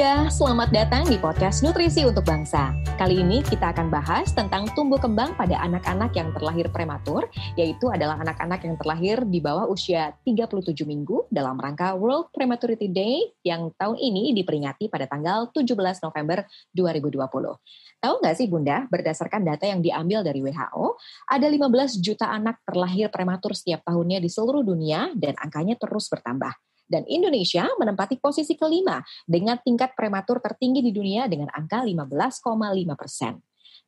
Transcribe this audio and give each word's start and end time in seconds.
Bunda, 0.00 0.32
selamat 0.32 0.72
datang 0.72 1.04
di 1.12 1.20
podcast 1.20 1.60
Nutrisi 1.60 2.08
untuk 2.08 2.24
Bangsa. 2.24 2.72
Kali 2.96 3.20
ini 3.20 3.44
kita 3.44 3.68
akan 3.68 3.92
bahas 3.92 4.32
tentang 4.32 4.64
tumbuh 4.72 4.96
kembang 4.96 5.36
pada 5.36 5.60
anak-anak 5.60 6.16
yang 6.16 6.32
terlahir 6.32 6.72
prematur, 6.72 7.28
yaitu 7.52 7.84
adalah 7.92 8.16
anak-anak 8.16 8.64
yang 8.64 8.80
terlahir 8.80 9.20
di 9.28 9.44
bawah 9.44 9.68
usia 9.68 10.16
37 10.24 10.88
minggu 10.88 11.28
dalam 11.28 11.60
rangka 11.60 11.92
World 12.00 12.32
Prematurity 12.32 12.88
Day 12.88 13.28
yang 13.44 13.76
tahun 13.76 14.00
ini 14.00 14.32
diperingati 14.40 14.88
pada 14.88 15.04
tanggal 15.04 15.52
17 15.52 15.68
November 15.76 16.48
2020. 16.72 18.00
Tahu 18.00 18.14
nggak 18.24 18.34
sih 18.40 18.48
Bunda, 18.48 18.88
berdasarkan 18.88 19.44
data 19.44 19.68
yang 19.68 19.84
diambil 19.84 20.24
dari 20.24 20.40
WHO, 20.40 20.96
ada 21.28 21.44
15 21.44 22.00
juta 22.00 22.32
anak 22.32 22.64
terlahir 22.64 23.12
prematur 23.12 23.52
setiap 23.52 23.84
tahunnya 23.84 24.24
di 24.24 24.32
seluruh 24.32 24.64
dunia 24.64 25.12
dan 25.12 25.36
angkanya 25.36 25.76
terus 25.76 26.08
bertambah. 26.08 26.69
Dan 26.90 27.06
Indonesia 27.06 27.70
menempati 27.78 28.18
posisi 28.18 28.58
kelima 28.58 28.98
dengan 29.22 29.62
tingkat 29.62 29.94
prematur 29.94 30.42
tertinggi 30.42 30.82
di 30.82 30.90
dunia 30.90 31.30
dengan 31.30 31.46
angka 31.54 31.86
15,5 31.86 32.98
persen. 32.98 33.38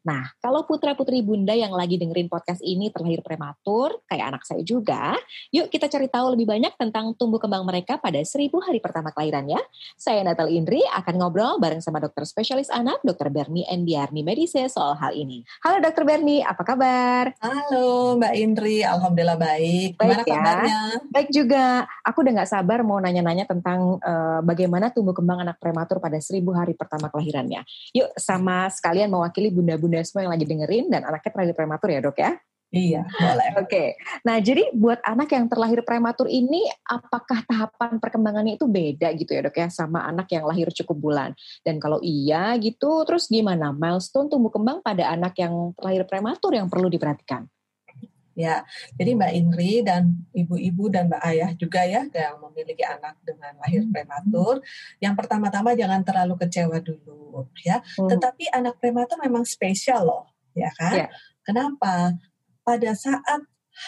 Nah, 0.02 0.34
kalau 0.42 0.66
putra-putri 0.66 1.22
bunda 1.22 1.54
yang 1.54 1.70
lagi 1.70 1.94
dengerin 1.94 2.26
podcast 2.26 2.58
ini 2.58 2.90
terlahir 2.90 3.22
prematur, 3.22 4.02
kayak 4.10 4.34
anak 4.34 4.42
saya 4.42 4.58
juga, 4.66 5.14
yuk 5.54 5.70
kita 5.70 5.86
cari 5.86 6.10
tahu 6.10 6.34
lebih 6.34 6.50
banyak 6.50 6.74
tentang 6.74 7.14
tumbuh 7.14 7.38
kembang 7.38 7.62
mereka 7.62 8.02
pada 8.02 8.18
seribu 8.26 8.58
hari 8.58 8.82
pertama 8.82 9.14
kelahirannya. 9.14 9.62
Saya 9.94 10.26
Natal 10.26 10.50
Indri 10.50 10.82
akan 10.90 11.14
ngobrol 11.22 11.62
bareng 11.62 11.78
sama 11.78 12.02
dokter 12.02 12.26
spesialis 12.26 12.66
anak, 12.74 12.98
dokter 13.06 13.30
Berni 13.30 13.62
Endiarni 13.62 14.26
Medise 14.26 14.66
soal 14.66 14.98
hal 14.98 15.14
ini. 15.14 15.46
Halo 15.62 15.78
dokter 15.78 16.02
Berni, 16.02 16.42
apa 16.42 16.66
kabar? 16.66 17.38
Halo 17.38 18.18
Mbak 18.18 18.34
Indri, 18.34 18.82
Alhamdulillah 18.82 19.38
baik. 19.38 20.02
Baik 20.02 20.02
Gimana 20.02 20.22
ya. 20.26 20.34
kabarnya? 20.34 20.80
Baik 21.14 21.28
juga. 21.30 21.86
Aku 22.02 22.26
udah 22.26 22.42
gak 22.42 22.50
sabar 22.50 22.82
mau 22.82 22.98
nanya-nanya 22.98 23.46
tentang 23.46 24.02
uh, 24.02 24.42
bagaimana 24.42 24.90
tumbuh 24.90 25.14
kembang 25.14 25.46
anak 25.46 25.62
prematur 25.62 26.02
pada 26.02 26.18
seribu 26.18 26.50
hari 26.50 26.74
pertama 26.74 27.06
kelahirannya. 27.06 27.62
Yuk 27.94 28.10
sama 28.18 28.66
sekalian 28.66 29.06
mewakili 29.06 29.54
bunda-bunda 29.54 29.91
bunda 29.92 30.08
semua 30.08 30.24
yang 30.24 30.32
lagi 30.32 30.48
dengerin 30.48 30.88
dan 30.88 31.04
anaknya 31.04 31.30
terlahir 31.36 31.52
prematur 31.52 31.88
ya 31.92 32.00
dok 32.00 32.16
ya? 32.16 32.32
Iya, 32.72 33.04
boleh. 33.04 33.48
Oke. 33.60 33.68
Okay. 33.68 33.88
Nah, 34.24 34.40
jadi 34.40 34.72
buat 34.72 35.04
anak 35.04 35.28
yang 35.36 35.44
terlahir 35.44 35.84
prematur 35.84 36.24
ini, 36.24 36.64
apakah 36.88 37.44
tahapan 37.44 38.00
perkembangannya 38.00 38.56
itu 38.56 38.64
beda 38.64 39.12
gitu 39.12 39.36
ya 39.36 39.44
dok 39.44 39.60
ya 39.60 39.68
sama 39.68 40.08
anak 40.08 40.32
yang 40.32 40.48
lahir 40.48 40.72
cukup 40.72 40.96
bulan? 40.96 41.36
Dan 41.60 41.76
kalau 41.76 42.00
iya 42.00 42.56
gitu, 42.56 43.04
terus 43.04 43.28
gimana 43.28 43.76
milestone 43.76 44.32
tumbuh 44.32 44.48
kembang 44.48 44.80
pada 44.80 45.12
anak 45.12 45.36
yang 45.36 45.76
terlahir 45.76 46.08
prematur 46.08 46.56
yang 46.56 46.72
perlu 46.72 46.88
diperhatikan? 46.88 47.44
Ya, 48.32 48.64
jadi 48.96 49.12
Mbak 49.12 49.32
Indri 49.36 49.84
dan 49.84 50.24
ibu-ibu 50.32 50.88
dan 50.88 51.12
Mbak 51.12 51.22
Ayah 51.22 51.50
juga 51.52 51.84
ya 51.84 52.08
yang 52.08 52.40
memiliki 52.40 52.80
anak 52.80 53.20
dengan 53.20 53.52
lahir 53.60 53.84
hmm. 53.84 53.92
prematur, 53.92 54.64
yang 55.04 55.12
pertama-tama 55.12 55.76
jangan 55.76 56.00
terlalu 56.00 56.40
kecewa 56.40 56.80
dulu 56.80 57.44
ya. 57.60 57.84
Hmm. 58.00 58.08
Tetapi 58.08 58.48
anak 58.48 58.80
prematur 58.80 59.20
memang 59.20 59.44
spesial 59.44 60.08
loh, 60.08 60.24
ya 60.56 60.72
kan? 60.76 61.06
Ya. 61.06 61.08
Kenapa? 61.44 62.16
Pada 62.62 62.94
saat 62.94 63.42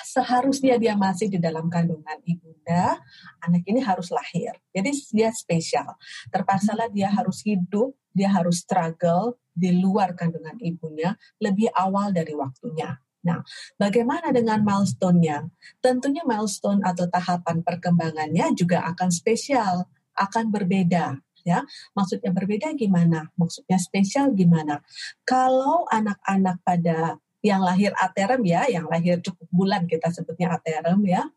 seharusnya 0.05 0.81
dia 0.81 0.97
masih 0.97 1.29
di 1.29 1.39
dalam 1.39 1.69
kandungan 1.69 2.19
ibunda, 2.25 2.99
anak 3.45 3.63
ini 3.69 3.81
harus 3.85 4.09
lahir. 4.11 4.57
Jadi 4.73 4.91
dia 5.13 5.31
spesial. 5.31 5.95
Terpaksalah 6.33 6.89
dia 6.91 7.13
harus 7.13 7.45
hidup, 7.45 7.93
dia 8.11 8.33
harus 8.33 8.65
struggle 8.65 9.37
di 9.55 9.71
luar 9.79 10.19
kandungan 10.19 10.59
ibunya 10.59 11.15
lebih 11.39 11.71
awal 11.77 12.11
dari 12.11 12.35
waktunya. 12.35 12.99
Nah, 13.25 13.41
bagaimana 13.81 14.31
dengan 14.31 14.61
milestone-nya? 14.61 15.49
Tentunya 15.81 16.23
milestone 16.29 16.85
atau 16.85 17.09
tahapan 17.09 17.65
perkembangannya 17.65 18.53
juga 18.53 18.85
akan 18.93 19.09
spesial, 19.09 19.89
akan 20.15 20.53
berbeda 20.53 21.19
ya. 21.45 21.65
Maksudnya 21.97 22.33
berbeda 22.33 22.73
gimana? 22.77 23.33
Maksudnya 23.37 23.81
spesial 23.81 24.33
gimana? 24.33 24.81
Kalau 25.25 25.89
anak-anak 25.89 26.61
pada 26.65 27.21
yang 27.45 27.61
lahir 27.61 27.93
aterem 28.01 28.41
ya, 28.49 28.65
yang 28.69 28.89
lahir 28.89 29.21
cukup 29.21 29.49
bulan 29.53 29.85
kita 29.85 30.09
sebutnya 30.09 30.57
aterem 30.57 31.01
ya, 31.05 31.29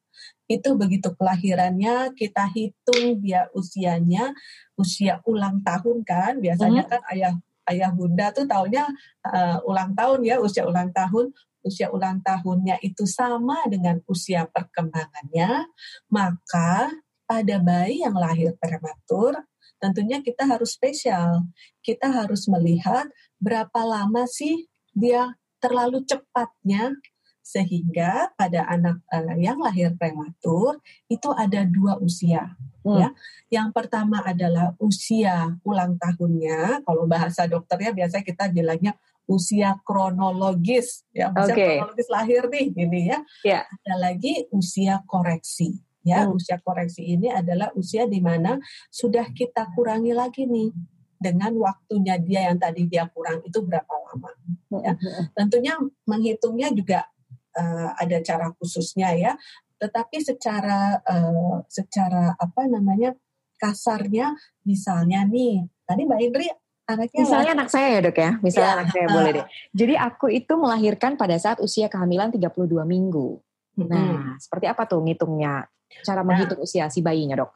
itu 0.48 0.70
begitu 0.80 1.12
kelahirannya 1.14 2.16
kita 2.16 2.48
hitung 2.56 3.20
dia 3.20 3.52
usianya 3.52 4.32
usia 4.80 5.20
ulang 5.28 5.60
tahun 5.62 6.08
kan 6.08 6.40
biasanya 6.40 6.88
hmm. 6.88 6.92
kan 6.92 7.02
ayah 7.12 7.34
ayah 7.68 7.92
bunda 7.92 8.32
tuh 8.32 8.48
tahunya 8.48 8.88
uh, 9.28 9.60
ulang 9.68 9.92
tahun 9.94 10.24
ya 10.24 10.40
usia 10.40 10.64
ulang 10.64 10.96
tahun 10.96 11.36
usia 11.68 11.92
ulang 11.92 12.24
tahunnya 12.24 12.80
itu 12.80 13.04
sama 13.04 13.60
dengan 13.68 14.00
usia 14.08 14.48
perkembangannya, 14.48 15.68
maka 16.08 16.88
pada 17.28 17.60
bayi 17.60 18.08
yang 18.08 18.16
lahir 18.16 18.56
prematur, 18.56 19.36
tentunya 19.84 20.24
kita 20.24 20.48
harus 20.48 20.80
spesial. 20.80 21.44
Kita 21.84 22.08
harus 22.08 22.48
melihat 22.48 23.12
berapa 23.38 23.84
lama 23.84 24.24
sih 24.26 24.66
dia 24.96 25.36
terlalu 25.60 26.08
cepatnya 26.08 26.96
sehingga 27.48 28.36
pada 28.36 28.68
anak 28.68 29.00
uh, 29.08 29.40
yang 29.40 29.56
lahir 29.64 29.96
prematur 29.96 30.84
itu 31.08 31.32
ada 31.32 31.64
dua 31.64 31.96
usia 32.04 32.44
hmm. 32.84 32.98
ya 33.00 33.10
yang 33.48 33.72
pertama 33.72 34.20
adalah 34.20 34.76
usia 34.84 35.56
ulang 35.64 35.96
tahunnya 35.96 36.84
kalau 36.84 37.08
bahasa 37.08 37.48
dokternya 37.48 37.96
biasanya 37.96 38.26
kita 38.28 38.52
bilangnya 38.52 39.00
usia 39.28 39.76
kronologis 39.84 41.04
ya 41.12 41.30
usia 41.36 41.54
okay. 41.54 41.68
kronologis 41.78 42.10
lahir 42.10 42.48
nih 42.48 42.68
ini 42.74 43.02
ya 43.12 43.20
yeah. 43.44 43.64
ada 43.68 43.96
lagi 44.12 44.48
usia 44.56 45.04
koreksi 45.04 45.84
ya 46.08 46.24
hmm. 46.24 46.40
usia 46.40 46.58
koreksi 46.64 47.04
ini 47.04 47.28
adalah 47.28 47.70
usia 47.76 48.08
di 48.08 48.24
mana 48.24 48.56
sudah 48.88 49.28
kita 49.36 49.76
kurangi 49.76 50.16
lagi 50.16 50.48
nih 50.48 50.72
dengan 51.20 51.52
waktunya 51.60 52.16
dia 52.22 52.48
yang 52.48 52.58
tadi 52.62 52.88
dia 52.88 53.10
kurang 53.12 53.44
itu 53.44 53.60
berapa 53.60 53.92
lama 53.92 54.32
ya 54.80 54.96
hmm. 54.96 55.36
tentunya 55.36 55.76
menghitungnya 56.08 56.72
juga 56.72 57.04
uh, 57.58 57.92
ada 58.00 58.24
cara 58.24 58.54
khususnya 58.56 59.12
ya 59.18 59.34
tetapi 59.78 60.24
secara 60.24 61.04
uh, 61.04 61.62
secara 61.68 62.34
apa 62.40 62.66
namanya 62.66 63.14
kasarnya 63.58 64.38
misalnya 64.64 65.26
nih 65.26 65.66
tadi 65.84 66.02
Mbak 66.06 66.22
Indri 66.22 66.48
Anaknya 66.88 67.20
Misalnya 67.20 67.52
anak 67.52 67.70
saya 67.70 67.88
ya 67.92 68.00
dok 68.00 68.16
ya, 68.16 68.32
misalnya 68.40 68.72
ya. 68.72 68.76
anak 68.80 68.90
saya 68.96 69.06
boleh 69.12 69.32
deh. 69.36 69.46
Jadi 69.76 69.94
aku 70.00 70.26
itu 70.32 70.54
melahirkan 70.56 71.20
pada 71.20 71.36
saat 71.36 71.60
usia 71.60 71.92
kehamilan 71.92 72.32
32 72.32 72.64
minggu. 72.88 73.44
Hmm. 73.76 73.92
Nah, 73.92 74.40
seperti 74.40 74.72
apa 74.72 74.88
tuh 74.88 75.04
ngitungnya? 75.04 75.68
Cara 76.08 76.24
nah. 76.24 76.32
menghitung 76.32 76.64
usia 76.64 76.88
si 76.88 77.04
bayinya 77.04 77.44
dok? 77.44 77.52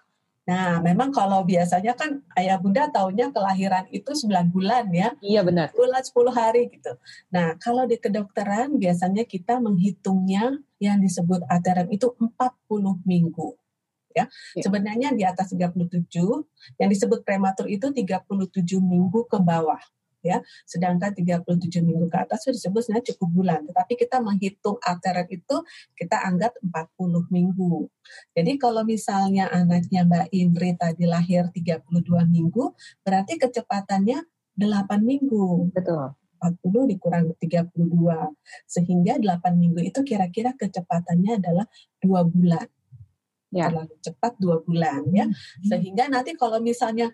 Nah, 0.52 0.84
memang 0.84 1.16
kalau 1.16 1.48
biasanya 1.48 1.96
kan 1.96 2.28
ayah 2.36 2.60
bunda 2.60 2.92
taunya 2.92 3.32
kelahiran 3.32 3.88
itu 3.94 4.12
9 4.12 4.52
bulan 4.52 4.92
ya. 4.92 5.16
Iya 5.24 5.48
benar. 5.48 5.72
Bulan 5.72 6.04
10 6.04 6.28
hari 6.36 6.68
gitu. 6.68 6.92
Nah, 7.32 7.56
kalau 7.56 7.88
di 7.88 7.96
kedokteran 7.96 8.76
biasanya 8.76 9.24
kita 9.24 9.64
menghitungnya 9.64 10.60
yang 10.84 11.00
disebut 11.00 11.48
ateran 11.48 11.88
itu 11.88 12.12
40 12.20 13.00
minggu 13.08 13.61
ya. 14.14 14.26
ya. 14.58 14.64
Sebenarnya 14.64 15.16
di 15.16 15.24
atas 15.24 15.52
37, 15.56 16.12
yang 16.80 16.90
disebut 16.92 17.24
prematur 17.24 17.66
itu 17.68 17.90
37 17.90 18.80
minggu 18.80 19.28
ke 19.28 19.38
bawah 19.40 19.80
ya. 20.22 20.40
Sedangkan 20.70 21.12
37 21.12 21.82
minggu 21.82 22.08
ke 22.08 22.18
atas 22.22 22.46
itu 22.46 22.58
disebut 22.58 22.82
sebenarnya 22.86 23.06
cukup 23.14 23.30
bulan. 23.34 23.60
Tetapi 23.68 23.94
kita 23.98 24.18
menghitung 24.22 24.78
alteret 24.82 25.28
itu 25.34 25.56
kita 25.98 26.18
anggap 26.22 26.56
40 26.62 27.28
minggu. 27.34 27.90
Jadi 28.38 28.52
kalau 28.62 28.86
misalnya 28.86 29.50
anaknya 29.50 30.06
Mbak 30.06 30.28
Indri 30.32 30.72
tadi 30.78 31.06
lahir 31.10 31.50
32 31.50 31.90
minggu, 32.30 32.74
berarti 33.02 33.42
kecepatannya 33.42 34.24
8 34.56 35.02
minggu. 35.02 35.74
Betul. 35.74 36.16
40 36.42 36.90
dikurang 36.90 37.38
32 37.38 37.70
sehingga 38.66 39.22
8 39.22 39.62
minggu 39.62 39.86
itu 39.86 40.02
kira-kira 40.02 40.58
kecepatannya 40.58 41.38
adalah 41.38 41.70
2 42.02 42.10
bulan 42.34 42.66
ya. 43.52 43.70
terlalu 43.70 43.96
cepat 44.00 44.34
dua 44.40 44.58
bulan 44.64 45.06
ya 45.12 45.26
hmm. 45.28 45.68
sehingga 45.68 46.08
nanti 46.08 46.34
kalau 46.40 46.58
misalnya 46.64 47.12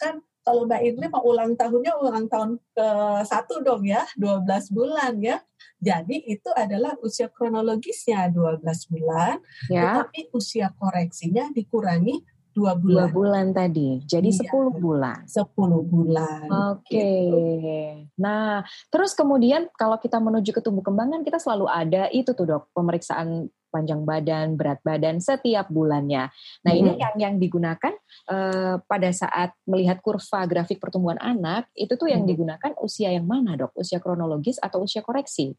kan 0.00 0.22
kalau 0.40 0.64
Mbak 0.64 0.82
Indri 0.82 1.06
mau 1.12 1.22
ulang 1.28 1.52
tahunnya 1.52 1.92
ulang 2.00 2.26
tahun 2.26 2.56
ke 2.72 2.88
satu 3.28 3.60
dong 3.60 3.84
ya 3.84 4.08
12 4.16 4.48
bulan 4.72 5.20
ya 5.20 5.36
jadi 5.76 6.16
itu 6.16 6.48
adalah 6.56 6.96
usia 7.04 7.28
kronologisnya 7.28 8.32
12 8.32 8.64
bulan 8.88 9.36
ya. 9.68 10.00
tetapi 10.00 10.32
usia 10.32 10.72
koreksinya 10.72 11.52
dikurangi 11.52 12.24
dua 12.50 12.74
bulan. 12.76 13.06
Dua 13.06 13.14
bulan 13.14 13.46
tadi, 13.54 14.02
jadi 14.04 14.26
iya. 14.26 14.38
sepuluh 14.42 14.74
bulan. 14.74 15.22
Sepuluh 15.26 15.82
bulan. 15.86 16.46
Oke. 16.76 16.98
Okay. 16.98 17.22
Gitu. 17.30 18.10
Nah, 18.18 18.66
terus 18.90 19.14
kemudian 19.14 19.70
kalau 19.78 19.96
kita 20.02 20.18
menuju 20.18 20.50
ke 20.50 20.60
tumbuh 20.60 20.82
kembangan, 20.82 21.22
kita 21.22 21.38
selalu 21.38 21.70
ada 21.70 22.10
itu 22.10 22.34
tuh 22.34 22.46
dok, 22.46 22.62
pemeriksaan 22.74 23.48
panjang 23.70 24.02
badan, 24.04 24.58
berat 24.58 24.82
badan 24.82 25.22
setiap 25.22 25.70
bulannya. 25.70 26.28
Nah, 26.66 26.72
hmm. 26.74 26.80
ini 26.82 26.90
yang 26.98 27.14
yang 27.16 27.34
digunakan 27.38 27.94
uh, 28.28 28.82
pada 28.84 29.10
saat 29.14 29.54
melihat 29.64 30.02
kurva 30.02 30.44
grafik 30.50 30.82
pertumbuhan 30.82 31.18
anak, 31.22 31.70
itu 31.78 31.94
tuh 31.94 32.10
yang 32.10 32.26
hmm. 32.26 32.30
digunakan 32.30 32.72
usia 32.82 33.14
yang 33.14 33.24
mana, 33.24 33.54
Dok? 33.56 33.72
Usia 33.78 34.02
kronologis 34.02 34.58
atau 34.58 34.84
usia 34.84 35.00
koreksi? 35.00 35.54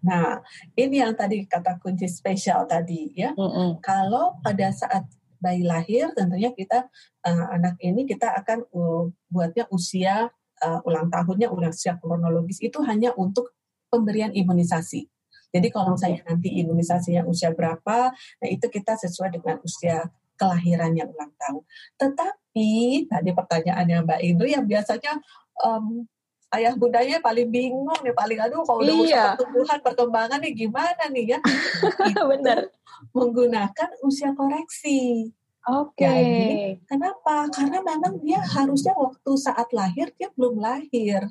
Nah, 0.00 0.40
ini 0.74 1.04
yang 1.04 1.12
tadi 1.12 1.44
kata 1.44 1.76
kunci 1.76 2.08
spesial 2.08 2.64
tadi 2.64 3.12
ya. 3.12 3.36
Hmm. 3.36 3.76
Kalau 3.84 4.40
pada 4.40 4.72
saat 4.72 5.04
bayi 5.40 5.64
lahir 5.64 6.12
tentunya 6.12 6.52
kita 6.52 6.88
uh, 7.24 7.46
anak 7.56 7.80
ini 7.80 8.04
kita 8.04 8.28
akan 8.44 8.68
uh, 8.76 9.08
buatnya 9.32 9.64
usia 9.72 10.28
uh, 10.60 10.80
ulang 10.84 11.08
tahunnya 11.08 11.48
usia 11.48 11.96
kronologis 11.96 12.60
itu 12.60 12.76
hanya 12.84 13.16
untuk 13.16 13.56
pemberian 13.88 14.30
imunisasi. 14.30 15.08
Jadi 15.50 15.68
kalau 15.74 15.98
misalnya 15.98 16.22
nanti 16.26 16.48
imunisasinya 16.62 17.26
usia 17.26 17.50
berapa, 17.50 18.14
nah 18.14 18.48
itu 18.48 18.66
kita 18.70 18.94
sesuai 18.94 19.34
dengan 19.34 19.58
usia 19.66 20.06
kelahiran 20.38 20.96
yang 20.96 21.10
ulang 21.12 21.34
tahun. 21.36 21.62
Tetapi 22.00 22.70
tadi 23.10 23.30
pertanyaannya 23.34 23.96
Mbak 24.06 24.20
Indri 24.24 24.56
yang 24.56 24.64
biasanya 24.64 25.20
um, 25.60 26.08
ayah 26.56 26.74
bundanya 26.74 27.20
paling 27.20 27.52
bingung 27.52 27.92
nih, 28.00 28.14
paling 28.16 28.38
aduh 28.40 28.64
kalau 28.64 28.80
udah 28.80 28.94
iya. 29.04 29.24
pertumbuhan 29.36 29.78
perkembangan 29.84 30.38
nih 30.40 30.54
gimana 30.56 31.04
nih 31.12 31.36
ya? 31.36 31.38
Benar. 32.32 32.72
Menggunakan 33.12 33.88
usia 34.06 34.32
koreksi. 34.32 35.30
Oke. 35.68 36.08
Okay. 36.08 36.80
kenapa? 36.88 37.52
Karena 37.52 37.84
memang 37.84 38.16
dia 38.24 38.40
harusnya 38.40 38.96
waktu 38.96 39.30
saat 39.36 39.68
lahir 39.76 40.08
dia 40.16 40.32
belum 40.32 40.56
lahir, 40.56 41.28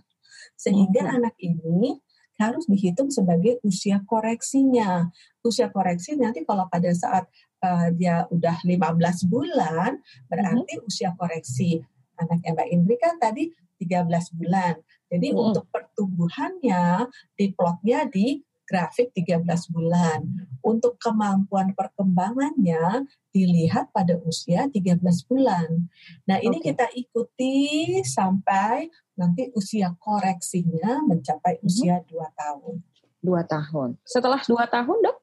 sehingga 0.54 1.02
hmm. 1.02 1.16
anak 1.18 1.36
ini 1.42 1.98
harus 2.40 2.66
dihitung 2.66 3.12
sebagai 3.12 3.60
usia 3.68 4.00
koreksinya. 4.08 5.12
Usia 5.44 5.68
koreksi 5.68 6.16
nanti 6.16 6.48
kalau 6.48 6.66
pada 6.72 6.90
saat 6.96 7.28
uh, 7.62 7.92
dia 7.92 8.24
udah 8.32 8.64
15 8.64 9.28
bulan, 9.28 10.00
berarti 10.32 10.74
mm 10.74 10.80
-hmm. 10.80 10.90
usia 10.90 11.12
koreksi 11.20 11.84
anak 12.20 12.44
Mbak 12.44 12.68
Indri 12.72 12.96
kan 12.96 13.20
tadi 13.20 13.52
13 13.80 14.40
bulan. 14.40 14.80
Jadi 15.12 15.28
mm 15.32 15.36
-hmm. 15.36 15.46
untuk 15.52 15.66
pertumbuhannya 15.68 17.12
diplotnya 17.36 18.08
di 18.08 18.40
grafik 18.70 19.10
13 19.18 19.42
bulan. 19.74 20.22
Untuk 20.62 21.02
kemampuan 21.02 21.74
perkembangannya 21.74 23.10
dilihat 23.34 23.90
pada 23.90 24.22
usia 24.22 24.70
13 24.70 25.02
bulan. 25.26 25.90
Nah, 26.30 26.38
ini 26.38 26.62
okay. 26.62 26.74
kita 26.74 26.86
ikuti 26.94 27.58
sampai 28.06 28.86
nanti 29.18 29.50
usia 29.58 29.98
koreksinya 29.98 31.02
mencapai 31.10 31.58
mhm. 31.58 31.66
usia 31.66 32.06
dua 32.06 32.30
tahun. 32.38 32.86
Dua 33.20 33.42
tahun. 33.44 33.98
Setelah 34.06 34.46
dua 34.46 34.70
tahun 34.70 34.98
dok? 35.02 35.18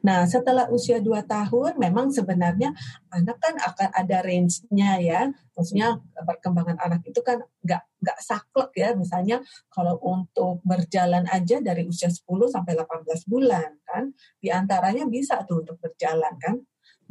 Nah, 0.00 0.24
setelah 0.24 0.70
usia 0.72 1.02
dua 1.02 1.20
tahun, 1.26 1.76
memang 1.76 2.08
sebenarnya 2.08 2.72
anak 3.12 3.36
kan 3.36 3.54
akan 3.58 3.90
ada 3.92 4.18
range-nya 4.24 4.92
ya. 5.02 5.20
Maksudnya 5.54 6.00
perkembangan 6.14 6.80
anak 6.80 7.04
itu 7.04 7.20
kan 7.20 7.42
nggak 7.60 7.82
nggak 8.00 8.18
saklek 8.22 8.72
ya. 8.78 8.96
Misalnya 8.96 9.42
kalau 9.68 10.00
untuk 10.00 10.64
berjalan 10.64 11.28
aja 11.28 11.60
dari 11.60 11.84
usia 11.84 12.08
10 12.08 12.24
sampai 12.48 12.72
18 12.78 13.28
bulan 13.28 13.68
kan, 13.84 14.14
di 14.40 14.48
antaranya 14.48 15.04
bisa 15.04 15.42
tuh 15.44 15.60
untuk 15.66 15.76
berjalan 15.82 16.34
kan. 16.40 16.56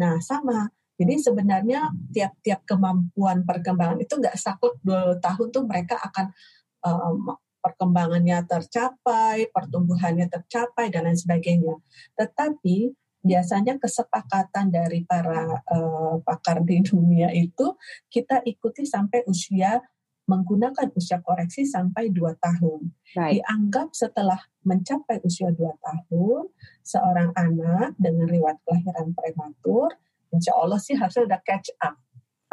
Nah, 0.02 0.18
sama 0.24 0.72
jadi 0.94 1.18
sebenarnya 1.18 1.90
tiap-tiap 2.14 2.70
kemampuan 2.70 3.42
perkembangan 3.44 3.98
itu 3.98 4.14
nggak 4.14 4.38
saklek 4.38 4.78
dua 4.86 5.18
tahun 5.18 5.50
tuh 5.50 5.64
mereka 5.66 5.98
akan 5.98 6.30
perkembangannya 7.64 8.44
tercapai, 8.44 9.48
pertumbuhannya 9.56 10.28
tercapai 10.28 10.92
dan 10.92 11.08
lain 11.08 11.16
sebagainya. 11.16 11.80
Tetapi 12.20 12.92
biasanya 13.24 13.80
kesepakatan 13.80 14.68
dari 14.68 15.08
para 15.08 15.64
uh, 15.64 16.20
pakar 16.28 16.60
di 16.68 16.84
dunia 16.84 17.32
itu 17.32 17.80
kita 18.12 18.44
ikuti 18.44 18.84
sampai 18.84 19.24
usia 19.32 19.80
menggunakan 20.28 20.92
usia 20.96 21.20
koreksi 21.24 21.64
sampai 21.64 22.12
2 22.12 22.36
tahun. 22.40 22.92
Right. 23.16 23.40
Dianggap 23.40 23.96
setelah 23.96 24.40
mencapai 24.64 25.20
usia 25.24 25.52
2 25.52 25.60
tahun, 25.60 26.52
seorang 26.84 27.32
anak 27.36 27.96
dengan 28.00 28.28
riwayat 28.28 28.60
kelahiran 28.64 29.16
prematur 29.16 29.92
insya 30.34 30.52
Allah 30.58 30.82
sih 30.82 30.98
harusnya 30.98 31.30
udah 31.30 31.42
catch 31.46 31.70
up. 31.80 31.96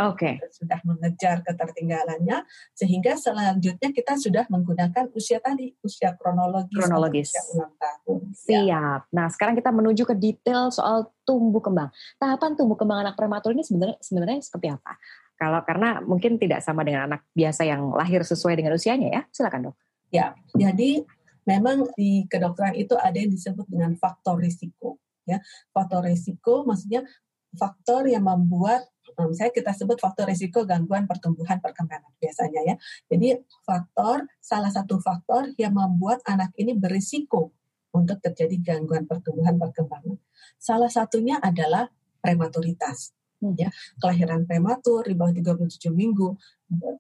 Oke. 0.00 0.40
Okay. 0.40 0.48
Sudah 0.48 0.80
mengejar 0.88 1.44
ketertinggalannya 1.44 2.48
sehingga 2.72 3.20
selanjutnya 3.20 3.92
kita 3.92 4.16
sudah 4.16 4.48
menggunakan 4.48 5.12
usia 5.12 5.44
tadi 5.44 5.76
usia 5.84 6.16
kronologis, 6.16 6.72
kronologis. 6.72 7.28
usia 7.28 7.42
ulang 7.52 7.74
tahun. 7.76 8.20
Ya. 8.24 8.32
Siap. 8.32 8.64
Ya. 8.64 8.84
Nah 9.12 9.26
sekarang 9.28 9.54
kita 9.60 9.68
menuju 9.68 10.02
ke 10.08 10.14
detail 10.16 10.72
soal 10.72 11.12
tumbuh 11.28 11.60
kembang. 11.60 11.92
Tahapan 12.16 12.56
tumbuh 12.56 12.80
kembang 12.80 13.04
anak 13.04 13.14
prematur 13.20 13.52
ini 13.52 13.60
sebenarnya 13.60 14.00
sebenarnya 14.00 14.40
seperti 14.40 14.72
apa? 14.72 14.96
Kalau 15.36 15.60
karena 15.64 16.00
mungkin 16.00 16.40
tidak 16.40 16.64
sama 16.64 16.84
dengan 16.84 17.08
anak 17.08 17.24
biasa 17.36 17.68
yang 17.68 17.92
lahir 17.92 18.24
sesuai 18.24 18.56
dengan 18.56 18.76
usianya 18.76 19.08
ya, 19.08 19.22
silakan 19.32 19.72
dok. 19.72 19.76
Ya, 20.12 20.36
jadi 20.52 21.04
memang 21.48 21.88
di 21.96 22.28
kedokteran 22.28 22.76
itu 22.76 22.92
ada 22.98 23.16
yang 23.16 23.32
disebut 23.32 23.64
dengan 23.68 23.96
faktor 23.96 24.36
risiko 24.42 25.00
ya 25.28 25.38
faktor 25.70 26.06
risiko 26.08 26.66
maksudnya 26.66 27.06
faktor 27.54 28.06
yang 28.06 28.26
membuat 28.26 28.86
misalnya 29.28 29.52
kita 29.52 29.74
sebut 29.74 29.98
faktor 29.98 30.24
risiko 30.30 30.64
gangguan 30.64 31.04
pertumbuhan 31.04 31.60
perkembangan 31.60 32.14
biasanya 32.16 32.60
ya. 32.64 32.74
Jadi 33.10 33.36
faktor 33.66 34.24
salah 34.40 34.70
satu 34.72 35.02
faktor 35.02 35.52
yang 35.60 35.74
membuat 35.76 36.24
anak 36.24 36.54
ini 36.56 36.78
berisiko 36.78 37.52
untuk 37.90 38.22
terjadi 38.22 38.56
gangguan 38.62 39.04
pertumbuhan 39.04 39.58
perkembangan. 39.58 40.16
Salah 40.56 40.88
satunya 40.88 41.42
adalah 41.42 41.90
prematuritas. 42.22 43.14
Hmm. 43.40 43.56
Ya, 43.56 43.72
kelahiran 43.96 44.44
prematur 44.44 45.00
di 45.08 45.16
bawah 45.16 45.32
37 45.32 45.88
minggu, 45.88 46.36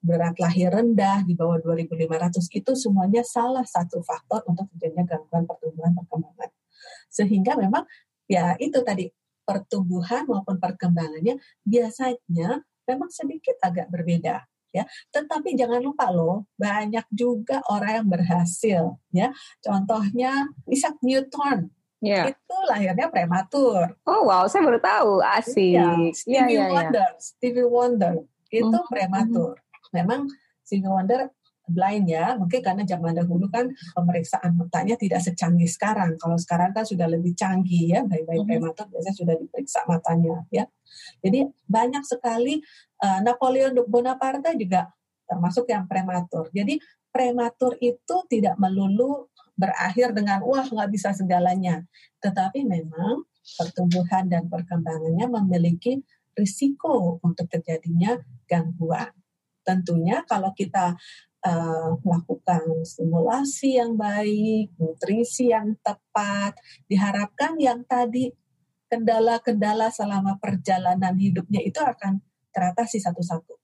berat 0.00 0.40
lahir 0.40 0.72
rendah 0.72 1.20
di 1.28 1.36
bawah 1.36 1.60
2500 1.60 2.48
itu 2.56 2.72
semuanya 2.72 3.20
salah 3.20 3.60
satu 3.60 4.00
faktor 4.00 4.40
untuk 4.48 4.64
terjadinya 4.72 5.04
gangguan 5.04 5.44
pertumbuhan 5.44 5.92
perkembangan. 5.92 6.50
Sehingga 7.12 7.60
memang 7.60 7.84
ya 8.24 8.56
itu 8.56 8.80
tadi 8.80 9.12
pertumbuhan 9.44 10.26
maupun 10.28 10.60
perkembangannya 10.60 11.40
biasanya 11.66 12.62
memang 12.86 13.10
sedikit 13.10 13.56
agak 13.62 13.90
berbeda 13.90 14.44
ya. 14.74 14.86
Tetapi 15.10 15.54
jangan 15.58 15.82
lupa 15.82 16.10
loh, 16.10 16.46
banyak 16.58 17.04
juga 17.10 17.62
orang 17.70 18.02
yang 18.02 18.08
berhasil 18.08 18.82
ya. 19.10 19.28
Contohnya 19.62 20.50
Isaac 20.70 20.98
Newton. 21.02 21.70
Yeah. 22.00 22.32
Itu 22.32 22.56
lahirnya 22.64 23.12
prematur. 23.12 23.92
Oh 24.08 24.24
wow, 24.24 24.48
saya 24.48 24.64
baru 24.64 24.80
tahu. 24.80 25.20
Asik. 25.20 25.76
Ya, 25.76 25.92
Stevie 26.16 26.32
yeah, 26.32 26.46
yeah, 26.48 26.68
Wonder, 26.72 27.08
yeah. 27.12 27.20
Stevie 27.20 27.68
Wonder 27.68 28.14
itu 28.48 28.66
mm 28.66 28.72
-hmm. 28.72 28.88
prematur. 28.88 29.54
Memang 29.92 30.20
Stevie 30.64 30.88
Wonder 30.88 31.28
blind 31.70 32.10
ya, 32.10 32.34
mungkin 32.34 32.60
karena 32.60 32.82
zaman 32.82 33.16
dahulu 33.16 33.46
kan 33.48 33.70
pemeriksaan 33.94 34.58
matanya 34.58 34.98
tidak 34.98 35.22
secanggih 35.22 35.70
sekarang. 35.70 36.18
Kalau 36.18 36.36
sekarang 36.36 36.74
kan 36.74 36.84
sudah 36.84 37.06
lebih 37.06 37.32
canggih 37.38 37.96
ya, 37.96 38.00
bayi-bayi 38.04 38.42
mm-hmm. 38.42 38.60
prematur 38.60 38.86
biasanya 38.90 39.16
sudah 39.16 39.34
diperiksa 39.38 39.80
matanya 39.86 40.44
ya. 40.50 40.64
Jadi 41.22 41.46
banyak 41.70 42.02
sekali 42.02 42.58
uh, 43.02 43.20
Napoleon 43.22 43.72
Bonaparte 43.86 44.52
juga 44.58 44.90
termasuk 45.30 45.70
yang 45.70 45.86
prematur. 45.86 46.50
Jadi 46.50 46.82
prematur 47.14 47.78
itu 47.78 48.16
tidak 48.26 48.58
melulu 48.58 49.30
berakhir 49.54 50.16
dengan 50.16 50.40
wah 50.42 50.64
nggak 50.64 50.90
bisa 50.90 51.12
segalanya, 51.12 51.84
tetapi 52.18 52.64
memang 52.64 53.28
pertumbuhan 53.60 54.26
dan 54.30 54.48
perkembangannya 54.48 55.26
memiliki 55.28 56.00
risiko 56.32 57.20
untuk 57.20 57.50
terjadinya 57.50 58.16
gangguan. 58.48 59.12
Tentunya 59.60 60.24
kalau 60.24 60.56
kita 60.56 60.96
uh, 61.44 61.96
melakukan 62.04 62.84
stimulasi 62.84 63.80
yang 63.80 63.96
baik, 63.96 64.72
nutrisi 64.76 65.50
yang 65.52 65.76
tepat. 65.80 66.56
Diharapkan 66.86 67.56
yang 67.60 67.84
tadi 67.84 68.32
kendala-kendala 68.90 69.88
selama 69.94 70.36
perjalanan 70.42 71.14
hidupnya 71.14 71.62
itu 71.62 71.78
akan 71.78 72.18
teratasi 72.50 72.98
satu-satu 72.98 73.60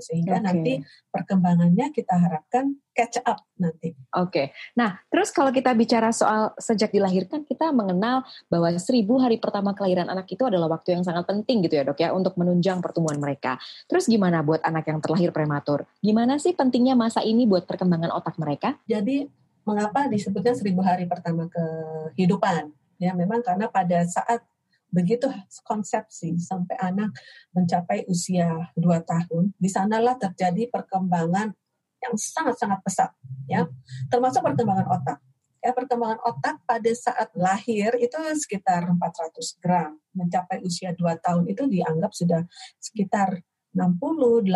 sehingga 0.00 0.40
okay. 0.40 0.44
nanti 0.44 0.72
perkembangannya 1.12 1.92
kita 1.92 2.16
harapkan 2.16 2.80
catch 2.96 3.20
up 3.22 3.44
nanti. 3.60 3.92
Oke. 4.10 4.30
Okay. 4.34 4.46
Nah, 4.74 4.98
terus 5.06 5.30
kalau 5.30 5.54
kita 5.54 5.70
bicara 5.70 6.10
soal 6.10 6.50
sejak 6.58 6.90
dilahirkan 6.90 7.46
kita 7.46 7.70
mengenal 7.70 8.26
bahwa 8.50 8.74
seribu 8.82 9.22
hari 9.22 9.38
pertama 9.38 9.70
kelahiran 9.70 10.10
anak 10.10 10.26
itu 10.26 10.42
adalah 10.42 10.66
waktu 10.66 10.98
yang 10.98 11.06
sangat 11.06 11.30
penting 11.30 11.62
gitu 11.62 11.78
ya 11.78 11.86
dok 11.86 12.02
ya 12.02 12.10
untuk 12.10 12.34
menunjang 12.34 12.82
pertumbuhan 12.82 13.22
mereka. 13.22 13.54
Terus 13.86 14.10
gimana 14.10 14.42
buat 14.42 14.66
anak 14.66 14.90
yang 14.90 14.98
terlahir 14.98 15.30
prematur? 15.30 15.86
Gimana 16.02 16.42
sih 16.42 16.58
pentingnya 16.58 16.98
masa 16.98 17.22
ini 17.22 17.46
buat 17.46 17.70
perkembangan 17.70 18.10
otak 18.10 18.34
mereka? 18.42 18.74
Jadi 18.90 19.30
mengapa 19.62 20.10
disebutnya 20.10 20.58
seribu 20.58 20.82
hari 20.82 21.06
pertama 21.06 21.46
kehidupan? 21.46 22.74
Ya 22.98 23.14
memang 23.14 23.46
karena 23.46 23.70
pada 23.70 24.02
saat 24.10 24.42
begitu 24.90 25.30
konsepsi 25.62 26.34
sampai 26.42 26.74
anak 26.82 27.14
mencapai 27.54 28.10
usia 28.10 28.74
2 28.74 28.82
tahun, 29.06 29.54
di 29.54 29.70
sanalah 29.70 30.18
terjadi 30.18 30.66
perkembangan 30.66 31.54
yang 32.00 32.14
sangat-sangat 32.16 32.80
pesat, 32.80 33.10
ya, 33.46 33.68
termasuk 34.08 34.40
perkembangan 34.40 34.88
otak. 34.88 35.18
Ya, 35.60 35.76
perkembangan 35.76 36.24
otak 36.24 36.64
pada 36.64 36.88
saat 36.96 37.28
lahir 37.36 37.92
itu 38.00 38.16
sekitar 38.32 38.88
400 38.88 39.60
gram, 39.60 39.92
mencapai 40.16 40.64
usia 40.64 40.96
2 40.96 41.20
tahun 41.20 41.44
itu 41.52 41.68
dianggap 41.68 42.16
sudah 42.16 42.48
sekitar 42.80 43.44
60-80 43.76 44.48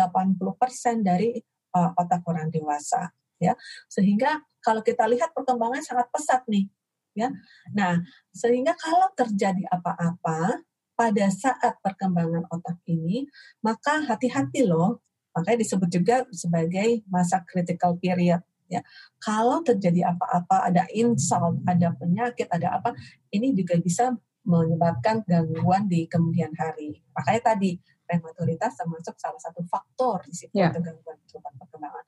persen 0.57 1.05
dari 1.05 1.37
uh, 1.77 1.93
otak 1.93 2.25
orang 2.25 2.49
dewasa, 2.49 3.13
ya, 3.37 3.53
sehingga 3.85 4.41
kalau 4.65 4.81
kita 4.81 5.05
lihat 5.05 5.29
perkembangannya 5.37 5.85
sangat 5.85 6.09
pesat 6.09 6.41
nih, 6.49 6.65
ya. 7.13 7.29
Nah, 7.77 8.01
sehingga 8.33 8.73
kalau 8.73 9.05
terjadi 9.13 9.61
apa-apa, 9.69 10.65
pada 10.95 11.27
saat 11.27 11.75
perkembangan 11.83 12.47
otak 12.49 12.79
ini, 12.87 13.27
maka 13.61 14.01
hati-hati 14.07 14.63
loh. 14.63 15.03
Makanya 15.35 15.59
disebut 15.61 15.89
juga 15.91 16.15
sebagai 16.31 17.03
masa 17.11 17.43
critical 17.43 17.99
period. 17.99 18.39
Ya, 18.65 18.81
kalau 19.21 19.61
terjadi 19.61 20.09
apa-apa, 20.09 20.73
ada 20.73 20.89
insult, 20.89 21.61
ada 21.69 21.93
penyakit, 21.93 22.49
ada 22.49 22.81
apa, 22.81 22.97
ini 23.29 23.53
juga 23.53 23.77
bisa 23.77 24.15
menyebabkan 24.41 25.21
gangguan 25.27 25.85
di 25.85 26.09
kemudian 26.09 26.49
hari. 26.57 26.97
Makanya 27.13 27.53
tadi 27.53 27.77
prematuritas 28.05 28.77
termasuk 28.77 29.17
salah 29.17 29.41
satu 29.41 29.65
faktor 29.65 30.25
risiko 30.25 30.57
yeah. 30.57 30.73
gangguan 30.73 31.17
perkembangan. 31.61 32.05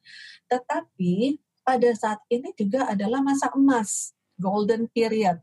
Tetapi 0.49 1.13
pada 1.61 1.89
saat 1.93 2.21
ini 2.31 2.53
juga 2.55 2.87
adalah 2.87 3.19
masa 3.19 3.51
emas, 3.53 4.15
golden 4.39 4.87
period 4.87 5.41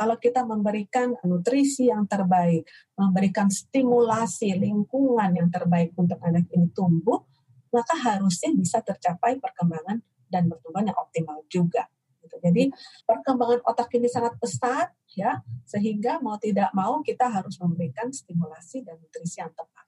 kalau 0.00 0.16
kita 0.16 0.48
memberikan 0.48 1.12
nutrisi 1.28 1.92
yang 1.92 2.08
terbaik, 2.08 2.64
memberikan 2.96 3.52
stimulasi 3.52 4.56
lingkungan 4.56 5.28
yang 5.36 5.52
terbaik 5.52 5.92
untuk 5.92 6.16
anak 6.24 6.48
ini 6.56 6.72
tumbuh, 6.72 7.20
maka 7.68 8.00
harusnya 8.00 8.48
bisa 8.56 8.80
tercapai 8.80 9.36
perkembangan 9.36 10.00
dan 10.32 10.48
pertumbuhan 10.48 10.88
yang 10.88 10.96
optimal 10.96 11.44
juga. 11.52 11.84
Gitu. 12.24 12.32
Jadi 12.40 12.72
perkembangan 13.04 13.60
otak 13.68 13.92
ini 14.00 14.08
sangat 14.08 14.40
pesat, 14.40 14.88
ya, 15.12 15.44
sehingga 15.68 16.16
mau 16.24 16.40
tidak 16.40 16.72
mau 16.72 17.04
kita 17.04 17.28
harus 17.28 17.60
memberikan 17.60 18.08
stimulasi 18.08 18.80
dan 18.80 18.96
nutrisi 18.96 19.44
yang 19.44 19.52
tepat. 19.52 19.84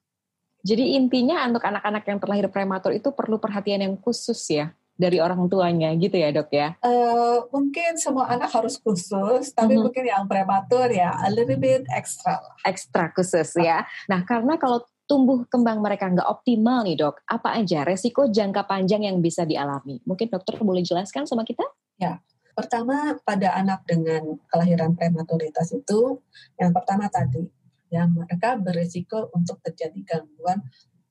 Jadi 0.61 0.93
intinya 0.93 1.41
untuk 1.49 1.65
anak-anak 1.65 2.05
yang 2.05 2.19
terlahir 2.21 2.47
prematur 2.53 2.93
itu 2.93 3.09
perlu 3.09 3.41
perhatian 3.41 3.81
yang 3.81 3.97
khusus 3.97 4.39
ya 4.53 4.77
dari 4.93 5.17
orang 5.17 5.49
tuanya 5.49 5.89
gitu 5.97 6.15
ya 6.15 6.29
dok 6.29 6.53
ya? 6.53 6.77
Uh, 6.85 7.45
mungkin 7.49 7.97
semua 7.97 8.29
anak 8.29 8.53
harus 8.53 8.77
khusus, 8.77 9.51
tapi 9.51 9.73
mm-hmm. 9.73 9.83
mungkin 9.83 10.03
yang 10.05 10.23
prematur 10.29 10.87
ya 10.93 11.17
a 11.17 11.29
little 11.33 11.57
bit 11.57 11.83
extra. 11.89 12.37
Ekstra 12.61 13.09
khusus 13.11 13.57
ya. 13.57 13.83
Nah 14.05 14.21
karena 14.23 14.55
kalau 14.61 14.85
tumbuh 15.03 15.43
kembang 15.51 15.83
mereka 15.83 16.07
nggak 16.07 16.25
optimal 16.25 16.85
nih 16.87 16.95
dok, 16.95 17.19
apa 17.27 17.59
aja 17.59 17.83
resiko 17.83 18.29
jangka 18.29 18.63
panjang 18.69 19.03
yang 19.03 19.19
bisa 19.19 19.43
dialami? 19.43 19.99
Mungkin 20.07 20.31
dokter 20.31 20.55
boleh 20.61 20.85
jelaskan 20.85 21.27
sama 21.27 21.43
kita? 21.43 21.65
Ya, 21.99 22.23
pertama 22.55 23.17
pada 23.25 23.53
anak 23.57 23.83
dengan 23.83 24.39
kelahiran 24.47 24.95
prematuritas 24.95 25.75
itu, 25.75 26.23
yang 26.55 26.71
pertama 26.71 27.11
tadi, 27.11 27.45
ya 27.91 28.07
mereka 28.07 28.55
beresiko 28.55 29.29
untuk 29.35 29.59
terjadi 29.61 29.99
gangguan 30.05 30.63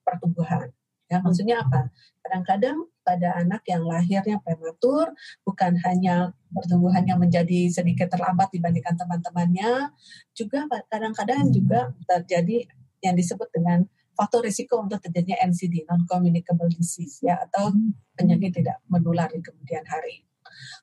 pertumbuhan. 0.02 0.72
Ya, 1.12 1.20
maksudnya 1.20 1.60
apa? 1.60 1.92
Kadang-kadang 2.24 2.88
pada 3.02 3.36
anak 3.38 3.62
yang 3.66 3.82
lahirnya 3.84 4.38
prematur 4.40 5.10
bukan 5.42 5.78
hanya 5.86 6.32
pertumbuhannya 6.54 7.18
menjadi 7.18 7.70
sedikit 7.70 8.10
terlambat 8.10 8.50
dibandingkan 8.54 8.94
teman-temannya, 8.94 9.90
juga 10.34 10.66
kadang-kadang 10.90 11.50
juga 11.50 11.92
terjadi 12.06 12.66
yang 13.02 13.18
disebut 13.18 13.50
dengan 13.50 13.84
faktor 14.14 14.44
risiko 14.44 14.78
untuk 14.78 15.02
terjadinya 15.02 15.40
NCD 15.42 15.88
non 15.88 16.04
communicable 16.06 16.68
disease 16.70 17.24
ya 17.24 17.40
atau 17.42 17.72
penyakit 18.14 18.62
tidak 18.62 18.78
menular 18.86 19.28
di 19.32 19.40
kemudian 19.40 19.82
hari. 19.88 20.22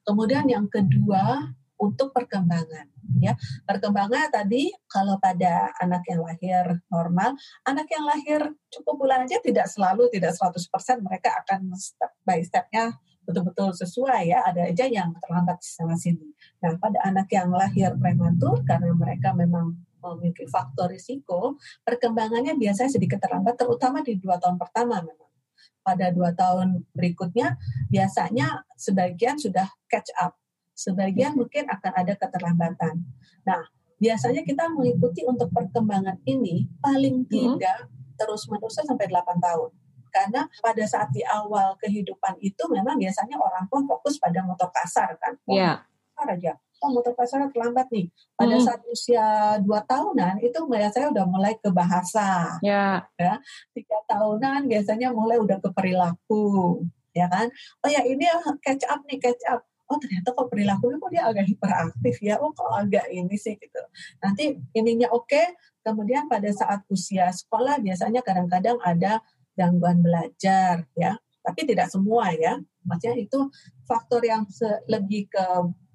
Kemudian 0.03 0.49
yang 0.49 0.65
kedua 0.67 1.53
untuk 1.79 2.12
perkembangan 2.12 2.91
ya. 3.24 3.33
Perkembangan 3.63 4.29
tadi 4.29 4.69
kalau 4.91 5.17
pada 5.17 5.71
anak 5.79 6.03
yang 6.05 6.21
lahir 6.21 6.63
normal 6.91 7.33
anak 7.63 7.88
yang 7.89 8.05
lahir 8.05 8.39
cukup 8.69 9.00
bulan 9.00 9.25
aja 9.25 9.39
tidak 9.39 9.65
selalu 9.71 10.12
tidak 10.12 10.36
100% 10.36 10.59
mereka 11.01 11.33
akan 11.41 11.71
step 11.79 12.12
by 12.27 12.43
stepnya 12.43 12.93
betul-betul 13.24 13.71
sesuai 13.74 14.29
ya. 14.29 14.43
Ada 14.45 14.69
aja 14.69 14.86
yang 14.91 15.15
terlambat 15.24 15.63
sana 15.63 15.95
sini. 15.95 16.36
Nah 16.62 16.75
pada 16.77 17.00
anak 17.07 17.31
yang 17.31 17.50
lahir 17.50 17.95
prematur 17.95 18.62
karena 18.67 18.91
mereka 18.93 19.31
memang 19.33 19.79
memiliki 20.00 20.48
faktor 20.48 20.91
risiko 20.91 21.59
perkembangannya 21.83 22.55
biasanya 22.55 22.91
sedikit 22.91 23.19
terlambat 23.19 23.59
terutama 23.59 24.00
di 24.03 24.19
dua 24.19 24.36
tahun 24.38 24.59
pertama 24.59 25.00
memang. 25.00 25.31
Pada 25.79 26.12
dua 26.12 26.36
tahun 26.36 26.86
berikutnya 26.91 27.55
biasanya 27.88 28.67
sebagian 28.75 29.39
sudah 29.39 29.67
catch 29.88 30.12
up 30.19 30.36
sebagian 30.79 31.36
mungkin 31.36 31.67
akan 31.67 31.91
ada 31.91 32.13
keterlambatan. 32.15 33.03
Nah, 33.43 33.62
biasanya 34.00 34.48
kita 34.48 34.71
mengikuti 34.71 35.27
untuk 35.27 35.51
perkembangan 35.51 36.24
ini 36.24 36.71
paling 36.79 37.27
hmm. 37.27 37.29
tidak 37.29 37.91
terus-menerus 38.15 38.79
sampai 38.79 39.12
8 39.12 39.43
tahun. 39.43 39.71
Karena 40.09 40.41
pada 40.63 40.83
saat 40.89 41.12
di 41.13 41.21
awal 41.21 41.75
kehidupan 41.77 42.39
itu 42.41 42.63
memang 42.71 42.98
biasanya 42.98 43.38
orang 43.38 43.67
tua 43.67 43.83
fokus 43.86 44.17
pada 44.17 44.41
motor 44.41 44.71
kasar 44.71 45.19
kan. 45.19 45.36
Iya. 45.45 45.83
Yeah. 45.83 45.88
aja. 46.19 46.51
Oh, 46.79 46.91
motor 46.95 47.15
kasar 47.15 47.43
terlambat 47.51 47.91
nih. 47.91 48.07
Pada 48.39 48.55
hmm. 48.55 48.63
saat 48.63 48.81
usia 48.88 49.59
2 49.59 49.67
tahunan 49.67 50.39
itu 50.39 50.59
biasanya 50.63 51.12
udah 51.12 51.25
mulai 51.27 51.53
ke 51.59 51.69
bahasa. 51.69 52.55
Yeah. 52.63 53.03
Ya. 53.19 53.39
Tiga 53.75 54.00
tahunan 54.07 54.71
biasanya 54.71 55.12
mulai 55.12 55.38
udah 55.39 55.59
ke 55.59 55.69
perilaku 55.75 56.79
ya 57.13 57.27
kan 57.27 57.48
oh 57.83 57.89
ya 57.89 58.01
ini 58.05 58.25
catch 58.62 58.86
up 58.86 59.01
nih 59.09 59.19
catch 59.19 59.43
up 59.50 59.65
oh 59.89 59.98
ternyata 59.98 60.38
kok 60.38 60.48
perilakunya 60.53 60.98
kok 61.01 61.12
dia 61.12 61.24
agak 61.25 61.46
hiperaktif 61.50 62.15
ya, 62.22 62.36
oh 62.38 62.53
kok 62.53 62.69
agak 62.77 63.10
ini 63.10 63.36
sih 63.36 63.58
gitu. 63.58 63.81
Nanti 64.22 64.55
ininya 64.77 65.10
oke, 65.10 65.25
okay, 65.25 65.58
kemudian 65.81 66.29
pada 66.29 66.48
saat 66.53 66.86
usia 66.93 67.34
sekolah 67.34 67.81
biasanya 67.81 68.22
kadang-kadang 68.22 68.77
ada 68.86 69.19
gangguan 69.58 70.05
belajar 70.05 70.86
ya, 70.93 71.17
tapi 71.41 71.65
tidak 71.65 71.89
semua 71.89 72.29
ya. 72.38 72.62
Maksudnya 72.86 73.17
itu 73.17 73.50
faktor 73.89 74.22
yang 74.22 74.46
lebih 74.88 75.27
ke 75.27 75.46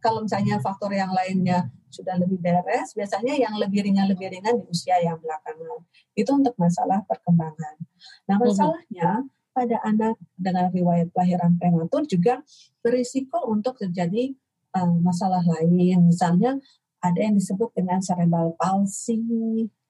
kalau 0.02 0.20
misalnya 0.20 0.60
faktor 0.60 0.92
yang 0.92 1.08
lainnya 1.14 1.70
sudah 1.88 2.18
lebih 2.18 2.42
beres, 2.42 2.92
biasanya 2.92 3.38
yang 3.38 3.54
lebih 3.56 3.86
ringan 3.86 4.10
lebih 4.10 4.28
ringan 4.34 4.58
di 4.58 4.66
usia 4.68 4.98
yang 5.00 5.16
belakangan. 5.22 5.86
Itu 6.12 6.34
untuk 6.34 6.58
masalah 6.58 7.06
perkembangan. 7.06 7.78
Nah, 8.26 8.36
mhm. 8.36 8.42
masalahnya 8.42 9.10
pada 9.54 9.78
anak 9.86 10.18
dengan 10.34 10.68
riwayat 10.74 11.14
kelahiran 11.14 11.54
prematur 11.56 12.02
juga 12.04 12.42
berisiko 12.82 13.46
untuk 13.46 13.78
terjadi 13.78 14.34
uh, 14.74 14.98
masalah 15.00 15.40
lain. 15.46 16.10
Misalnya 16.10 16.58
ada 16.98 17.20
yang 17.22 17.38
disebut 17.38 17.70
dengan 17.72 18.02
cerebral 18.02 18.58
palsy. 18.58 19.22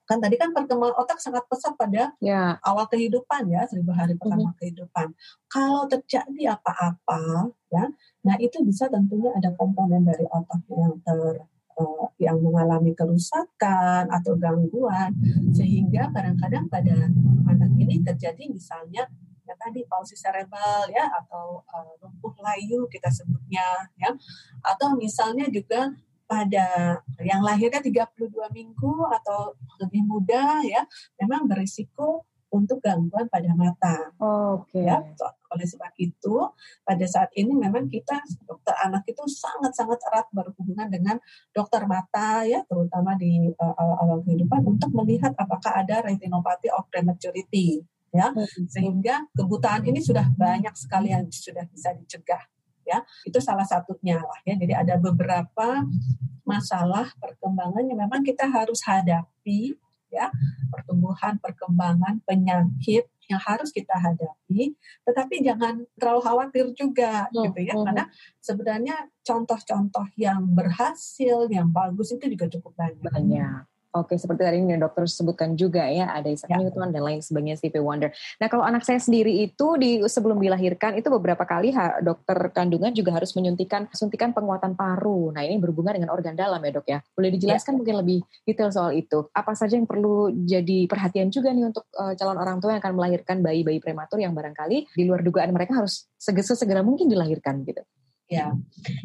Kan 0.05 0.21
tadi 0.21 0.37
kan 0.37 0.53
perkembangan 0.53 1.01
otak 1.01 1.17
sangat 1.17 1.49
pesat 1.49 1.73
pada 1.81 2.13
ya. 2.21 2.61
awal 2.61 2.85
kehidupan 2.93 3.49
ya, 3.49 3.65
seribu 3.65 3.97
hari 3.97 4.13
pertama 4.21 4.53
mm-hmm. 4.53 4.61
kehidupan. 4.61 5.17
Kalau 5.49 5.89
terjadi 5.89 6.61
apa-apa, 6.61 7.49
ya, 7.73 7.89
nah 8.21 8.37
itu 8.37 8.61
bisa 8.61 8.93
tentunya 8.93 9.33
ada 9.33 9.57
komponen 9.57 10.05
dari 10.05 10.29
otak 10.29 10.61
yang 10.69 11.01
ter 11.01 11.49
uh, 11.81 12.07
yang 12.21 12.39
mengalami 12.39 12.95
kerusakan 12.95 14.07
atau 14.11 14.37
gangguan 14.39 15.11
sehingga 15.57 16.11
kadang-kadang 16.15 16.69
pada 16.71 17.11
anak 17.51 17.71
ini 17.79 18.05
terjadi 18.05 18.51
misalnya 18.51 19.09
ya 19.09 19.24
tadi 19.65 19.81
palsi 19.89 20.13
cerebral 20.13 20.85
ya 20.93 21.09
atau 21.09 21.65
uh, 21.65 21.93
lumpuh 22.05 22.37
layu 22.45 22.85
kita 22.93 23.09
sebutnya 23.09 23.65
ya 23.97 24.13
atau 24.61 24.93
misalnya 24.93 25.49
juga 25.49 25.89
pada 26.29 27.01
yang 27.21 27.41
lahirnya 27.41 27.81
32 27.81 28.29
minggu 28.53 28.95
atau 29.09 29.57
lebih 29.81 30.05
muda 30.05 30.61
ya 30.65 30.85
memang 31.21 31.49
berisiko 31.49 32.29
untuk 32.55 32.79
gangguan 32.79 33.27
pada 33.27 33.51
mata. 33.59 34.15
Oh, 34.23 34.63
Oke. 34.63 34.79
Okay. 34.79 34.87
Ya, 34.87 35.03
oleh 35.55 35.67
sebab 35.67 35.93
itu 35.99 36.35
pada 36.83 37.07
saat 37.07 37.31
ini 37.39 37.55
memang 37.55 37.87
kita 37.87 38.19
dokter 38.47 38.75
anak 38.83 39.07
itu 39.07 39.23
sangat-sangat 39.27 39.99
erat 40.11 40.27
berhubungan 40.35 40.91
dengan 40.91 41.17
dokter 41.55 41.87
mata 41.87 42.43
ya 42.43 42.63
terutama 42.67 43.15
di 43.15 43.55
uh, 43.55 43.75
awal-awal 43.79 44.19
kehidupan 44.27 44.67
untuk 44.67 44.91
melihat 44.99 45.31
apakah 45.39 45.79
ada 45.79 46.03
retinopathy 46.03 46.75
of 46.75 46.91
prematurity 46.91 47.87
ya. 48.15 48.31
Hmm. 48.31 48.67
sehingga 48.71 49.27
kebutaan 49.35 49.83
ini 49.91 49.99
sudah 49.99 50.31
banyak 50.39 50.73
sekali 50.79 51.11
yang 51.11 51.27
sudah 51.27 51.67
bisa 51.67 51.91
dicegah 51.99 52.41
ya. 52.87 53.03
Itu 53.27 53.43
salah 53.43 53.67
satunya 53.67 54.23
lah 54.23 54.39
ya. 54.47 54.55
Jadi 54.55 54.73
ada 54.73 54.95
beberapa 54.97 55.83
masalah 56.47 57.11
perkembangan 57.19 57.83
yang 57.91 57.99
memang 58.07 58.23
kita 58.23 58.47
harus 58.47 58.79
hadapi 58.87 59.75
ya. 60.15 60.31
Pertumbuhan 60.71 61.43
perkembangan 61.43 62.23
penyakit 62.23 63.11
yang 63.27 63.41
harus 63.41 63.73
kita 63.75 63.99
hadapi. 63.99 64.77
Tetapi 65.03 65.43
jangan 65.43 65.83
terlalu 65.99 66.21
khawatir 66.23 66.67
juga 66.77 67.27
hmm. 67.33 67.51
gitu 67.51 67.61
ya. 67.67 67.75
hmm. 67.75 67.85
karena 67.91 68.05
sebenarnya 68.39 68.97
contoh-contoh 69.27 70.07
yang 70.15 70.45
berhasil 70.55 71.51
yang 71.51 71.73
bagus 71.75 72.15
itu 72.15 72.31
juga 72.31 72.47
cukup 72.47 72.73
banyak. 72.79 73.03
Banyak 73.03 73.74
Oke, 73.95 74.19
seperti 74.19 74.43
tadi 74.43 74.59
yang 74.59 74.83
dokter 74.83 75.07
sebutkan 75.07 75.55
juga 75.55 75.87
ya, 75.87 76.11
ada 76.11 76.27
Isaac 76.27 76.51
ya. 76.51 76.59
Newton 76.59 76.91
dan 76.91 76.99
lain 76.99 77.23
sebagainya, 77.23 77.63
Stevie 77.63 77.79
Wonder. 77.79 78.11
Nah, 78.43 78.51
kalau 78.51 78.67
anak 78.67 78.83
saya 78.83 78.99
sendiri 78.99 79.31
itu 79.47 79.79
di 79.79 80.03
sebelum 80.03 80.43
dilahirkan 80.43 80.99
itu 80.99 81.07
beberapa 81.15 81.47
kali 81.47 81.71
ha, 81.71 82.03
dokter 82.03 82.35
kandungan 82.51 82.91
juga 82.91 83.15
harus 83.15 83.31
menyuntikan 83.39 83.87
suntikan 83.95 84.35
penguatan 84.35 84.75
paru. 84.75 85.31
Nah, 85.31 85.47
ini 85.47 85.63
berhubungan 85.63 85.95
dengan 85.95 86.11
organ 86.11 86.35
dalam 86.35 86.59
ya, 86.59 86.71
Dok 86.75 86.87
ya. 86.91 86.99
Boleh 87.15 87.31
dijelaskan 87.39 87.73
ya. 87.73 87.79
mungkin 87.79 87.95
lebih 88.03 88.19
detail 88.43 88.75
soal 88.75 88.99
itu. 88.99 89.31
Apa 89.31 89.55
saja 89.55 89.79
yang 89.79 89.87
perlu 89.87 90.35
jadi 90.43 90.91
perhatian 90.91 91.31
juga 91.31 91.55
nih 91.55 91.71
untuk 91.71 91.87
uh, 91.95 92.19
calon 92.19 92.35
orang 92.35 92.59
tua 92.59 92.75
yang 92.75 92.83
akan 92.83 92.99
melahirkan 92.99 93.47
bayi-bayi 93.47 93.79
prematur 93.79 94.19
yang 94.19 94.35
barangkali 94.35 94.91
di 94.91 95.03
luar 95.07 95.23
dugaan 95.23 95.55
mereka 95.55 95.79
harus 95.79 96.11
segera 96.19 96.59
segera 96.59 96.81
mungkin 96.83 97.07
dilahirkan 97.07 97.63
gitu. 97.63 97.87
Ya. 98.27 98.51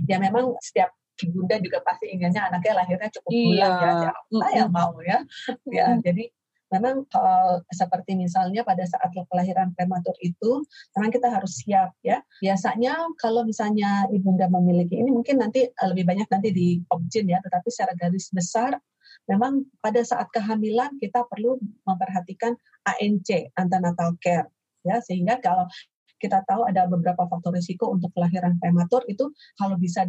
Ya 0.10 0.18
memang 0.18 0.58
setiap 0.64 0.98
bunda 1.28 1.60
juga 1.60 1.84
pasti 1.84 2.08
inginnya 2.08 2.48
anaknya 2.48 2.74
lahirnya 2.80 3.10
cukup 3.12 3.32
iya. 3.36 3.44
bulan 3.44 3.72
ya. 3.76 3.92
Siapa 4.08 4.48
yang 4.56 4.72
mau 4.72 4.94
ya? 5.04 5.20
Ya 5.68 5.88
jadi 6.00 6.24
memang 6.70 7.06
uh, 7.10 7.56
seperti 7.74 8.14
misalnya 8.14 8.62
pada 8.62 8.86
saat 8.86 9.10
kelahiran 9.10 9.74
prematur 9.74 10.14
itu 10.22 10.62
memang 10.96 11.12
kita 11.12 11.28
harus 11.28 11.66
siap 11.66 11.98
ya. 12.06 12.22
Biasanya 12.40 13.10
kalau 13.18 13.44
misalnya 13.44 14.06
ibunda 14.14 14.46
memiliki 14.48 15.02
ini 15.02 15.10
mungkin 15.10 15.42
nanti 15.42 15.66
uh, 15.66 15.88
lebih 15.90 16.06
banyak 16.06 16.30
nanti 16.30 16.50
di 16.54 16.68
objin 16.94 17.26
ya 17.26 17.42
tetapi 17.42 17.68
secara 17.74 17.94
garis 17.98 18.30
besar 18.30 18.78
memang 19.26 19.66
pada 19.82 20.02
saat 20.06 20.30
kehamilan 20.30 20.98
kita 21.02 21.26
perlu 21.26 21.58
memperhatikan 21.86 22.54
ANC 22.86 23.50
antenatal 23.58 24.14
care 24.22 24.48
ya. 24.86 25.02
Sehingga 25.02 25.42
kalau 25.42 25.66
kita 26.20 26.44
tahu 26.46 26.68
ada 26.68 26.86
beberapa 26.86 27.26
faktor 27.26 27.56
risiko 27.56 27.90
untuk 27.96 28.12
kelahiran 28.12 28.60
prematur 28.60 29.08
itu 29.08 29.32
kalau 29.56 29.80
bisa 29.80 30.04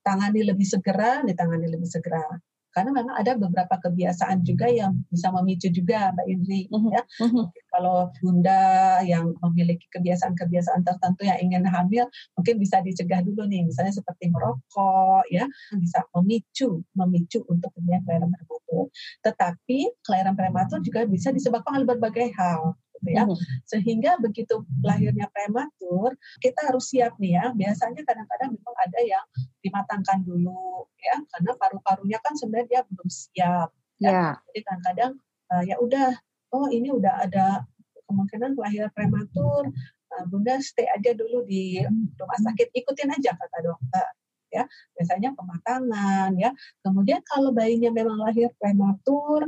ditangani 0.00 0.40
lebih 0.48 0.66
segera 0.66 1.20
ditangani 1.22 1.68
lebih 1.68 1.88
segera 1.88 2.24
karena 2.70 2.90
memang 2.94 3.14
ada 3.18 3.34
beberapa 3.34 3.74
kebiasaan 3.82 4.46
juga 4.46 4.70
yang 4.70 5.02
bisa 5.10 5.34
memicu 5.34 5.74
juga 5.74 6.14
Mbak 6.14 6.26
Indri 6.30 6.60
uh-huh. 6.70 6.90
ya. 6.94 7.02
Uh-huh. 7.26 7.46
Kalau 7.50 8.14
bunda 8.22 8.62
yang 9.02 9.34
memiliki 9.42 9.90
kebiasaan-kebiasaan 9.90 10.86
tertentu 10.86 11.26
yang 11.26 11.38
ingin 11.42 11.66
hamil 11.66 12.06
mungkin 12.38 12.62
bisa 12.62 12.78
dicegah 12.78 13.26
dulu 13.26 13.46
nih 13.50 13.66
misalnya 13.66 13.90
seperti 13.90 14.30
merokok 14.30 15.26
ya 15.34 15.46
bisa 15.74 16.06
memicu 16.14 16.82
memicu 16.94 17.42
untuk 17.50 17.74
kemudian 17.74 18.06
kelahiran 18.06 18.30
prematur. 18.30 18.86
Tetapi 19.26 19.78
kelahiran 20.06 20.34
prematur 20.38 20.78
juga 20.78 21.00
bisa 21.10 21.34
disebabkan 21.34 21.82
oleh 21.82 21.88
berbagai 21.90 22.30
hal 22.38 22.78
ya. 23.10 23.22
Hmm. 23.26 23.36
Sehingga 23.66 24.16
begitu 24.22 24.62
lahirnya 24.80 25.26
prematur, 25.34 26.14
kita 26.38 26.70
harus 26.70 26.90
siap 26.90 27.18
nih 27.18 27.36
ya. 27.36 27.44
Biasanya 27.52 28.02
kadang-kadang 28.06 28.54
memang 28.54 28.76
ada 28.78 29.00
yang 29.02 29.24
dimatangkan 29.60 30.18
dulu 30.22 30.86
ya, 31.02 31.16
karena 31.36 31.52
paru-parunya 31.58 32.18
kan 32.22 32.32
sebenarnya 32.38 32.68
dia 32.68 32.80
belum 32.86 33.08
siap. 33.10 33.68
Ya. 34.00 34.10
Yeah. 34.10 34.32
Jadi 34.50 34.60
kadang-kadang 34.64 35.12
uh, 35.50 35.62
ya 35.66 35.76
udah, 35.82 36.08
oh 36.54 36.66
ini 36.70 36.88
udah 36.94 37.26
ada 37.26 37.66
kemungkinan 38.06 38.54
kelahiran 38.54 38.90
prematur, 38.94 39.70
uh, 40.14 40.24
bunda 40.30 40.58
stay 40.62 40.86
aja 40.88 41.14
dulu 41.14 41.46
di 41.46 41.82
rumah 42.18 42.38
sakit, 42.42 42.74
ikutin 42.74 43.10
aja 43.14 43.34
kata 43.34 43.58
dokter 43.62 44.06
ya 44.50 44.66
biasanya 44.98 45.30
pematangan 45.38 46.34
ya 46.34 46.50
kemudian 46.82 47.22
kalau 47.22 47.54
bayinya 47.54 47.94
memang 47.94 48.18
lahir 48.18 48.50
prematur 48.58 49.46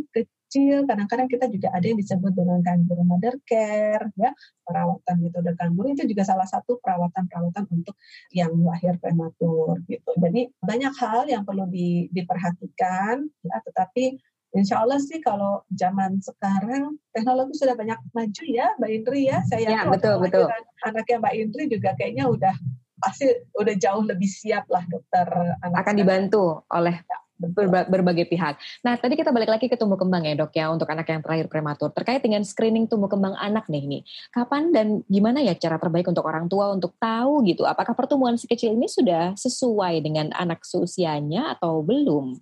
kecil. 0.52 0.85
Kadang-kadang 0.85 1.32
kita 1.32 1.49
juga 1.49 1.73
ada 1.73 1.80
yang 1.80 1.97
disebut 1.97 2.37
dengan 2.37 2.61
kangguru 2.61 3.00
mother 3.09 3.40
care, 3.49 4.12
ya 4.21 4.37
perawatan 4.68 5.16
metode 5.25 5.56
kangguru 5.56 5.97
itu 5.97 6.04
juga 6.04 6.28
salah 6.28 6.44
satu 6.44 6.76
perawatan-perawatan 6.85 7.64
untuk 7.73 7.97
yang 8.37 8.52
lahir 8.61 9.00
prematur 9.00 9.80
gitu. 9.88 10.12
Jadi 10.21 10.52
banyak 10.61 10.92
hal 11.00 11.25
yang 11.32 11.49
perlu 11.49 11.64
di, 11.73 12.12
diperhatikan, 12.12 13.25
ya. 13.40 13.56
Tetapi 13.64 14.21
Insya 14.52 14.85
Allah 14.85 15.00
sih 15.00 15.16
kalau 15.25 15.64
zaman 15.73 16.21
sekarang 16.21 17.00
teknologi 17.16 17.56
sudah 17.56 17.73
banyak 17.73 17.97
maju 18.12 18.44
ya, 18.44 18.76
Mbak 18.76 18.90
Indri 18.92 19.25
ya. 19.25 19.40
Saya 19.49 19.64
ya, 19.64 19.88
betul 19.88 20.21
betul. 20.21 20.44
Anaknya 20.85 21.25
Mbak 21.25 21.35
Indri 21.40 21.64
juga 21.73 21.97
kayaknya 21.97 22.28
udah 22.28 22.52
pasti 23.00 23.32
udah 23.56 23.73
jauh 23.80 24.04
lebih 24.04 24.28
siap 24.28 24.68
lah 24.68 24.85
dokter 24.92 25.25
anak. 25.64 25.80
Akan 25.80 25.97
dibantu 25.97 26.68
oleh 26.68 27.00
ya 27.00 27.22
berba 27.51 27.83
berbagai 27.91 28.31
pihak. 28.31 28.55
Nah, 28.87 28.95
tadi 28.95 29.19
kita 29.19 29.35
balik 29.35 29.51
lagi 29.51 29.67
ke 29.67 29.75
tumbuh 29.75 29.99
kembang 29.99 30.23
ya 30.23 30.39
dok 30.39 30.55
ya 30.55 30.71
untuk 30.71 30.87
anak 30.87 31.11
yang 31.11 31.19
terakhir 31.19 31.51
prematur. 31.51 31.91
Terkait 31.91 32.23
dengan 32.23 32.47
screening 32.47 32.87
tumbuh 32.87 33.11
kembang 33.11 33.35
anak 33.35 33.67
nih 33.67 33.83
ini, 33.83 33.99
kapan 34.31 34.71
dan 34.71 35.03
gimana 35.11 35.43
ya 35.43 35.59
cara 35.59 35.83
terbaik 35.83 36.07
untuk 36.07 36.23
orang 36.23 36.47
tua 36.47 36.71
untuk 36.71 36.95
tahu 37.03 37.43
gitu, 37.51 37.67
apakah 37.67 37.99
pertumbuhan 37.99 38.39
si 38.39 38.47
kecil 38.47 38.79
ini 38.79 38.87
sudah 38.87 39.35
sesuai 39.35 39.99
dengan 40.07 40.31
anak 40.39 40.63
seusianya 40.63 41.59
atau 41.59 41.83
belum? 41.83 42.39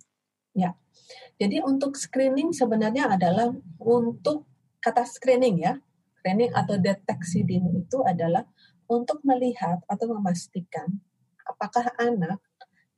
Ya, 0.53 0.77
jadi 1.41 1.65
untuk 1.65 1.97
screening 1.97 2.53
sebenarnya 2.53 3.17
adalah 3.17 3.49
untuk 3.81 4.45
kata 4.77 5.07
screening 5.09 5.65
ya, 5.65 5.81
screening 6.21 6.53
atau 6.53 6.77
deteksi 6.77 7.41
dini 7.41 7.81
itu 7.81 8.05
adalah 8.05 8.45
untuk 8.85 9.23
melihat 9.25 9.81
atau 9.87 10.11
memastikan 10.11 11.01
apakah 11.47 11.89
anak 11.97 12.37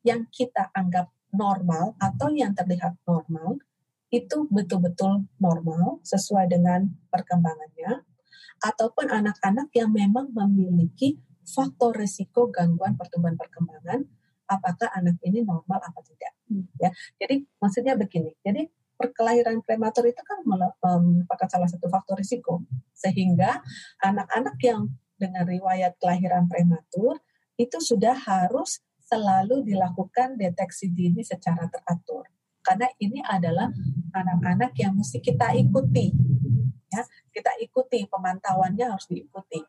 yang 0.03 0.27
kita 0.27 0.67
anggap 0.75 1.07
normal 1.33 1.97
atau 1.97 2.29
yang 2.31 2.53
terlihat 2.53 2.95
normal 3.03 3.57
itu 4.13 4.45
betul-betul 4.53 5.25
normal 5.41 5.97
sesuai 6.05 6.45
dengan 6.45 6.85
perkembangannya 7.09 8.05
ataupun 8.61 9.09
anak-anak 9.09 9.73
yang 9.73 9.89
memang 9.89 10.29
memiliki 10.29 11.17
faktor 11.43 11.97
risiko 11.97 12.47
gangguan 12.53 12.95
pertumbuhan 12.95 13.35
perkembangan 13.35 14.05
apakah 14.47 14.87
anak 14.93 15.17
ini 15.25 15.41
normal 15.41 15.81
apa 15.81 15.99
tidak 16.05 16.33
ya. 16.77 16.93
Jadi 17.17 17.43
maksudnya 17.57 17.97
begini 17.97 18.37
jadi 18.45 18.69
perkelahiran 18.93 19.59
prematur 19.65 20.05
itu 20.07 20.21
kan 20.21 20.45
merupakan 20.45 21.49
salah 21.49 21.67
satu 21.67 21.89
faktor 21.89 22.15
risiko 22.21 22.61
sehingga 22.93 23.59
anak-anak 23.99 24.55
yang 24.61 24.93
dengan 25.17 25.43
riwayat 25.49 25.97
kelahiran 25.97 26.45
prematur 26.45 27.17
itu 27.57 27.77
sudah 27.81 28.15
harus 28.15 28.81
selalu 29.13 29.61
dilakukan 29.61 30.41
deteksi 30.41 30.89
dini 30.89 31.21
secara 31.21 31.69
teratur. 31.69 32.25
Karena 32.65 32.89
ini 32.97 33.21
adalah 33.21 33.69
anak-anak 34.15 34.73
yang 34.79 34.97
mesti 34.97 35.21
kita 35.21 35.53
ikuti. 35.53 36.09
Ya, 36.89 37.03
kita 37.29 37.53
ikuti 37.61 38.07
pemantauannya 38.09 38.89
harus 38.89 39.05
diikuti. 39.05 39.61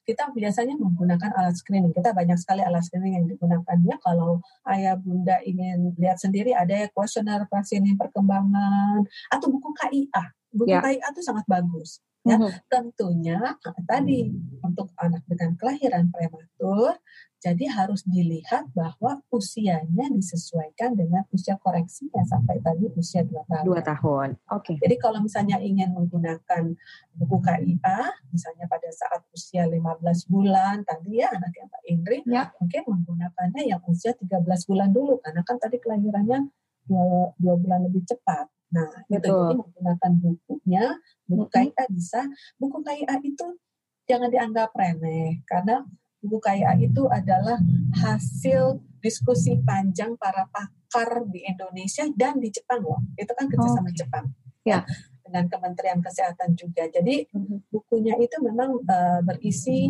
Kita 0.00 0.32
biasanya 0.34 0.74
menggunakan 0.80 1.30
alat 1.36 1.54
screening. 1.60 1.94
Kita 1.94 2.10
banyak 2.10 2.34
sekali 2.40 2.64
alat 2.64 2.82
screening 2.82 3.20
yang 3.22 3.26
digunakan. 3.28 3.76
Ya, 3.86 3.96
kalau 4.00 4.40
ayah 4.66 4.96
bunda 4.98 5.38
ingin 5.44 5.94
lihat 6.00 6.18
sendiri 6.18 6.56
ada 6.56 6.72
ya 6.72 6.88
kuesioner 6.90 7.46
pasien 7.46 7.84
perkembangan 7.94 9.06
atau 9.30 9.46
buku 9.52 9.70
KIA. 9.76 10.24
Buku 10.50 10.72
ya. 10.72 10.80
KIA 10.82 11.06
itu 11.14 11.22
sangat 11.22 11.44
bagus. 11.46 12.00
Ya, 12.20 12.36
mm 12.36 12.52
-hmm. 12.52 12.52
tentunya 12.68 13.40
tadi 13.88 14.28
untuk 14.60 14.92
anak 15.00 15.24
dengan 15.24 15.56
kelahiran 15.56 16.12
prematur 16.12 17.00
jadi 17.40 17.72
harus 17.72 18.04
dilihat 18.04 18.68
bahwa 18.76 19.24
usianya 19.32 20.12
disesuaikan 20.12 20.92
dengan 20.92 21.24
usia 21.32 21.56
koreksinya 21.56 22.20
sampai 22.28 22.60
tadi 22.60 22.92
usia 23.00 23.24
2 23.24 23.32
tahun. 23.48 23.64
2 23.64 23.80
tahun. 23.80 24.28
Oke. 24.52 24.76
Okay. 24.76 24.76
Jadi 24.84 24.94
kalau 25.00 25.24
misalnya 25.24 25.56
ingin 25.56 25.96
menggunakan 25.96 26.76
buku 27.16 27.36
KIA, 27.40 28.00
misalnya 28.28 28.68
pada 28.68 28.92
saat 28.92 29.24
usia 29.32 29.64
15 29.64 29.80
bulan 30.28 30.84
tadi 30.84 31.24
ya 31.24 31.32
anak 31.32 31.52
yang 31.56 31.68
Pak 31.72 31.82
Indri, 31.88 32.18
ya. 32.28 32.52
mungkin 32.60 32.82
menggunakannya 32.84 33.62
yang 33.64 33.80
usia 33.88 34.12
13 34.12 34.36
bulan 34.68 34.92
dulu 34.92 35.16
karena 35.24 35.40
kan 35.40 35.56
tadi 35.56 35.80
kelahirannya 35.80 36.44
dua, 36.84 37.32
dua 37.40 37.54
bulan 37.56 37.88
lebih 37.88 38.04
cepat. 38.04 38.52
Nah, 38.70 38.86
itu 39.08 39.26
jadi 39.26 39.56
menggunakan 39.56 40.12
bukunya, 40.20 40.84
buku 41.24 41.44
KIA 41.48 41.84
bisa. 41.88 42.20
Buku 42.60 42.84
KIA 42.84 43.16
itu 43.24 43.56
jangan 44.04 44.28
dianggap 44.28 44.76
remeh 44.76 45.40
karena 45.48 45.86
buku 46.20 46.38
KIA 46.38 46.76
itu 46.76 47.08
adalah 47.08 47.56
hasil 47.96 48.78
diskusi 49.00 49.56
panjang 49.64 50.14
para 50.20 50.44
pakar 50.52 51.24
di 51.32 51.42
Indonesia 51.48 52.04
dan 52.12 52.36
di 52.38 52.52
Jepang 52.52 52.84
loh. 52.84 53.00
Itu 53.16 53.32
kan 53.32 53.48
kerjasama 53.48 53.90
oh. 53.90 53.96
Jepang. 53.96 54.24
Ya. 54.62 54.84
Dengan 55.24 55.48
Kementerian 55.48 56.00
Kesehatan 56.04 56.58
juga. 56.58 56.84
Jadi 56.90 57.24
mm-hmm. 57.32 57.72
bukunya 57.72 58.18
itu 58.20 58.36
memang 58.44 58.82
uh, 58.84 59.20
berisi 59.24 59.88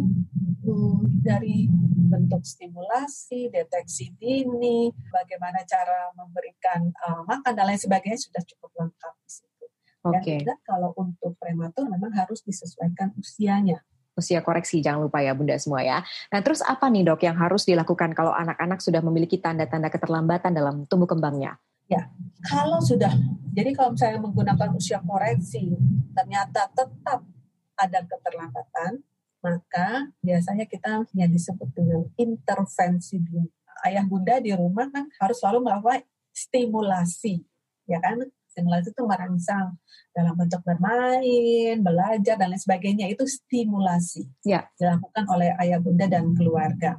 um, 0.69 1.03
dari 1.21 1.67
bentuk 2.11 2.45
stimulasi, 2.45 3.51
deteksi 3.51 4.15
dini, 4.21 4.93
bagaimana 5.11 5.65
cara 5.67 6.13
memberikan 6.15 6.93
uh, 6.93 7.23
makan 7.27 7.53
dan 7.57 7.65
lain 7.67 7.81
sebagainya 7.81 8.21
sudah 8.21 8.43
cukup 8.45 8.71
lengkap 8.79 9.15
di 9.25 9.31
situ. 9.31 9.67
Okay. 10.01 10.41
Dan 10.45 10.61
kalau 10.63 10.93
untuk 10.97 11.35
prematur 11.41 11.89
memang 11.89 12.13
harus 12.15 12.45
disesuaikan 12.45 13.17
usianya 13.17 13.81
usia 14.21 14.45
koreksi 14.45 14.85
jangan 14.85 15.09
lupa 15.09 15.25
ya 15.25 15.33
bunda 15.33 15.57
semua 15.57 15.81
ya. 15.81 16.05
Nah 16.29 16.41
terus 16.45 16.61
apa 16.61 16.93
nih 16.93 17.09
dok 17.09 17.25
yang 17.25 17.41
harus 17.41 17.65
dilakukan 17.65 18.13
kalau 18.13 18.37
anak-anak 18.37 18.85
sudah 18.85 19.01
memiliki 19.01 19.41
tanda-tanda 19.41 19.89
keterlambatan 19.89 20.53
dalam 20.53 20.85
tumbuh 20.85 21.09
kembangnya? 21.09 21.57
Ya, 21.91 22.07
kalau 22.47 22.79
sudah, 22.79 23.11
jadi 23.51 23.75
kalau 23.75 23.99
misalnya 23.99 24.23
menggunakan 24.23 24.79
usia 24.79 25.03
koreksi, 25.03 25.75
ternyata 26.15 26.71
tetap 26.71 27.27
ada 27.75 27.99
keterlambatan, 28.07 29.03
maka 29.43 30.07
biasanya 30.23 30.71
kita 30.71 31.03
yang 31.19 31.35
disebut 31.35 31.67
dengan 31.75 32.07
intervensi 32.15 33.19
dini. 33.19 33.51
Ayah 33.83 34.07
bunda 34.07 34.39
di 34.39 34.55
rumah 34.55 34.87
kan 34.93 35.11
harus 35.19 35.43
selalu 35.43 35.67
melakukan 35.67 36.07
stimulasi, 36.31 37.43
ya 37.91 37.99
kan? 37.99 38.23
Stimulasi 38.51 38.91
itu 38.91 39.03
merangsang 39.07 39.79
dalam 40.11 40.35
bentuk 40.35 40.61
bermain, 40.67 41.79
belajar 41.79 42.35
dan 42.35 42.51
lain 42.51 42.59
sebagainya 42.59 43.07
itu 43.07 43.23
stimulasi 43.23 44.27
ya. 44.43 44.67
dilakukan 44.75 45.25
oleh 45.31 45.55
ayah 45.63 45.79
bunda 45.79 46.11
dan 46.11 46.35
keluarga. 46.35 46.99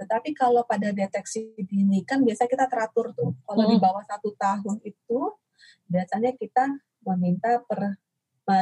Tetapi 0.00 0.32
kalau 0.32 0.64
pada 0.64 0.92
deteksi 0.92 1.52
dini 1.60 2.00
kan 2.04 2.24
biasa 2.24 2.48
kita 2.48 2.68
teratur 2.68 3.12
tuh. 3.12 3.36
Kalau 3.44 3.64
hmm. 3.68 3.72
di 3.72 3.76
bawah 3.76 4.04
satu 4.04 4.32
tahun 4.36 4.80
itu 4.84 5.20
biasanya 5.88 6.32
kita 6.36 6.80
meminta 7.04 7.60
per 7.64 7.96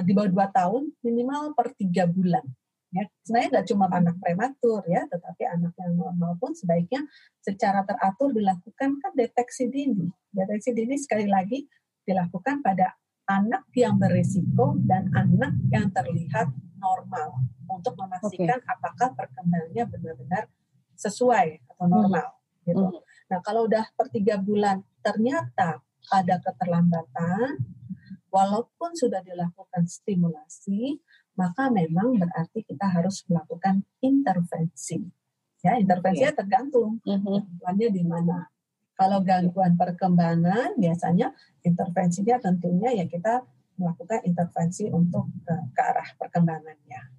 di 0.04 0.12
bawah 0.12 0.28
dua 0.28 0.46
tahun 0.52 0.92
minimal 1.00 1.54
per 1.54 1.72
tiga 1.78 2.04
bulan. 2.04 2.44
Ya, 2.88 3.04
sebenarnya 3.20 3.48
nggak 3.52 3.66
cuma 3.68 3.86
anak 3.92 4.16
prematur 4.16 4.80
ya, 4.88 5.04
tetapi 5.12 5.44
anak 5.44 5.76
yang 5.76 5.92
normal 5.92 6.40
pun 6.40 6.56
sebaiknya 6.56 7.04
secara 7.44 7.84
teratur 7.84 8.32
dilakukan 8.32 8.96
kan 8.96 9.12
deteksi 9.12 9.68
dini. 9.68 10.08
Deteksi 10.32 10.72
dini 10.72 10.96
sekali 10.96 11.28
lagi 11.28 11.68
dilakukan 12.08 12.64
pada 12.64 12.96
anak 13.28 13.68
yang 13.76 14.00
berisiko 14.00 14.80
dan 14.88 15.12
anak 15.12 15.52
yang 15.68 15.92
terlihat 15.92 16.48
normal 16.80 17.44
untuk 17.68 17.92
memastikan 18.00 18.56
okay. 18.56 18.72
apakah 18.72 19.12
perkembangannya 19.12 19.84
benar-benar 19.84 20.48
sesuai 20.96 21.60
atau 21.68 21.84
hmm. 21.84 21.92
normal 21.92 22.28
hmm. 22.32 22.64
gitu. 22.64 22.86
Hmm. 22.88 23.00
Nah 23.28 23.38
kalau 23.44 23.68
udah 23.68 23.84
per 23.92 24.08
tiga 24.08 24.40
bulan 24.40 24.80
ternyata 25.04 25.84
ada 26.08 26.40
keterlambatan, 26.40 27.60
walaupun 28.32 28.96
sudah 28.96 29.20
dilakukan 29.20 29.84
stimulasi, 29.84 31.00
maka 31.36 31.68
memang 31.68 32.16
berarti 32.16 32.64
kita 32.64 32.88
harus 32.88 33.24
melakukan 33.28 33.84
intervensi. 34.00 35.04
Ya, 35.58 35.74
intervensinya 35.74 36.32
okay. 36.32 36.40
tergantung 36.40 37.02
gangguannya 37.02 37.88
di 37.92 38.02
mana. 38.06 38.46
Kalau 38.98 39.22
gangguan 39.22 39.78
perkembangan 39.78 40.74
biasanya 40.74 41.30
intervensinya 41.62 42.42
tentunya 42.42 42.98
ya 42.98 43.06
kita 43.06 43.46
melakukan 43.78 44.26
intervensi 44.26 44.90
untuk 44.90 45.30
ke, 45.46 45.54
ke 45.70 45.82
arah 45.86 46.08
perkembangannya. 46.18 47.18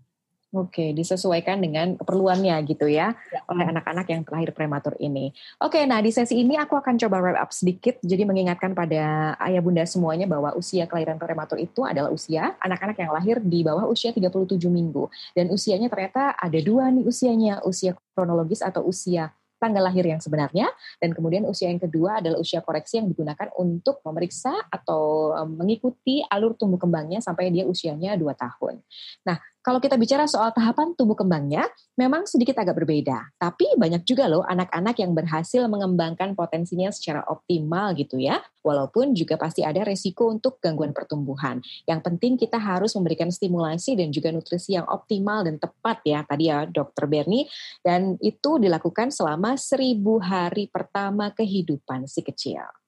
Oke, 0.49 0.97
disesuaikan 0.97 1.61
dengan 1.61 1.93
keperluannya 1.93 2.57
gitu 2.65 2.89
ya, 2.89 3.13
ya. 3.13 3.41
oleh 3.45 3.69
anak-anak 3.69 4.09
yang 4.09 4.25
terlahir 4.25 4.49
prematur 4.49 4.97
ini. 4.97 5.29
Oke, 5.61 5.85
nah 5.85 6.01
di 6.01 6.09
sesi 6.09 6.41
ini 6.41 6.57
aku 6.57 6.73
akan 6.73 6.97
coba 6.97 7.21
wrap 7.21 7.37
up 7.37 7.53
sedikit, 7.53 8.01
jadi 8.01 8.25
mengingatkan 8.25 8.73
pada 8.73 9.37
ayah 9.45 9.61
bunda 9.61 9.85
semuanya 9.85 10.25
bahwa 10.25 10.57
usia 10.57 10.89
kelahiran 10.89 11.21
prematur 11.21 11.61
itu 11.61 11.85
adalah 11.85 12.09
usia 12.09 12.57
anak-anak 12.65 12.97
yang 12.97 13.13
lahir 13.13 13.37
di 13.45 13.61
bawah 13.61 13.85
usia 13.93 14.09
37 14.09 14.57
minggu. 14.73 15.05
Dan 15.37 15.53
usianya 15.53 15.85
ternyata 15.85 16.33
ada 16.33 16.59
dua 16.65 16.89
nih 16.89 17.05
usianya, 17.05 17.61
usia 17.61 17.93
kronologis 18.17 18.65
atau 18.65 18.89
usia 18.89 19.29
tanggal 19.59 19.83
lahir 19.83 20.07
yang 20.07 20.23
sebenarnya 20.23 20.71
dan 20.97 21.11
kemudian 21.11 21.43
usia 21.45 21.67
yang 21.67 21.83
kedua 21.83 22.23
adalah 22.23 22.39
usia 22.39 22.63
koreksi 22.63 23.03
yang 23.03 23.11
digunakan 23.11 23.51
untuk 23.59 23.99
memeriksa 24.07 24.55
atau 24.71 25.35
mengikuti 25.45 26.23
alur 26.25 26.55
tumbuh 26.55 26.79
kembangnya 26.79 27.19
sampai 27.19 27.51
dia 27.51 27.67
usianya 27.67 28.15
2 28.15 28.25
tahun. 28.33 28.79
Nah, 29.27 29.37
kalau 29.59 29.83
kita 29.83 29.99
bicara 29.99 30.23
soal 30.23 30.55
tahapan 30.55 30.95
tumbuh 30.95 31.19
kembangnya, 31.19 31.67
memang 31.99 32.23
sedikit 32.23 32.55
agak 32.63 32.79
berbeda. 32.79 33.35
Tapi 33.35 33.75
banyak 33.75 34.07
juga 34.07 34.31
loh 34.31 34.39
anak-anak 34.47 34.95
yang 35.03 35.11
berhasil 35.11 35.67
mengembangkan 35.67 36.31
potensinya 36.31 36.87
secara 36.95 37.27
optimal 37.27 37.91
gitu 37.99 38.15
ya. 38.15 38.39
Walaupun 38.63 39.11
juga 39.11 39.35
pasti 39.35 39.67
ada 39.67 39.83
resiko 39.83 40.31
untuk 40.31 40.63
gangguan 40.63 40.95
pertumbuhan. 40.95 41.59
Yang 41.83 41.99
penting 42.07 42.39
kita 42.39 42.55
harus 42.55 42.95
memberikan 42.95 43.27
stimulasi 43.27 43.99
dan 43.99 44.15
juga 44.15 44.31
nutrisi 44.31 44.79
yang 44.79 44.87
optimal 44.87 45.43
dan 45.43 45.59
tepat 45.59 46.07
ya. 46.07 46.23
Tadi 46.23 46.43
ya 46.47 46.63
dokter 46.63 47.03
Bernie. 47.11 47.51
Dan 47.83 48.15
itu 48.23 48.63
dilakukan 48.63 49.11
selama 49.11 49.59
seribu 49.59 50.23
hari 50.23 50.71
pertama 50.71 51.35
kehidupan 51.35 52.07
si 52.07 52.23
kecil. 52.23 52.78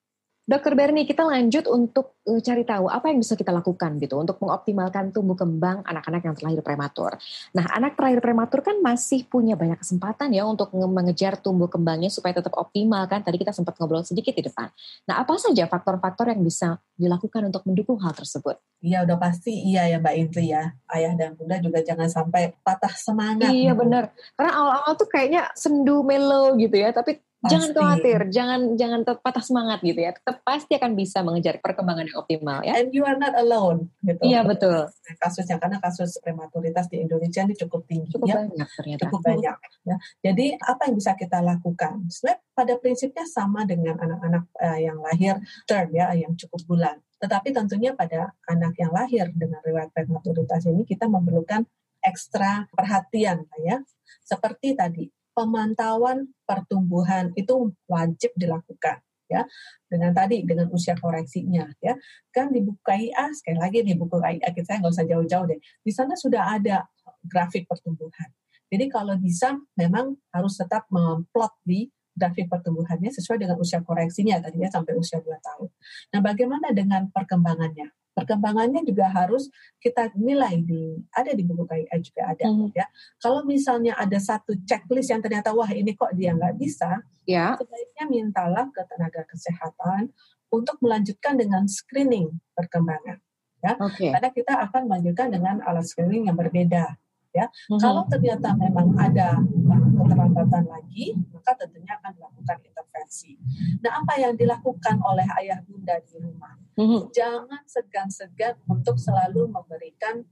Dokter 0.42 0.74
Berni, 0.74 1.06
kita 1.06 1.22
lanjut 1.22 1.70
untuk 1.70 2.18
uh, 2.26 2.42
cari 2.42 2.66
tahu 2.66 2.90
apa 2.90 3.14
yang 3.14 3.22
bisa 3.22 3.38
kita 3.38 3.54
lakukan 3.54 4.02
gitu 4.02 4.18
untuk 4.18 4.42
mengoptimalkan 4.42 5.14
tumbuh 5.14 5.38
kembang 5.38 5.86
anak-anak 5.86 6.22
yang 6.26 6.34
terlahir 6.34 6.62
prematur. 6.66 7.14
Nah, 7.54 7.70
anak 7.70 7.94
terlahir 7.94 8.26
prematur 8.26 8.66
kan 8.66 8.82
masih 8.82 9.30
punya 9.30 9.54
banyak 9.54 9.78
kesempatan 9.78 10.34
ya 10.34 10.42
untuk 10.50 10.74
mengejar 10.74 11.38
tumbuh 11.38 11.70
kembangnya 11.70 12.10
supaya 12.10 12.34
tetap 12.34 12.58
optimal 12.58 13.06
kan. 13.06 13.22
Tadi 13.22 13.38
kita 13.38 13.54
sempat 13.54 13.78
ngobrol 13.78 14.02
sedikit 14.02 14.34
di 14.34 14.42
depan. 14.42 14.66
Nah, 15.06 15.22
apa 15.22 15.38
saja 15.38 15.70
faktor-faktor 15.70 16.34
yang 16.34 16.42
bisa 16.42 16.82
dilakukan 16.98 17.54
untuk 17.54 17.62
mendukung 17.70 18.02
hal 18.02 18.18
tersebut? 18.18 18.58
Iya, 18.82 19.06
udah 19.06 19.22
pasti 19.22 19.54
iya 19.54 19.94
ya 19.94 20.02
Mbak 20.02 20.16
Indri 20.18 20.50
ya. 20.50 20.74
Ayah 20.90 21.14
dan 21.14 21.38
Bunda 21.38 21.62
juga 21.62 21.86
jangan 21.86 22.10
sampai 22.10 22.58
patah 22.66 22.98
semangat. 22.98 23.54
Iya, 23.54 23.78
benar. 23.78 24.10
Karena 24.34 24.52
awal-awal 24.58 24.94
tuh 24.98 25.06
kayaknya 25.06 25.54
sendu 25.54 26.02
melo 26.02 26.58
gitu 26.58 26.82
ya, 26.82 26.90
tapi 26.90 27.22
Pasti. 27.42 27.58
Jangan 27.58 27.70
khawatir, 27.74 28.20
jangan 28.30 28.62
jangan 28.78 29.02
patah 29.02 29.42
semangat 29.42 29.82
gitu 29.82 29.98
ya. 29.98 30.14
Tetap 30.14 30.46
pasti 30.46 30.78
akan 30.78 30.94
bisa 30.94 31.26
mengejar 31.26 31.58
perkembangan 31.58 32.06
yang 32.06 32.18
optimal 32.22 32.62
ya. 32.62 32.78
And 32.78 32.94
you 32.94 33.02
are 33.02 33.18
not 33.18 33.34
alone 33.34 33.90
gitu. 34.06 34.22
Iya 34.22 34.46
betul. 34.46 34.86
Kasusnya 35.18 35.58
karena 35.58 35.82
kasus 35.82 36.22
prematuritas 36.22 36.86
di 36.94 37.02
Indonesia 37.02 37.42
ini 37.42 37.58
cukup 37.58 37.90
tinggi 37.90 38.14
cukup 38.14 38.30
ya. 38.30 38.46
banyak 38.46 38.70
ternyata. 38.78 39.02
Cukup 39.10 39.20
banyak 39.26 39.58
ya. 39.58 39.96
Jadi 40.22 40.46
apa 40.54 40.82
yang 40.86 40.96
bisa 41.02 41.18
kita 41.18 41.42
lakukan? 41.42 42.06
Sebenarnya 42.14 42.40
pada 42.54 42.74
prinsipnya 42.78 43.26
sama 43.26 43.66
dengan 43.66 43.98
anak-anak 43.98 44.44
uh, 44.62 44.78
yang 44.78 45.02
lahir 45.02 45.42
term 45.66 45.90
ya, 45.98 46.14
yang 46.14 46.38
cukup 46.38 46.62
bulan. 46.70 47.02
Tetapi 47.18 47.58
tentunya 47.58 47.98
pada 47.98 48.38
anak 48.46 48.78
yang 48.78 48.94
lahir 48.94 49.34
dengan 49.34 49.66
riwayat 49.66 49.90
prematuritas 49.90 50.70
ini 50.70 50.86
kita 50.86 51.10
memerlukan 51.10 51.66
ekstra 52.06 52.70
perhatian 52.70 53.50
ya. 53.66 53.82
Seperti 54.22 54.78
tadi 54.78 55.10
pemantauan 55.42 56.30
pertumbuhan 56.46 57.34
itu 57.34 57.74
wajib 57.90 58.30
dilakukan 58.38 59.02
ya 59.26 59.42
dengan 59.90 60.14
tadi 60.14 60.46
dengan 60.46 60.70
usia 60.70 60.94
koreksinya 60.94 61.66
ya 61.82 61.98
kan 62.30 62.54
di 62.54 62.62
buku 62.62 62.78
KIA 62.86 63.34
sekali 63.34 63.58
lagi 63.58 63.82
di 63.82 63.98
buku 63.98 64.22
KIA 64.22 64.54
kita 64.54 64.78
nggak 64.78 64.94
usah 64.94 65.08
jauh-jauh 65.10 65.50
deh 65.50 65.58
di 65.58 65.92
sana 65.92 66.14
sudah 66.14 66.62
ada 66.62 66.86
grafik 67.26 67.66
pertumbuhan 67.66 68.30
jadi 68.70 68.86
kalau 68.92 69.18
bisa 69.18 69.58
memang 69.74 70.14
harus 70.30 70.54
tetap 70.60 70.86
memplot 70.94 71.58
di 71.66 71.90
grafik 72.12 72.52
pertumbuhannya 72.52 73.10
sesuai 73.12 73.40
dengan 73.40 73.58
usia 73.58 73.80
koreksinya 73.82 74.44
tadinya 74.44 74.68
sampai 74.68 75.00
usia 75.00 75.24
2 75.24 75.32
tahun. 75.32 75.70
Nah, 76.12 76.20
bagaimana 76.20 76.76
dengan 76.76 77.08
perkembangannya? 77.08 77.88
Perkembangannya 78.12 78.84
juga 78.84 79.08
harus 79.08 79.48
kita 79.80 80.12
nilai 80.20 80.60
di 80.62 81.00
ada 81.16 81.32
di 81.32 81.44
buku 81.48 81.64
KIA 81.64 81.98
juga 82.04 82.22
ada 82.36 82.46
hmm. 82.48 82.76
ya. 82.76 82.86
Kalau 83.24 83.42
misalnya 83.48 83.96
ada 83.96 84.20
satu 84.20 84.56
checklist 84.68 85.10
yang 85.10 85.24
ternyata 85.24 85.56
wah 85.56 85.70
ini 85.72 85.96
kok 85.96 86.12
dia 86.14 86.36
nggak 86.36 86.60
bisa, 86.60 87.02
ya. 87.24 87.56
sebaiknya 87.56 88.06
mintalah 88.12 88.68
ke 88.70 88.82
tenaga 88.92 89.24
kesehatan 89.28 90.12
untuk 90.52 90.76
melanjutkan 90.84 91.40
dengan 91.40 91.66
screening 91.66 92.30
perkembangan 92.54 93.24
ya. 93.64 93.74
Okay. 93.80 94.12
Karena 94.12 94.30
kita 94.34 94.54
akan 94.70 94.82
melanjutkan 94.92 95.28
dengan 95.32 95.56
alat 95.64 95.88
screening 95.88 96.28
yang 96.28 96.38
berbeda 96.38 96.98
ya. 97.32 97.48
Mm-hmm. 97.48 97.80
Kalau 97.80 98.04
ternyata 98.08 98.54
memang 98.56 98.96
ada 99.00 99.40
uh, 99.40 99.88
keterlambatan 100.04 100.64
lagi, 100.68 101.16
maka 101.32 101.52
tentunya 101.56 101.96
akan 102.00 102.12
dilakukan 102.16 102.58
intervensi. 102.64 103.40
Nah, 103.84 104.04
apa 104.04 104.14
yang 104.20 104.34
dilakukan 104.36 105.00
oleh 105.04 105.28
ayah 105.44 105.60
bunda 105.64 105.96
di 106.04 106.16
rumah? 106.20 106.54
Mm-hmm. 106.76 107.02
Jangan 107.12 107.64
segan-segan 107.68 108.56
untuk 108.68 108.96
selalu 109.00 109.48
memberikan 109.52 110.24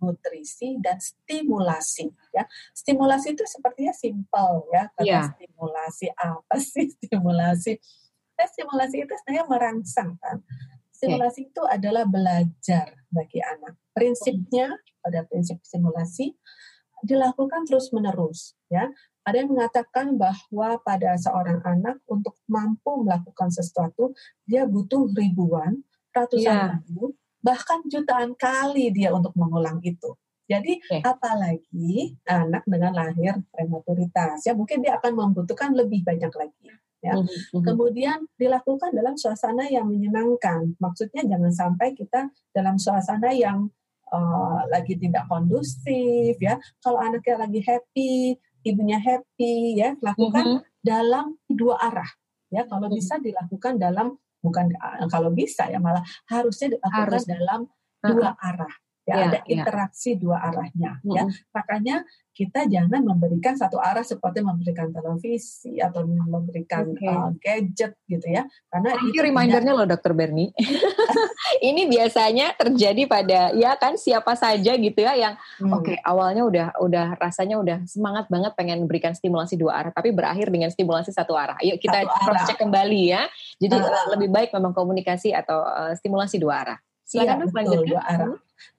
nutrisi 0.00 0.80
dan 0.80 0.96
stimulasi 0.96 2.08
ya. 2.32 2.48
Stimulasi 2.72 3.36
itu 3.36 3.44
sepertinya 3.44 3.92
simpel 3.92 4.64
ya. 4.72 4.88
Karena 4.96 5.06
yeah. 5.06 5.26
stimulasi 5.36 6.08
apa 6.16 6.56
sih 6.56 6.88
stimulasi? 6.96 7.76
Nah, 8.40 8.48
stimulasi 8.48 8.96
itu 9.04 9.12
sebenarnya 9.20 9.44
merangsang 9.44 10.16
kan. 10.16 10.40
Stimulasi 11.00 11.40
okay. 11.40 11.48
itu 11.48 11.62
adalah 11.64 12.04
belajar 12.04 12.92
bagi 13.08 13.40
anak. 13.40 13.80
Prinsipnya 13.96 14.76
pada 15.00 15.24
prinsip 15.24 15.56
simulasi 15.64 16.36
dilakukan 17.00 17.64
terus-menerus 17.64 18.52
ya. 18.68 18.84
Ada 19.24 19.44
yang 19.44 19.56
mengatakan 19.56 20.20
bahwa 20.20 20.76
pada 20.84 21.16
seorang 21.16 21.64
anak 21.64 22.04
untuk 22.04 22.36
mampu 22.44 23.00
melakukan 23.00 23.48
sesuatu 23.48 24.12
dia 24.44 24.68
butuh 24.68 25.08
ribuan, 25.16 25.80
ratusan 26.12 26.52
yeah. 26.52 26.76
ribu, 26.84 27.16
bahkan 27.40 27.80
jutaan 27.88 28.36
kali 28.36 28.92
dia 28.92 29.08
untuk 29.16 29.32
mengulang 29.40 29.80
itu. 29.80 30.12
Jadi 30.44 30.84
okay. 30.84 31.00
apalagi 31.00 32.20
anak 32.28 32.66
dengan 32.68 32.92
lahir 32.92 33.40
prematuritas 33.48 34.44
ya 34.44 34.52
mungkin 34.52 34.84
dia 34.84 35.00
akan 35.00 35.16
membutuhkan 35.16 35.72
lebih 35.72 36.04
banyak 36.04 36.32
lagi 36.34 36.68
ya. 37.00 37.16
Mm 37.16 37.26
-hmm. 37.26 37.62
Kemudian 37.64 38.18
dilakukan 38.36 38.92
dalam 38.92 39.16
suasana 39.16 39.66
yang 39.68 39.88
menyenangkan. 39.88 40.76
Maksudnya 40.76 41.24
jangan 41.26 41.52
sampai 41.52 41.96
kita 41.96 42.28
dalam 42.52 42.76
suasana 42.76 43.32
yang 43.32 43.68
uh, 44.12 44.60
lagi 44.68 44.96
tidak 45.00 45.26
kondusif 45.26 46.36
ya. 46.38 46.60
Kalau 46.84 47.00
anaknya 47.00 47.44
lagi 47.44 47.60
happy, 47.64 48.36
ibunya 48.64 49.00
happy 49.00 49.80
ya, 49.80 49.96
lakukan 50.04 50.44
mm 50.44 50.56
-hmm. 50.60 50.68
dalam 50.84 51.36
dua 51.48 51.80
arah 51.80 52.10
ya. 52.52 52.64
Kalau 52.68 52.88
mm 52.88 52.92
-hmm. 52.92 53.00
bisa 53.00 53.14
dilakukan 53.18 53.74
dalam 53.80 54.16
bukan 54.40 54.72
kalau 55.12 55.28
bisa 55.36 55.68
ya 55.68 55.76
malah 55.76 56.00
harusnya 56.24 56.72
dilakukan 56.72 57.12
Harus. 57.12 57.28
dalam 57.28 57.60
dua 58.00 58.32
arah 58.40 58.72
ya, 59.10 59.16
ya 59.18 59.24
ada 59.26 59.40
ya. 59.42 59.46
interaksi 59.58 60.14
ya. 60.14 60.18
dua 60.22 60.36
arahnya 60.38 60.90
mm 60.98 61.02
-hmm. 61.02 61.16
ya 61.18 61.24
makanya 61.50 61.96
kita 62.30 62.64
jangan 62.64 63.04
memberikan 63.04 63.52
satu 63.52 63.76
arah 63.76 64.00
seperti 64.00 64.40
memberikan 64.40 64.88
televisi 64.94 65.76
atau 65.76 66.08
memberikan 66.08 66.88
okay. 66.94 67.10
uh, 67.12 67.28
gadget 67.36 67.92
gitu 68.08 68.26
ya 68.32 68.48
karena 68.72 68.96
ini 69.02 69.18
remindernya 69.20 69.72
loh 69.76 69.84
dokter 69.84 70.16
Berni 70.16 70.48
ini 71.68 71.84
biasanya 71.84 72.56
terjadi 72.56 73.02
pada 73.04 73.52
ya 73.52 73.76
kan 73.76 74.00
siapa 74.00 74.32
saja 74.40 74.72
gitu 74.72 74.98
ya 75.04 75.12
yang 75.20 75.34
hmm. 75.60 75.68
oke 75.68 75.84
okay, 75.84 76.00
awalnya 76.00 76.48
udah 76.48 76.66
udah 76.80 77.06
rasanya 77.20 77.60
udah 77.60 77.78
semangat 77.84 78.30
banget 78.32 78.56
pengen 78.56 78.88
berikan 78.88 79.12
stimulasi 79.12 79.60
dua 79.60 79.84
arah 79.84 79.92
tapi 79.92 80.08
berakhir 80.08 80.48
dengan 80.48 80.72
stimulasi 80.72 81.12
satu 81.12 81.36
arah 81.36 81.60
yuk 81.60 81.76
kita 81.76 82.08
cross 82.08 82.48
check 82.48 82.56
kembali 82.56 83.12
ya 83.12 83.28
jadi 83.60 83.84
uh, 83.84 84.16
lebih 84.16 84.32
baik 84.32 84.48
memang 84.56 84.72
komunikasi 84.72 85.36
atau 85.36 85.60
uh, 85.60 85.92
stimulasi 85.92 86.40
dua 86.40 86.64
arah 86.64 86.80
Silakan 87.10 87.42
iya, 87.42 87.46
betul, 87.50 87.82
dua 87.90 88.02
arah. 88.06 88.28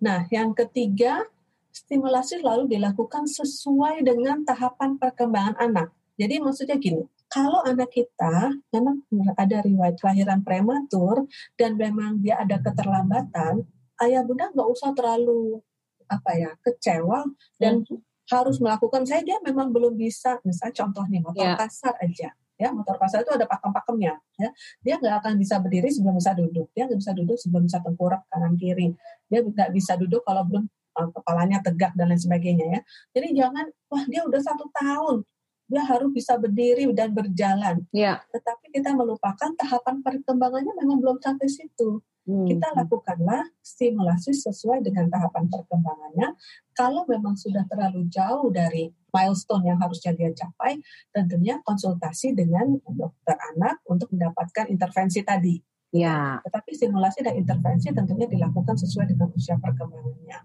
Nah, 0.01 0.25
yang 0.29 0.51
ketiga 0.57 1.25
stimulasi 1.71 2.43
lalu 2.43 2.67
dilakukan 2.67 3.25
sesuai 3.27 4.03
dengan 4.03 4.43
tahapan 4.43 4.99
perkembangan 4.99 5.55
anak. 5.59 5.89
Jadi 6.19 6.43
maksudnya 6.43 6.77
gini, 6.77 7.07
kalau 7.31 7.63
anak 7.63 7.89
kita 7.95 8.51
memang 8.75 9.07
ada 9.39 9.63
riwayat 9.63 9.95
kelahiran 9.97 10.43
prematur 10.43 11.25
dan 11.55 11.79
memang 11.79 12.19
dia 12.19 12.43
ada 12.43 12.59
keterlambatan, 12.59 13.63
ayah 14.03 14.21
bunda 14.27 14.51
nggak 14.51 14.67
usah 14.67 14.91
terlalu 14.91 15.63
apa 16.11 16.31
ya 16.35 16.51
kecewa 16.59 17.23
dan 17.55 17.87
hmm. 17.87 18.03
harus 18.27 18.59
melakukan 18.59 19.07
saya 19.07 19.23
dia 19.23 19.39
memang 19.39 19.71
belum 19.71 19.95
bisa 19.95 20.43
misalnya 20.43 20.83
contohnya 20.83 21.23
motor 21.23 21.47
yeah. 21.47 21.55
kasar 21.55 21.95
aja 22.03 22.35
ya 22.61 22.69
motor 22.69 23.01
kasar 23.01 23.25
itu 23.25 23.33
ada 23.33 23.49
pakem-pakemnya 23.49 24.13
ya 24.37 24.49
dia 24.85 24.95
nggak 25.01 25.15
akan 25.25 25.33
bisa 25.41 25.57
berdiri 25.57 25.89
sebelum 25.89 26.21
bisa 26.21 26.37
duduk 26.37 26.69
dia 26.77 26.85
nggak 26.85 26.99
bisa 27.01 27.11
duduk 27.17 27.37
sebelum 27.41 27.65
bisa 27.65 27.81
tengkurap 27.81 28.21
kanan 28.29 28.53
kiri 28.53 28.93
dia 29.25 29.41
nggak 29.41 29.73
bisa 29.73 29.97
duduk 29.97 30.21
kalau 30.21 30.45
belum 30.45 30.69
uh, 30.69 31.09
kepalanya 31.09 31.57
tegak 31.65 31.97
dan 31.97 32.13
lain 32.13 32.21
sebagainya 32.21 32.65
ya 32.69 32.79
jadi 33.17 33.27
jangan 33.33 33.65
wah 33.89 34.03
dia 34.05 34.21
udah 34.21 34.41
satu 34.45 34.69
tahun 34.69 35.25
dia 35.71 35.87
harus 35.87 36.11
bisa 36.11 36.35
berdiri 36.35 36.83
dan 36.91 37.15
berjalan. 37.15 37.79
Ya. 37.95 38.19
Tetapi 38.27 38.75
kita 38.75 38.91
melupakan 38.91 39.55
tahapan 39.55 40.03
perkembangannya 40.03 40.75
memang 40.83 40.99
belum 40.99 41.17
sampai 41.23 41.47
situ. 41.47 42.03
Hmm. 42.31 42.47
Kita 42.47 42.71
lakukanlah 42.71 43.43
stimulasi 43.59 44.31
sesuai 44.31 44.79
dengan 44.79 45.11
tahapan 45.11 45.51
perkembangannya. 45.51 46.31
Kalau 46.71 47.03
memang 47.03 47.35
sudah 47.35 47.67
terlalu 47.67 48.07
jauh 48.07 48.47
dari 48.47 48.87
milestone 49.11 49.67
yang 49.67 49.79
harusnya 49.83 50.15
dia 50.15 50.31
capai, 50.31 50.79
tentunya 51.11 51.59
konsultasi 51.67 52.31
dengan 52.31 52.79
dokter 52.87 53.35
anak 53.51 53.83
untuk 53.83 54.07
mendapatkan 54.15 54.71
intervensi 54.71 55.19
tadi. 55.27 55.59
Ya. 55.91 56.39
Tetapi 56.47 56.71
stimulasi 56.71 57.19
dan 57.19 57.35
intervensi 57.35 57.91
tentunya 57.91 58.31
dilakukan 58.31 58.79
sesuai 58.79 59.11
dengan 59.11 59.27
usia 59.35 59.59
perkembangannya. 59.59 60.39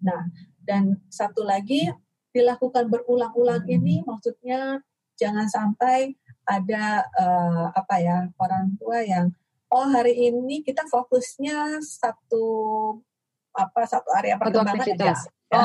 Nah, 0.00 0.32
dan 0.64 0.96
satu 1.12 1.44
lagi 1.44 1.92
dilakukan 2.32 2.88
berulang-ulang 2.88 3.68
ini 3.68 4.00
maksudnya 4.04 4.80
jangan 5.20 5.44
sampai 5.44 6.16
ada 6.48 7.04
uh, 7.18 7.68
apa 7.76 7.94
ya 8.00 8.16
orang 8.40 8.78
tua 8.80 9.04
yang 9.04 9.28
oh 9.72 9.86
hari 9.88 10.28
ini 10.28 10.64
kita 10.64 10.84
fokusnya 10.88 11.80
satu 11.84 12.44
apa 13.52 13.82
satu 13.84 14.08
area 14.14 14.38
perkembangan 14.38 14.84
aja. 14.84 14.94
Ya. 14.94 15.16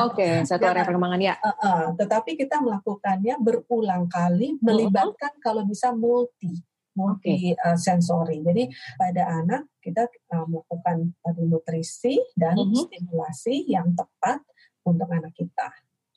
Oke, 0.08 0.24
okay, 0.24 0.34
satu 0.48 0.64
area 0.64 0.82
perkembangan 0.82 1.20
ya. 1.20 1.34
Uh, 1.44 1.52
uh, 1.60 1.82
tetapi 2.00 2.40
kita 2.40 2.56
melakukannya 2.64 3.36
berulang 3.36 4.08
kali, 4.08 4.56
melibatkan 4.64 5.36
kalau 5.44 5.60
bisa 5.68 5.92
multi, 5.92 6.64
multi 6.96 7.52
okay. 7.52 7.60
uh, 7.60 7.76
sensori. 7.76 8.40
Jadi 8.40 8.72
pada 8.96 9.28
anak 9.44 9.68
kita 9.84 10.08
uh, 10.32 10.48
melakukan 10.48 11.12
tadi 11.20 11.42
nutrisi 11.44 12.16
dan 12.32 12.56
uh 12.56 12.64
-huh. 12.64 12.88
stimulasi 12.88 13.68
yang 13.68 13.92
tepat 13.92 14.40
untuk 14.88 15.08
anak 15.12 15.36
kita. 15.36 15.68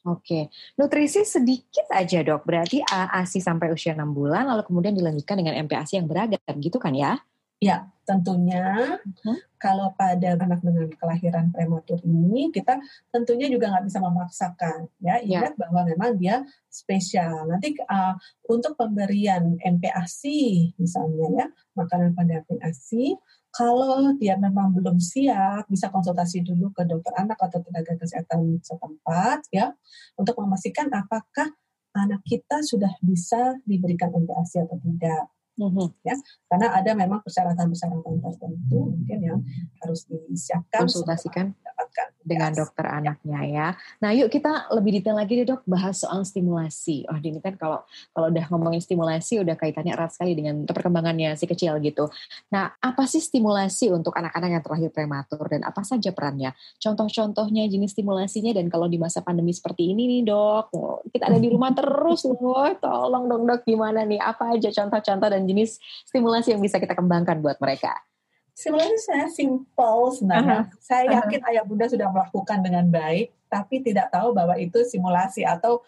Oke, 0.08 0.48
nutrisi 0.80 1.28
sedikit 1.28 1.92
aja 1.92 2.24
dok, 2.24 2.48
berarti 2.48 2.80
ASI 2.80 3.44
sampai 3.44 3.76
usia 3.76 3.92
6 3.92 4.08
bulan, 4.16 4.48
lalu 4.48 4.64
kemudian 4.64 4.96
dilanjutkan 4.96 5.36
dengan 5.36 5.60
MPASI 5.68 6.00
yang 6.00 6.08
beragam, 6.08 6.40
gitu 6.64 6.80
kan 6.80 6.96
ya? 6.96 7.20
Ya, 7.58 7.90
tentunya 8.06 9.02
hmm. 9.04 9.58
kalau 9.60 9.92
pada 9.98 10.40
anak 10.40 10.64
dengan 10.64 10.88
kelahiran 10.94 11.52
prematur 11.52 12.00
ini 12.08 12.54
kita 12.56 12.80
tentunya 13.12 13.52
juga 13.52 13.68
nggak 13.74 13.90
bisa 13.90 14.00
memaksakan 14.00 14.88
ya, 15.04 15.20
ya. 15.20 15.44
ingat 15.44 15.54
ya. 15.58 15.60
bahwa 15.60 15.82
memang 15.84 16.16
dia 16.16 16.46
spesial 16.72 17.50
nanti 17.52 17.76
uh, 17.84 18.16
untuk 18.48 18.80
pemberian 18.80 19.60
MPASI 19.60 20.72
misalnya 20.80 21.28
ya 21.34 21.48
makanan 21.76 22.16
pendamping 22.16 22.62
ASI 22.64 23.20
kalau 23.52 24.14
dia 24.22 24.38
memang 24.38 24.70
belum 24.70 25.02
siap, 25.02 25.66
bisa 25.66 25.90
konsultasi 25.90 26.46
dulu 26.46 26.70
ke 26.78 26.86
dokter 26.86 27.10
anak 27.18 27.42
atau 27.42 27.58
tenaga 27.66 27.98
kesehatan 27.98 28.62
setempat 28.62 29.50
ya 29.50 29.74
untuk 30.14 30.38
memastikan 30.46 30.94
apakah 30.94 31.50
anak 31.98 32.22
kita 32.22 32.62
sudah 32.62 32.94
bisa 33.02 33.58
diberikan 33.66 34.14
MPASI 34.14 34.62
atau 34.62 34.78
tidak. 34.78 35.26
Mm-hmm. 35.58 36.06
ya 36.06 36.14
karena 36.54 36.68
ada 36.70 36.92
memang 36.94 37.20
persyaratan-persyaratan 37.26 38.22
tertentu 38.22 38.94
mungkin 38.94 39.20
yang 39.26 39.40
harus 39.82 40.06
disiapkan 40.06 40.86
konsultasikan 40.86 41.58
dengan 42.28 42.52
dokter 42.52 42.84
anaknya 42.84 43.40
ya. 43.48 43.68
Nah, 44.04 44.12
yuk 44.12 44.28
kita 44.28 44.68
lebih 44.76 45.00
detail 45.00 45.16
lagi 45.16 45.40
deh 45.40 45.48
dok 45.48 45.64
bahas 45.64 46.04
soal 46.04 46.28
stimulasi. 46.28 47.08
Oh, 47.08 47.16
ini 47.16 47.40
kan 47.40 47.56
kalau 47.56 47.88
kalau 48.12 48.28
udah 48.28 48.46
ngomongin 48.52 48.84
stimulasi 48.84 49.40
udah 49.40 49.56
kaitannya 49.56 49.96
erat 49.96 50.12
sekali 50.12 50.36
dengan 50.36 50.68
perkembangannya 50.68 51.40
si 51.40 51.48
kecil 51.48 51.80
gitu. 51.80 52.12
Nah, 52.52 52.76
apa 52.84 53.08
sih 53.08 53.24
stimulasi 53.24 53.88
untuk 53.96 54.12
anak-anak 54.12 54.60
yang 54.60 54.64
terlahir 54.64 54.92
prematur 54.92 55.48
dan 55.48 55.64
apa 55.64 55.88
saja 55.88 56.12
perannya? 56.12 56.52
Contoh-contohnya 56.84 57.64
jenis 57.72 57.96
stimulasinya 57.96 58.52
dan 58.52 58.68
kalau 58.68 58.92
di 58.92 59.00
masa 59.00 59.24
pandemi 59.24 59.56
seperti 59.56 59.96
ini 59.96 60.20
nih 60.20 60.22
dok, 60.28 60.76
kita 61.16 61.32
ada 61.32 61.40
di 61.40 61.48
rumah 61.48 61.72
terus 61.80 62.28
loh, 62.28 62.68
tolong 62.84 63.32
dong 63.32 63.48
dok 63.48 63.64
gimana 63.64 64.04
nih? 64.04 64.20
Apa 64.20 64.60
aja 64.60 64.68
contoh-contoh 64.68 65.32
dan 65.32 65.47
jenis 65.48 65.80
stimulasi 66.06 66.54
yang 66.54 66.62
bisa 66.62 66.78
kita 66.78 66.94
kembangkan 66.94 67.40
buat 67.40 67.58
mereka? 67.64 67.96
Sebenarnya 68.58 68.98
saya 68.98 69.28
simple 69.30 70.02
sebenarnya. 70.18 70.66
Uh-huh. 70.66 70.82
Saya 70.82 71.22
yakin 71.22 71.40
uh-huh. 71.46 71.52
ayah 71.54 71.64
bunda 71.64 71.86
sudah 71.86 72.10
melakukan 72.10 72.60
dengan 72.66 72.90
baik, 72.90 73.30
tapi 73.48 73.86
tidak 73.86 74.10
tahu 74.10 74.34
bahwa 74.34 74.58
itu 74.58 74.82
simulasi 74.82 75.46
atau 75.46 75.86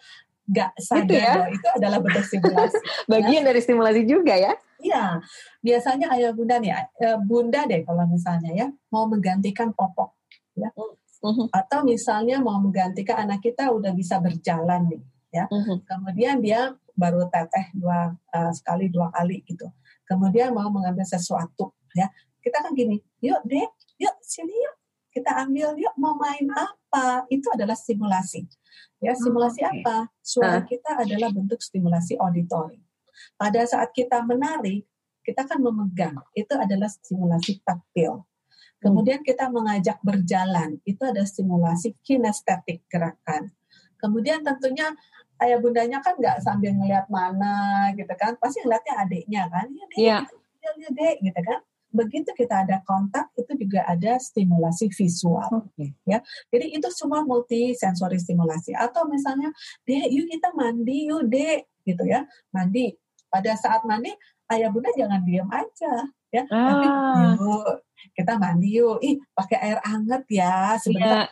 nggak 0.50 0.70
sadar 0.82 1.06
itu 1.06 1.14
ya? 1.14 1.32
bahwa 1.34 1.48
itu 1.50 1.68
adalah 1.74 1.98
bentuk 1.98 2.24
simulasi. 2.30 2.78
Bagian 3.10 3.42
ya. 3.42 3.46
dari 3.50 3.60
stimulasi 3.62 4.02
juga 4.06 4.34
ya? 4.38 4.54
Iya, 4.80 5.20
biasanya 5.60 6.14
ayah 6.16 6.32
bunda 6.32 6.56
nih, 6.56 6.72
eh, 6.78 7.18
bunda 7.20 7.68
deh 7.68 7.84
kalau 7.84 8.06
misalnya 8.08 8.50
ya 8.54 8.66
mau 8.88 9.04
menggantikan 9.04 9.76
popok, 9.76 10.16
ya, 10.56 10.72
uh-huh. 10.72 11.50
atau 11.52 11.84
misalnya 11.84 12.40
mau 12.40 12.56
menggantikan 12.62 13.28
anak 13.28 13.44
kita 13.44 13.68
udah 13.68 13.92
bisa 13.92 14.22
berjalan 14.22 14.88
nih, 14.88 15.02
ya, 15.30 15.46
uh-huh. 15.48 15.78
kemudian 15.86 16.42
dia 16.42 16.74
baru 16.94 17.30
teteh 17.30 17.72
dua 17.72 18.12
uh, 18.34 18.52
sekali 18.52 18.90
dua 18.90 19.08
kali 19.14 19.42
gitu, 19.46 19.70
kemudian 20.04 20.52
mau 20.52 20.68
mengambil 20.68 21.06
sesuatu, 21.06 21.72
ya, 21.96 22.10
kita 22.44 22.60
kan 22.60 22.74
gini, 22.76 23.00
yuk 23.24 23.40
dek, 23.46 23.70
yuk 24.00 24.16
sini 24.20 24.52
yuk, 24.52 24.76
kita 25.10 25.42
ambil 25.42 25.74
yuk 25.76 25.94
mau 25.98 26.16
main 26.16 26.46
apa? 26.54 27.26
Itu 27.28 27.50
adalah 27.52 27.74
stimulasi. 27.74 28.46
Ya, 29.00 29.16
stimulasi 29.16 29.64
okay. 29.64 29.80
apa? 29.80 30.12
Suara 30.20 30.60
kita 30.62 31.02
adalah 31.02 31.32
bentuk 31.32 31.60
stimulasi 31.60 32.20
auditori. 32.20 32.78
Pada 33.36 33.64
saat 33.64 33.92
kita 33.92 34.22
menarik, 34.24 34.84
kita 35.20 35.44
kan 35.44 35.60
memegang, 35.60 36.16
itu 36.32 36.52
adalah 36.56 36.88
stimulasi 36.88 37.60
taktil. 37.60 38.24
Kemudian 38.80 39.20
kita 39.20 39.52
mengajak 39.52 40.00
berjalan, 40.00 40.80
itu 40.88 41.04
ada 41.04 41.20
stimulasi 41.20 42.00
kinestetik 42.00 42.88
gerakan. 42.88 43.52
Kemudian 44.00 44.40
tentunya 44.40 44.88
ayah 45.40 45.58
bundanya 45.58 45.98
kan 46.04 46.14
nggak 46.20 46.44
sambil 46.44 46.76
ngeliat 46.76 47.08
mana 47.08 47.88
gitu 47.96 48.12
kan, 48.16 48.36
pasti 48.36 48.60
ngeliatnya 48.60 48.94
adiknya 49.00 49.42
kan, 49.48 49.66
ya 49.72 49.84
dek, 49.88 49.98
yeah. 49.98 50.22
ya, 50.60 50.88
dek 50.92 51.16
gitu 51.24 51.40
kan. 51.40 51.60
Begitu 51.90 52.30
kita 52.38 52.62
ada 52.62 52.78
kontak 52.86 53.34
itu 53.34 53.66
juga 53.66 53.82
ada 53.82 54.14
stimulasi 54.22 54.94
visual 54.94 55.66
okay. 55.74 55.90
ya. 56.06 56.22
Jadi 56.54 56.78
itu 56.78 56.88
semua 56.94 57.26
multi 57.26 57.74
sensori 57.74 58.14
stimulasi. 58.14 58.78
Atau 58.78 59.10
misalnya 59.10 59.50
dek 59.82 60.06
yuk 60.06 60.30
kita 60.30 60.54
mandi 60.54 61.10
yuk 61.10 61.26
dek 61.26 61.66
gitu 61.82 62.06
ya. 62.06 62.22
Mandi. 62.54 62.94
Pada 63.26 63.58
saat 63.58 63.82
mandi 63.82 64.14
ayah 64.54 64.70
bunda 64.70 64.94
jangan 64.94 65.22
diam 65.26 65.50
aja 65.50 66.06
ya. 66.30 66.46
Ah. 66.46 66.66
tapi 66.70 66.86
yuk 67.42 67.66
kita 68.14 68.32
mandi 68.38 68.68
yuk. 68.70 69.02
Ih 69.02 69.18
pakai 69.34 69.58
air 69.58 69.78
hangat 69.82 70.22
ya 70.30 70.78
sebentar. 70.78 71.26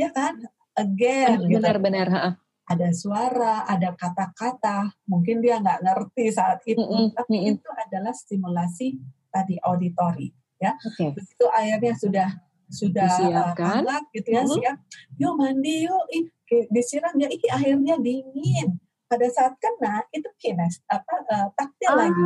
Ya, 0.00 0.08
ya 0.08 0.08
kan? 0.16 0.34
Again 0.80 1.44
benar-benar 1.44 2.08
gitu. 2.08 2.49
Ada 2.70 2.88
suara, 2.94 3.66
ada 3.66 3.90
kata-kata, 3.98 4.94
mungkin 5.10 5.42
dia 5.42 5.58
nggak 5.58 5.82
ngerti 5.82 6.30
saat 6.30 6.62
itu, 6.62 6.78
mm 6.78 6.86
-hmm. 6.86 7.06
tapi 7.18 7.34
mm 7.34 7.42
-hmm. 7.42 7.52
itu 7.58 7.68
adalah 7.74 8.14
stimulasi 8.14 8.86
tadi 9.34 9.58
auditori 9.58 10.30
ya. 10.62 10.78
Okay. 10.78 11.10
Begitu 11.10 11.44
airnya 11.50 11.94
sudah 11.98 12.28
sudah 12.70 13.10
Disiapkan. 13.10 13.82
hangat 13.82 14.04
gitu 14.14 14.28
ya, 14.30 14.42
uh-huh. 14.46 14.54
siap. 14.54 14.76
Yuk 15.18 15.34
mandi 15.34 15.90
yuk, 15.90 16.04
ih, 16.14 16.24
disiram 16.70 17.14
ya, 17.18 17.26
ih 17.26 17.42
airnya 17.50 17.98
dingin. 17.98 18.78
Pada 19.10 19.26
saat 19.26 19.58
kena 19.58 20.06
itu 20.14 20.30
kines 20.38 20.86
apa 20.86 21.14
uh, 21.26 21.48
taktil 21.58 21.90
ah, 21.90 21.96
lagi. 21.98 22.22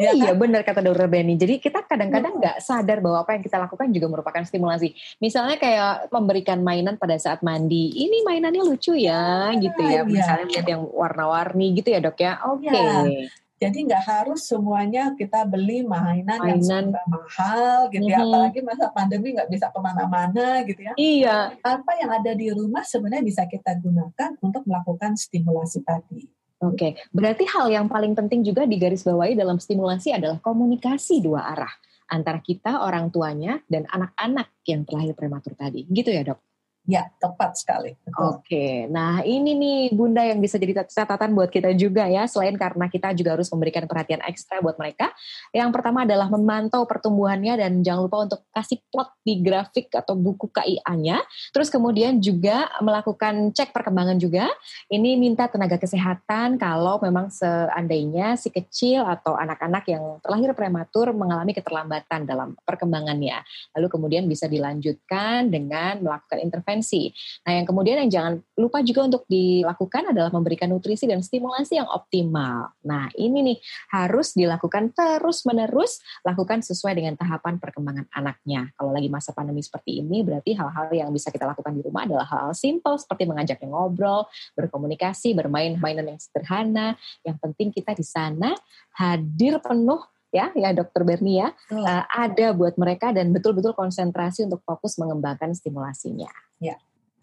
Ya, 0.00 0.16
iya 0.16 0.32
kan? 0.32 0.40
benar 0.40 0.64
kata 0.64 0.80
Dokter 0.80 1.04
Benny. 1.04 1.36
Jadi 1.36 1.60
kita 1.60 1.84
kadang-kadang 1.84 2.40
nggak 2.40 2.56
-kadang 2.64 2.64
sadar 2.64 3.04
bahwa 3.04 3.20
apa 3.20 3.36
yang 3.36 3.44
kita 3.44 3.60
lakukan 3.60 3.92
juga 3.92 4.06
merupakan 4.08 4.40
stimulasi. 4.40 4.96
Misalnya 5.20 5.60
kayak 5.60 6.08
memberikan 6.08 6.64
mainan 6.64 6.96
pada 6.96 7.20
saat 7.20 7.44
mandi. 7.44 7.92
Ini 7.92 8.24
mainannya 8.24 8.64
lucu 8.64 8.96
ya, 8.96 9.52
ya 9.52 9.60
gitu 9.60 9.82
ya. 9.84 10.00
Iya. 10.00 10.02
Misalnya 10.08 10.46
lihat 10.48 10.66
yang 10.72 10.82
warna-warni 10.88 11.76
gitu 11.76 11.92
ya 11.92 12.00
dok 12.00 12.16
ya. 12.16 12.40
Oke. 12.48 12.72
Okay. 12.72 12.80
Ya. 12.80 13.28
Jadi 13.58 13.90
nggak 13.90 14.04
harus 14.06 14.46
semuanya 14.46 15.10
kita 15.18 15.42
beli 15.42 15.82
mainan, 15.82 16.38
mainan. 16.38 16.94
yang 16.94 17.10
mahal 17.10 17.90
gitu 17.90 18.06
ya. 18.06 18.22
Mm-hmm. 18.22 18.30
Apalagi 18.30 18.60
masa 18.62 18.86
pandemi 18.94 19.34
nggak 19.34 19.50
bisa 19.50 19.66
ke 19.74 19.78
mana-mana 19.82 20.62
gitu 20.62 20.78
ya. 20.78 20.94
Iya. 20.94 21.38
Apa 21.58 21.98
yang 21.98 22.10
ada 22.14 22.32
di 22.38 22.54
rumah 22.54 22.86
sebenarnya 22.86 23.26
bisa 23.26 23.42
kita 23.50 23.74
gunakan 23.82 24.38
untuk 24.38 24.62
melakukan 24.62 25.18
stimulasi 25.18 25.82
tadi. 25.82 26.30
Oke, 26.58 26.74
okay. 26.74 26.92
berarti 27.14 27.46
hal 27.54 27.70
yang 27.70 27.86
paling 27.86 28.18
penting 28.18 28.42
juga 28.42 28.66
digarisbawahi 28.66 29.38
dalam 29.38 29.62
stimulasi 29.62 30.10
adalah 30.10 30.42
komunikasi 30.42 31.22
dua 31.22 31.54
arah 31.54 31.70
antara 32.10 32.42
kita 32.42 32.82
orang 32.82 33.14
tuanya 33.14 33.62
dan 33.70 33.86
anak-anak 33.86 34.58
yang 34.66 34.82
terlahir 34.82 35.14
prematur 35.14 35.54
tadi. 35.54 35.86
Gitu 35.86 36.10
ya 36.10 36.26
dok? 36.26 36.47
Ya, 36.88 37.04
tepat 37.20 37.52
sekali. 37.60 38.00
Oke, 38.16 38.88
nah 38.88 39.20
ini 39.20 39.52
nih 39.52 39.92
Bunda 39.92 40.24
yang 40.24 40.40
bisa 40.40 40.56
jadi 40.56 40.88
catatan 40.88 41.36
buat 41.36 41.52
kita 41.52 41.76
juga 41.76 42.08
ya, 42.08 42.24
selain 42.24 42.56
karena 42.56 42.88
kita 42.88 43.12
juga 43.12 43.36
harus 43.36 43.44
memberikan 43.52 43.84
perhatian 43.84 44.24
ekstra 44.24 44.64
buat 44.64 44.80
mereka. 44.80 45.12
Yang 45.52 45.68
pertama 45.76 46.08
adalah 46.08 46.32
memantau 46.32 46.88
pertumbuhannya 46.88 47.60
dan 47.60 47.84
jangan 47.84 48.08
lupa 48.08 48.24
untuk 48.24 48.40
kasih 48.56 48.80
plot 48.88 49.20
di 49.20 49.36
grafik 49.44 49.92
atau 49.92 50.16
buku 50.16 50.48
KIA-nya. 50.48 51.20
Terus 51.52 51.68
kemudian 51.68 52.24
juga 52.24 52.72
melakukan 52.80 53.52
cek 53.52 53.76
perkembangan 53.76 54.16
juga. 54.16 54.48
Ini 54.88 55.20
minta 55.20 55.44
tenaga 55.44 55.76
kesehatan 55.76 56.56
kalau 56.56 57.04
memang 57.04 57.28
seandainya 57.28 58.40
si 58.40 58.48
kecil 58.48 59.04
atau 59.04 59.36
anak-anak 59.36 59.84
yang 59.92 60.24
terlahir 60.24 60.56
prematur 60.56 61.12
mengalami 61.12 61.52
keterlambatan 61.52 62.24
dalam 62.24 62.56
perkembangannya. 62.64 63.44
Lalu 63.76 63.86
kemudian 63.92 64.24
bisa 64.24 64.48
dilanjutkan 64.48 65.52
dengan 65.52 66.00
melakukan 66.00 66.40
intervensi 66.40 66.77
intervensi. 66.78 67.10
Nah, 67.42 67.52
yang 67.58 67.66
kemudian 67.66 67.96
yang 68.06 68.10
jangan 68.10 68.34
lupa 68.54 68.78
juga 68.86 69.10
untuk 69.10 69.22
dilakukan 69.26 70.14
adalah 70.14 70.30
memberikan 70.30 70.70
nutrisi 70.70 71.10
dan 71.10 71.18
stimulasi 71.18 71.82
yang 71.82 71.90
optimal. 71.90 72.70
Nah, 72.86 73.10
ini 73.18 73.42
nih 73.52 73.58
harus 73.90 74.38
dilakukan 74.38 74.94
terus-menerus, 74.94 75.98
lakukan 76.22 76.62
sesuai 76.62 76.94
dengan 76.94 77.18
tahapan 77.18 77.58
perkembangan 77.58 78.06
anaknya. 78.14 78.70
Kalau 78.78 78.94
lagi 78.94 79.10
masa 79.10 79.34
pandemi 79.34 79.60
seperti 79.60 79.98
ini, 79.98 80.22
berarti 80.22 80.54
hal-hal 80.54 80.88
yang 80.94 81.10
bisa 81.10 81.34
kita 81.34 81.50
lakukan 81.50 81.74
di 81.74 81.82
rumah 81.82 82.06
adalah 82.06 82.26
hal-hal 82.30 82.54
simple 82.54 82.94
seperti 82.96 83.26
mengajaknya 83.26 83.68
ngobrol, 83.68 84.30
berkomunikasi, 84.54 85.34
bermain 85.34 85.74
mainan 85.82 86.14
yang 86.14 86.20
sederhana. 86.22 86.94
Yang 87.26 87.36
penting 87.42 87.68
kita 87.74 87.92
di 87.98 88.06
sana 88.06 88.54
hadir 88.94 89.58
penuh 89.58 89.98
ya 90.28 90.52
ya 90.52 90.76
dokter 90.76 91.02
Berni 91.04 91.40
ya 91.40 91.48
uh, 91.72 92.04
ada 92.08 92.52
buat 92.52 92.76
mereka 92.76 93.12
dan 93.16 93.32
betul-betul 93.32 93.72
konsentrasi 93.72 94.44
untuk 94.44 94.60
fokus 94.64 95.00
mengembangkan 95.00 95.56
stimulasinya. 95.56 96.28
Ya. 96.60 96.76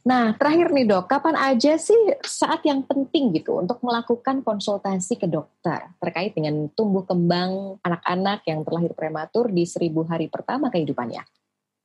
Nah, 0.05 0.37
terakhir 0.37 0.69
nih 0.69 0.85
dok, 0.85 1.09
kapan 1.09 1.33
aja 1.33 1.81
sih 1.81 1.97
saat 2.21 2.61
yang 2.61 2.85
penting 2.85 3.33
gitu 3.33 3.57
untuk 3.57 3.81
melakukan 3.81 4.45
konsultasi 4.45 5.17
ke 5.17 5.25
dokter 5.25 5.81
terkait 5.97 6.37
dengan 6.37 6.69
tumbuh 6.77 7.01
kembang 7.09 7.81
anak-anak 7.81 8.45
yang 8.45 8.61
terlahir 8.61 8.93
prematur 8.93 9.49
di 9.49 9.65
seribu 9.65 10.05
hari 10.05 10.29
pertama 10.29 10.69
kehidupannya? 10.69 11.25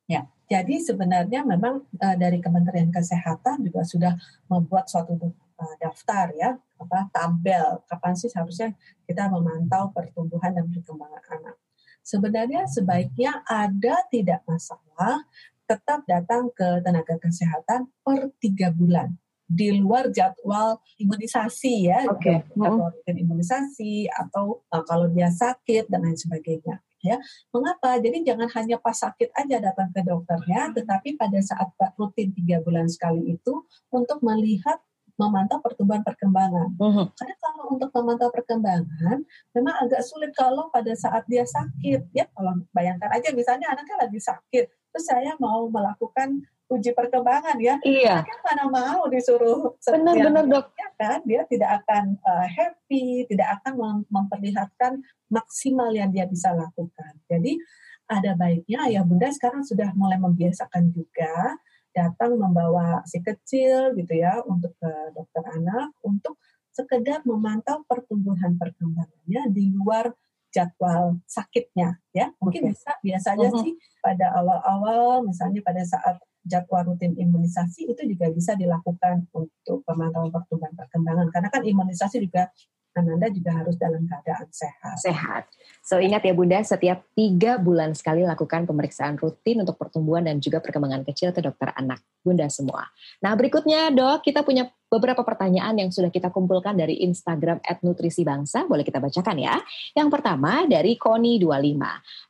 Ya, 0.04 0.28
jadi 0.52 0.84
sebenarnya 0.84 1.48
memang 1.48 1.80
uh, 1.96 2.16
dari 2.20 2.44
Kementerian 2.44 2.92
Kesehatan 2.92 3.64
juga 3.64 3.88
sudah 3.88 4.12
membuat 4.52 4.92
suatu 4.92 5.16
uh, 5.16 5.74
daftar 5.80 6.28
ya, 6.36 6.60
apa 6.80 7.12
tabel 7.12 7.84
kapan 7.84 8.16
sih 8.16 8.32
seharusnya 8.32 8.72
kita 9.04 9.28
memantau 9.28 9.92
pertumbuhan 9.92 10.56
dan 10.56 10.66
perkembangan 10.72 11.22
anak. 11.36 11.56
Sebenarnya 12.00 12.64
sebaiknya 12.64 13.44
ada 13.44 14.08
tidak 14.08 14.40
masalah 14.48 15.28
tetap 15.68 16.02
datang 16.08 16.50
ke 16.50 16.82
tenaga 16.82 17.14
kesehatan 17.20 17.86
per 18.02 18.32
tiga 18.42 18.74
bulan 18.74 19.14
di 19.50 19.74
luar 19.82 20.14
jadwal 20.14 20.78
imunisasi 20.94 21.90
ya, 21.90 22.06
okay. 22.06 22.46
jadwal 22.54 22.94
imunisasi 23.02 24.06
atau 24.06 24.62
uh, 24.70 24.82
kalau 24.86 25.10
dia 25.10 25.26
sakit 25.26 25.90
dan 25.90 26.06
lain 26.06 26.14
sebagainya. 26.14 26.78
Ya, 27.00 27.16
mengapa? 27.48 27.96
Jadi 27.96 28.28
jangan 28.28 28.44
hanya 28.60 28.76
pas 28.76 28.92
sakit 28.92 29.32
aja 29.32 29.56
datang 29.56 29.88
ke 29.88 30.04
dokternya, 30.04 30.68
tetapi 30.76 31.16
pada 31.16 31.40
saat 31.40 31.72
rutin 31.96 32.28
tiga 32.36 32.60
bulan 32.60 32.86
sekali 32.92 33.40
itu 33.40 33.64
untuk 33.88 34.20
melihat 34.20 34.78
memantau 35.20 35.60
pertumbuhan 35.60 36.00
perkembangan. 36.00 36.72
Uh-huh. 36.80 37.06
Karena 37.12 37.36
kalau 37.36 37.76
untuk 37.76 37.92
memantau 37.92 38.32
perkembangan, 38.32 39.20
memang 39.52 39.74
agak 39.84 40.00
sulit 40.00 40.32
kalau 40.32 40.72
pada 40.72 40.96
saat 40.96 41.28
dia 41.28 41.44
sakit. 41.44 42.08
Ya, 42.16 42.24
kalau 42.32 42.64
bayangkan 42.72 43.12
aja 43.12 43.28
misalnya 43.36 43.68
anaknya 43.68 44.08
lagi 44.08 44.16
sakit, 44.16 44.64
terus 44.72 45.04
saya 45.04 45.36
mau 45.36 45.68
melakukan 45.68 46.40
uji 46.70 46.94
perkembangan 46.94 47.58
ya, 47.58 47.82
iya. 47.82 48.22
kan 48.22 48.38
mana 48.46 48.64
mau 48.70 49.02
disuruh 49.10 49.74
benar-benar 49.82 50.46
dok 50.46 50.70
ya 50.78 50.88
kan 50.94 51.18
dia 51.26 51.42
tidak 51.50 51.82
akan 51.82 52.14
uh, 52.22 52.46
happy, 52.46 53.26
tidak 53.26 53.58
akan 53.58 53.72
mem 53.74 53.98
memperlihatkan 54.06 55.02
maksimal 55.26 55.90
yang 55.90 56.14
dia 56.14 56.30
bisa 56.30 56.54
lakukan. 56.54 57.18
Jadi 57.26 57.58
ada 58.06 58.38
baiknya 58.38 58.86
ayah 58.86 59.02
bunda 59.02 59.34
sekarang 59.34 59.66
sudah 59.66 59.90
mulai 59.98 60.18
membiasakan 60.22 60.94
juga 60.94 61.58
datang 61.90 62.38
membawa 62.38 63.02
si 63.06 63.18
kecil 63.18 63.94
gitu 63.98 64.14
ya 64.14 64.38
untuk 64.46 64.74
ke 64.78 64.90
dokter 65.14 65.44
anak 65.58 65.90
untuk 66.06 66.38
sekedar 66.70 67.26
memantau 67.26 67.82
pertumbuhan 67.84 68.54
perkembangannya 68.54 69.42
di 69.50 69.74
luar 69.74 70.14
jadwal 70.50 71.18
sakitnya 71.26 71.98
ya 72.10 72.30
mungkin 72.42 72.70
okay. 72.70 72.72
bisa 72.74 72.90
biasanya 73.02 73.48
uh 73.50 73.54
-huh. 73.54 73.62
sih 73.62 73.72
pada 74.02 74.34
awal-awal 74.34 75.22
misalnya 75.22 75.62
pada 75.62 75.82
saat 75.86 76.18
jadwal 76.42 76.94
rutin 76.94 77.14
imunisasi 77.14 77.86
itu 77.90 78.02
juga 78.06 78.32
bisa 78.32 78.56
dilakukan 78.56 79.28
untuk 79.30 79.84
pemantauan 79.86 80.32
pertumbuhan 80.32 80.74
perkembangan 80.74 81.28
karena 81.30 81.48
kan 81.52 81.62
imunisasi 81.62 82.16
juga 82.22 82.50
Ananda 82.90 83.30
juga 83.30 83.50
harus 83.54 83.78
dalam 83.78 84.02
keadaan 84.02 84.48
sehat. 84.50 84.96
Sehat. 84.98 85.44
So 85.86 86.02
ingat 86.02 86.26
ya 86.26 86.34
Bunda, 86.34 86.58
setiap 86.58 87.06
tiga 87.14 87.54
bulan 87.56 87.94
sekali 87.94 88.26
lakukan 88.26 88.66
pemeriksaan 88.66 89.14
rutin 89.14 89.62
untuk 89.62 89.78
pertumbuhan 89.78 90.26
dan 90.26 90.42
juga 90.42 90.58
perkembangan 90.58 91.06
kecil 91.06 91.30
ke 91.30 91.38
dokter 91.38 91.70
anak. 91.78 92.02
Bunda 92.20 92.50
semua. 92.50 92.90
Nah 93.22 93.32
berikutnya 93.38 93.94
dok, 93.94 94.26
kita 94.26 94.42
punya 94.42 94.66
beberapa 94.90 95.22
pertanyaan 95.22 95.78
yang 95.78 95.90
sudah 95.94 96.10
kita 96.10 96.34
kumpulkan 96.34 96.74
dari 96.74 96.98
Instagram 97.06 97.62
@nutrisi 97.86 98.26
bangsa. 98.26 98.66
Boleh 98.66 98.82
kita 98.82 98.98
bacakan 98.98 99.38
ya. 99.38 99.54
Yang 99.94 100.08
pertama 100.10 100.66
dari 100.66 100.98
Koni25. 100.98 101.78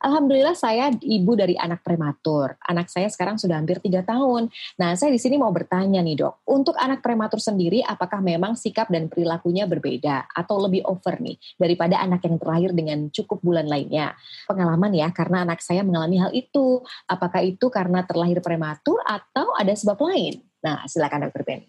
Alhamdulillah 0.05 0.53
saya 0.53 0.93
ibu 1.01 1.33
dari 1.33 1.57
anak 1.57 1.81
prematur. 1.81 2.53
Anak 2.69 2.93
saya 2.93 3.09
sekarang 3.09 3.41
sudah 3.41 3.57
hampir 3.57 3.81
tiga 3.81 4.05
tahun. 4.05 4.53
Nah 4.77 4.93
saya 4.93 5.09
di 5.09 5.17
sini 5.17 5.41
mau 5.41 5.49
bertanya 5.49 6.05
nih 6.05 6.21
dok, 6.21 6.45
untuk 6.45 6.77
anak 6.77 7.01
prematur 7.01 7.41
sendiri 7.41 7.81
apakah 7.81 8.21
memang 8.21 8.53
sikap 8.53 8.93
dan 8.93 9.09
perilakunya 9.09 9.65
berbeda 9.65 10.29
atau 10.29 10.61
lebih 10.61 10.85
over 10.85 11.17
nih 11.17 11.41
daripada 11.57 11.97
anak 11.97 12.21
yang 12.29 12.37
terlahir 12.37 12.71
dengan 12.77 13.09
cukup 13.09 13.41
bulan 13.41 13.65
lainnya? 13.65 14.13
Pengalaman 14.45 14.93
ya, 14.93 15.09
karena 15.09 15.41
anak 15.49 15.65
saya 15.65 15.81
mengalami 15.81 16.21
hal 16.21 16.29
itu. 16.37 16.85
Apakah 17.09 17.41
itu 17.41 17.73
karena 17.73 18.05
terlahir 18.05 18.37
prematur 18.45 19.01
atau 19.01 19.49
ada 19.57 19.73
sebab 19.73 19.97
lain? 19.97 20.45
Nah 20.61 20.85
silakan 20.85 21.25
dokter 21.25 21.41
Ben. 21.41 21.61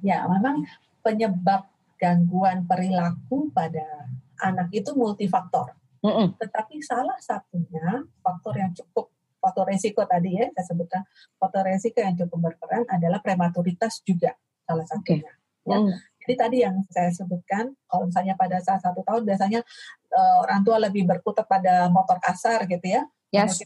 Ya, 0.00 0.24
memang 0.28 0.64
penyebab 1.04 1.68
gangguan 1.96 2.68
perilaku 2.68 3.48
pada 3.52 4.10
anak 4.40 4.68
itu 4.72 4.92
multifaktor. 4.92 5.72
Mm 6.04 6.12
-mm. 6.12 6.26
Tetapi 6.36 6.80
salah 6.84 7.16
satunya 7.18 8.04
faktor 8.20 8.54
yang 8.60 8.72
cukup 8.76 9.10
faktor 9.46 9.68
resiko 9.70 10.02
tadi 10.02 10.42
ya 10.42 10.50
saya 10.58 10.74
sebutkan 10.74 11.02
faktor 11.38 11.62
resiko 11.70 12.02
yang 12.02 12.18
cukup 12.18 12.50
berperan 12.50 12.82
adalah 12.90 13.22
prematuritas 13.22 14.02
juga 14.02 14.34
salah 14.66 14.82
satunya. 14.82 15.30
Okay. 15.62 15.70
Ya. 15.70 15.78
Mm. 15.78 15.94
Jadi 16.26 16.34
tadi 16.34 16.56
yang 16.66 16.76
saya 16.90 17.10
sebutkan 17.14 17.70
kalau 17.86 18.10
misalnya 18.10 18.34
pada 18.34 18.58
saat 18.58 18.82
satu 18.82 19.06
tahun 19.06 19.22
biasanya 19.22 19.62
uh, 20.10 20.36
orang 20.42 20.60
tua 20.66 20.82
lebih 20.82 21.06
berkutat 21.06 21.46
pada 21.46 21.86
motor 21.86 22.18
kasar 22.18 22.66
gitu 22.66 22.82
ya. 22.82 23.06
Yes. 23.30 23.62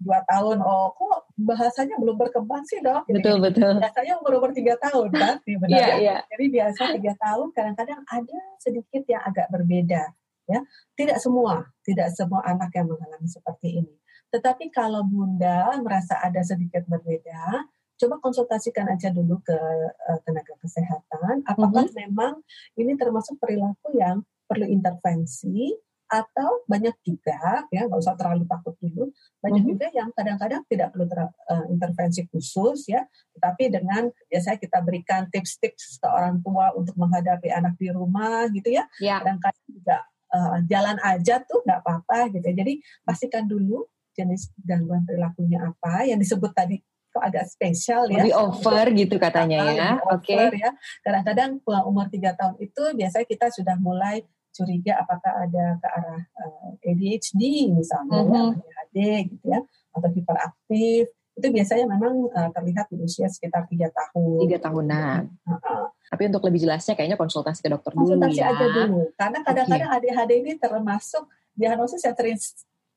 Dua 0.00 0.24
tahun. 0.24 0.64
Oh 0.64 0.96
kok 0.96 1.28
bahasanya 1.36 2.00
belum 2.00 2.16
berkembang 2.16 2.64
sih 2.64 2.80
dok 2.80 3.04
betul 3.06 3.36
Jadi, 3.38 3.44
betul 3.52 3.72
biasanya 3.78 4.12
umur 4.18 4.32
umur 4.40 4.50
tiga 4.56 4.74
tahun 4.80 5.08
kan? 5.12 5.36
Benar 5.44 5.68
yeah, 5.76 5.96
yeah. 6.00 6.20
jadi 6.32 6.44
biasa 6.48 6.82
tiga 6.96 7.12
tahun 7.20 7.48
kadang-kadang 7.52 8.00
ada 8.08 8.40
sedikit 8.56 9.02
yang 9.06 9.22
agak 9.22 9.46
berbeda 9.52 10.02
ya. 10.48 10.60
Tidak 10.96 11.18
semua 11.20 11.68
tidak 11.84 12.08
semua 12.16 12.40
anak 12.48 12.72
yang 12.72 12.88
mengalami 12.88 13.28
seperti 13.28 13.84
ini. 13.84 13.94
Tetapi 14.32 14.72
kalau 14.72 15.04
bunda 15.04 15.74
merasa 15.84 16.16
ada 16.18 16.40
sedikit 16.40 16.88
berbeda 16.88 17.68
coba 18.00 18.16
konsultasikan 18.24 18.88
aja 18.88 19.12
dulu 19.12 19.44
ke 19.44 19.58
uh, 19.92 20.18
tenaga 20.24 20.56
kesehatan. 20.64 21.44
Apakah 21.44 21.84
mm 21.84 21.92
-hmm. 21.92 22.00
memang 22.08 22.32
ini 22.80 22.96
termasuk 22.96 23.36
perilaku 23.36 23.92
yang 23.92 24.24
perlu 24.48 24.64
intervensi 24.64 25.76
atau 26.10 26.66
banyak 26.66 26.92
juga 27.06 27.62
ya 27.70 27.86
nggak 27.86 28.00
usah 28.02 28.18
terlalu 28.18 28.42
takut 28.50 28.74
dulu 28.82 29.14
banyak 29.38 29.62
mm-hmm. 29.62 29.78
juga 29.78 29.86
yang 29.94 30.10
kadang-kadang 30.10 30.62
tidak 30.66 30.90
perlu 30.90 31.06
ter, 31.06 31.22
uh, 31.22 31.64
intervensi 31.70 32.26
khusus 32.26 32.90
ya 32.90 33.06
tetapi 33.38 33.70
dengan 33.70 34.10
biasanya 34.26 34.58
kita 34.58 34.78
berikan 34.82 35.30
tips-tips 35.30 36.02
ke 36.02 36.08
orang 36.10 36.42
tua 36.42 36.74
untuk 36.74 36.98
menghadapi 36.98 37.54
anak 37.54 37.78
di 37.78 37.94
rumah 37.94 38.50
gitu 38.50 38.74
ya 38.74 38.90
yeah. 38.98 39.22
kadang-kadang 39.22 39.66
juga 39.70 39.96
uh, 40.34 40.58
jalan 40.66 40.98
aja 41.06 41.38
tuh 41.46 41.62
nggak 41.62 41.78
apa-apa 41.86 42.34
gitu 42.34 42.50
jadi 42.50 42.72
pastikan 43.06 43.46
dulu 43.46 43.86
jenis 44.18 44.50
gangguan 44.66 45.06
perilakunya 45.06 45.62
apa 45.62 46.10
yang 46.10 46.18
disebut 46.18 46.50
tadi 46.50 46.82
kok 47.10 47.26
agak 47.26 47.44
spesial 47.50 48.06
ya. 48.06 48.22
Lebih 48.22 48.34
over 48.38 48.86
gitu 48.94 49.18
katanya 49.18 49.66
ya. 49.74 49.90
Oke. 50.14 50.30
Okay. 50.30 50.62
ya. 50.62 50.70
Kadang-kadang 51.02 51.58
umur 51.66 52.06
tiga 52.06 52.38
tahun 52.38 52.54
itu 52.62 52.82
biasanya 52.94 53.26
kita 53.26 53.46
sudah 53.50 53.76
mulai 53.82 54.22
curiga 54.50 55.00
apakah 55.00 55.46
ada 55.46 55.78
ke 55.78 55.88
arah 55.88 56.22
uh, 56.22 56.70
eh, 56.82 56.92
ADHD 56.92 57.70
misalnya 57.70 58.20
mm-hmm. 58.22 58.34
ya, 58.34 58.42
ADHD 58.84 58.98
gitu 59.30 59.46
ya 59.46 59.60
atau 59.94 60.08
hiperaktif 60.10 61.04
itu 61.40 61.48
biasanya 61.48 61.86
memang 61.88 62.28
uh, 62.28 62.50
terlihat 62.52 62.92
di 62.92 63.00
usia 63.00 63.24
sekitar 63.30 63.64
tiga 63.64 63.88
tahun. 63.88 64.44
Tiga 64.44 64.58
tahunan. 64.60 65.20
Uh-huh. 65.48 65.88
Tapi 66.12 66.22
untuk 66.28 66.44
lebih 66.44 66.68
jelasnya 66.68 66.92
kayaknya 66.92 67.16
konsultasi 67.16 67.64
ke 67.64 67.70
dokter 67.72 67.96
konsultasi 67.96 68.34
dulu 68.34 68.36
ya. 68.36 68.50
Konsultasi 68.52 68.60
aja 68.60 68.66
dulu. 68.76 69.00
Karena 69.16 69.38
kadang-kadang 69.40 69.90
okay. 69.94 70.04
ADHD 70.04 70.32
ini 70.44 70.52
termasuk 70.60 71.24
diagnosis 71.56 72.02
yang 72.04 72.16
sering 72.18 72.36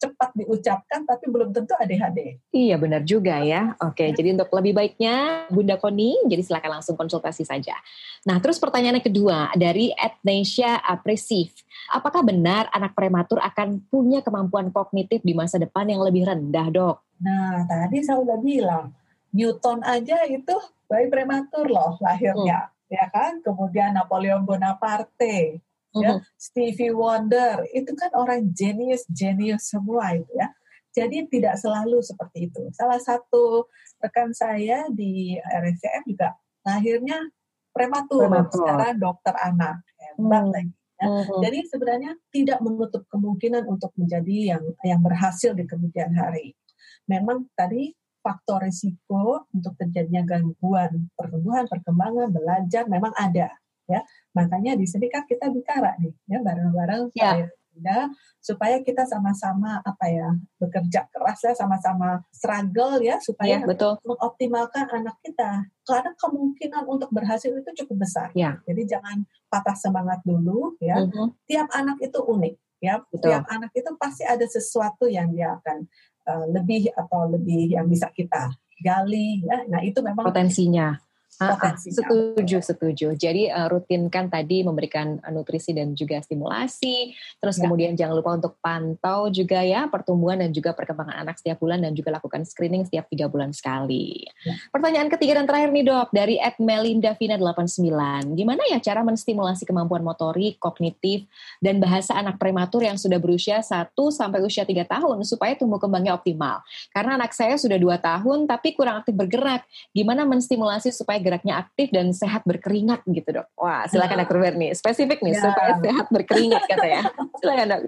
cepat 0.04 0.36
diucapkan 0.36 1.08
tapi 1.08 1.32
belum 1.32 1.56
tentu 1.56 1.72
ADHD. 1.80 2.44
Iya 2.52 2.76
benar 2.76 3.08
juga 3.08 3.40
ya. 3.40 3.72
Oke, 3.80 4.12
ya. 4.12 4.12
jadi 4.12 4.36
untuk 4.36 4.52
lebih 4.52 4.76
baiknya 4.76 5.48
Bunda 5.48 5.80
Koni, 5.80 6.20
jadi 6.28 6.44
silakan 6.44 6.80
langsung 6.80 7.00
konsultasi 7.00 7.48
saja. 7.48 7.80
Nah, 8.28 8.44
terus 8.44 8.60
pertanyaan 8.60 9.00
kedua 9.00 9.56
dari 9.56 9.96
Etnesia 9.96 10.84
Apresif. 10.84 11.56
Apakah 11.96 12.20
benar 12.28 12.68
anak 12.76 12.92
prematur 12.92 13.40
akan 13.40 13.80
punya 13.88 14.20
kemampuan 14.20 14.68
kognitif 14.76 15.24
di 15.24 15.32
masa 15.32 15.56
depan 15.56 15.88
yang 15.88 16.04
lebih 16.04 16.28
rendah, 16.28 16.68
dok? 16.68 16.98
Nah, 17.24 17.64
tadi 17.64 18.04
saya 18.04 18.20
udah 18.20 18.40
bilang, 18.44 18.92
Newton 19.32 19.82
aja 19.88 20.28
itu 20.28 20.56
bayi 20.86 21.08
prematur 21.08 21.72
loh 21.72 21.96
lahirnya, 22.04 22.68
hmm. 22.68 22.92
ya 22.92 23.06
kan? 23.08 23.40
Kemudian 23.40 23.96
Napoleon 23.96 24.44
Bonaparte, 24.44 25.64
ya 25.94 26.18
mm-hmm. 26.18 26.38
Stevie 26.42 26.96
Wonder 26.96 27.62
itu 27.70 27.92
kan 27.94 28.10
orang 28.18 28.50
jenius 28.50 29.06
jenius 29.10 29.70
semua 29.70 30.18
itu 30.18 30.30
ya 30.34 30.50
jadi 30.94 31.26
tidak 31.30 31.58
selalu 31.62 32.02
seperti 32.02 32.50
itu 32.50 32.70
salah 32.74 32.98
satu 32.98 33.70
rekan 34.02 34.34
saya 34.34 34.90
di 34.90 35.38
RSCM 35.38 36.06
juga 36.10 36.38
lahirnya 36.66 37.30
prematur, 37.74 38.30
prematur. 38.30 38.58
sekarang 38.62 38.96
dokter 38.98 39.36
anak 39.38 39.82
hebat 39.98 40.44
hmm. 40.46 40.54
lagi 40.54 40.74
ya. 40.98 41.06
hmm. 41.06 41.42
jadi 41.42 41.60
sebenarnya 41.70 42.12
tidak 42.34 42.60
menutup 42.62 43.04
kemungkinan 43.10 43.64
untuk 43.70 43.94
menjadi 43.98 44.58
yang 44.58 44.64
yang 44.86 45.02
berhasil 45.02 45.54
di 45.54 45.66
kemudian 45.70 46.14
hari 46.14 46.58
memang 47.06 47.50
tadi 47.54 47.94
faktor 48.24 48.64
risiko 48.64 49.46
untuk 49.52 49.76
terjadinya 49.76 50.24
gangguan 50.24 51.12
pertumbuhan 51.14 51.68
perkembangan 51.68 52.32
belajar 52.32 52.88
memang 52.88 53.12
ada 53.20 53.52
ya 53.88 54.02
makanya 54.32 54.80
di 54.80 54.88
sini 54.88 55.12
kan 55.12 55.28
kita 55.28 55.52
bicara 55.52 55.96
nih 56.00 56.14
ya 56.30 56.40
bareng-bareng 56.40 57.12
ya. 57.16 58.08
supaya 58.38 58.86
kita 58.86 59.02
sama-sama 59.10 59.82
apa 59.82 60.06
ya 60.06 60.30
bekerja 60.62 61.10
keras 61.10 61.42
ya 61.42 61.58
sama-sama 61.58 62.22
struggle 62.30 63.02
ya 63.02 63.18
supaya 63.18 63.60
ya, 63.60 63.66
betul. 63.66 63.98
mengoptimalkan 64.06 64.86
anak 64.94 65.18
kita 65.26 65.66
karena 65.82 66.12
kemungkinan 66.14 66.86
untuk 66.86 67.10
berhasil 67.10 67.50
itu 67.50 67.72
cukup 67.84 68.06
besar 68.06 68.30
ya. 68.38 68.62
jadi 68.70 68.98
jangan 68.98 69.26
patah 69.50 69.74
semangat 69.74 70.22
dulu 70.22 70.78
ya 70.78 71.02
uh 71.02 71.10
-huh. 71.10 71.28
tiap 71.50 71.66
anak 71.74 71.98
itu 71.98 72.20
unik 72.22 72.56
ya 72.84 73.02
betul. 73.10 73.32
tiap 73.32 73.48
anak 73.50 73.72
itu 73.74 73.90
pasti 73.98 74.22
ada 74.28 74.46
sesuatu 74.46 75.10
yang 75.10 75.34
dia 75.34 75.58
akan 75.58 75.88
uh, 76.30 76.46
lebih 76.52 76.92
atau 76.94 77.32
lebih 77.32 77.74
yang 77.74 77.88
bisa 77.88 78.12
kita 78.14 78.52
gali 78.84 79.40
ya 79.48 79.64
nah 79.72 79.80
itu 79.80 80.04
memang 80.04 80.28
potensinya 80.28 81.00
Ah, 81.42 81.58
ah 81.58 81.74
setuju, 81.74 82.62
setuju. 82.62 83.08
Jadi 83.18 83.50
uh, 83.50 83.66
rutinkan 83.66 84.30
tadi 84.30 84.62
memberikan 84.62 85.18
uh, 85.24 85.32
nutrisi 85.34 85.74
dan 85.74 85.98
juga 85.98 86.22
stimulasi. 86.22 87.16
Terus 87.42 87.58
ya. 87.58 87.62
kemudian 87.66 87.98
jangan 87.98 88.14
lupa 88.22 88.38
untuk 88.38 88.54
pantau 88.62 89.34
juga 89.34 89.66
ya 89.66 89.90
pertumbuhan 89.90 90.46
dan 90.46 90.54
juga 90.54 90.78
perkembangan 90.78 91.26
anak 91.26 91.42
setiap 91.42 91.58
bulan 91.58 91.82
dan 91.82 91.98
juga 91.98 92.14
lakukan 92.14 92.46
screening 92.46 92.86
setiap 92.86 93.10
tiga 93.10 93.26
bulan 93.26 93.50
sekali. 93.50 94.30
Ya. 94.46 94.54
Pertanyaan 94.70 95.10
ketiga 95.10 95.42
dan 95.42 95.50
terakhir 95.50 95.74
nih 95.74 95.86
dok 95.90 96.10
dari 96.14 96.36
Ed 96.38 96.62
Melinda 96.62 97.18
Vina 97.18 97.40
89. 97.42 98.38
Gimana 98.38 98.62
ya 98.70 98.78
cara 98.78 99.02
menstimulasi 99.02 99.66
kemampuan 99.66 100.06
motorik, 100.06 100.62
kognitif, 100.62 101.26
dan 101.58 101.82
bahasa 101.82 102.14
anak 102.14 102.38
prematur 102.38 102.86
yang 102.86 103.00
sudah 103.00 103.18
berusia 103.18 103.64
1 103.64 103.96
sampai 103.96 104.44
usia 104.46 104.68
3 104.68 104.86
tahun 104.86 105.18
supaya 105.26 105.58
tumbuh 105.58 105.82
kembangnya 105.82 106.14
optimal? 106.14 106.62
Karena 106.94 107.18
anak 107.18 107.34
saya 107.34 107.56
sudah 107.56 107.80
dua 107.80 107.98
tahun 107.98 108.46
tapi 108.46 108.76
kurang 108.76 109.02
aktif 109.02 109.16
bergerak. 109.16 109.64
Gimana 109.96 110.28
menstimulasi 110.28 110.92
supaya 110.92 111.23
geraknya 111.24 111.64
aktif 111.64 111.88
dan 111.96 112.12
sehat 112.12 112.44
berkeringat 112.44 113.08
gitu 113.08 113.42
dok. 113.42 113.48
Wah 113.56 113.88
silakan 113.88 114.20
ya. 114.20 114.22
dokter 114.28 114.38
Berni, 114.44 114.68
spesifik 114.76 115.24
nih 115.24 115.34
ya. 115.34 115.42
supaya 115.42 115.72
sehat 115.80 116.08
berkeringat 116.12 116.64
kata 116.68 116.88
ya. 116.88 117.02
silakan 117.40 117.66
dok. 117.72 117.82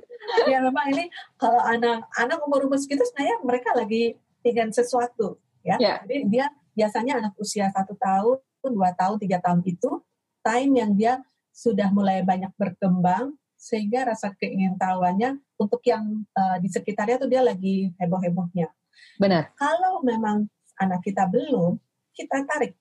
Ya 0.48 0.58
memang 0.64 0.86
ini 0.96 1.06
kalau 1.36 1.60
anak-anak 1.60 2.40
umur-umur 2.48 2.80
segitu 2.80 3.04
sebenarnya 3.12 3.38
mereka 3.44 3.70
lagi 3.76 4.16
ingin 4.48 4.72
sesuatu 4.72 5.38
ya. 5.62 5.76
ya. 5.78 6.00
Jadi 6.08 6.32
dia 6.32 6.48
biasanya 6.72 7.20
anak 7.20 7.34
usia 7.36 7.68
satu 7.76 7.94
tahun, 8.00 8.38
dua 8.72 8.96
tahun, 8.96 9.20
tiga 9.20 9.38
tahun 9.44 9.62
itu 9.68 10.02
time 10.46 10.72
yang 10.78 10.92
dia 10.96 11.14
sudah 11.56 11.90
mulai 11.90 12.22
banyak 12.22 12.52
berkembang 12.60 13.34
sehingga 13.56 14.14
rasa 14.14 14.36
keingintahuannya 14.38 15.42
untuk 15.58 15.82
yang 15.88 16.28
uh, 16.38 16.62
di 16.62 16.70
sekitarnya 16.70 17.18
tuh 17.18 17.30
dia 17.32 17.42
lagi 17.42 17.90
heboh-hebohnya. 17.98 18.70
Benar. 19.18 19.56
Kalau 19.58 20.04
memang 20.06 20.46
anak 20.78 21.02
kita 21.02 21.26
belum, 21.26 21.80
kita 22.14 22.46
tarik 22.46 22.78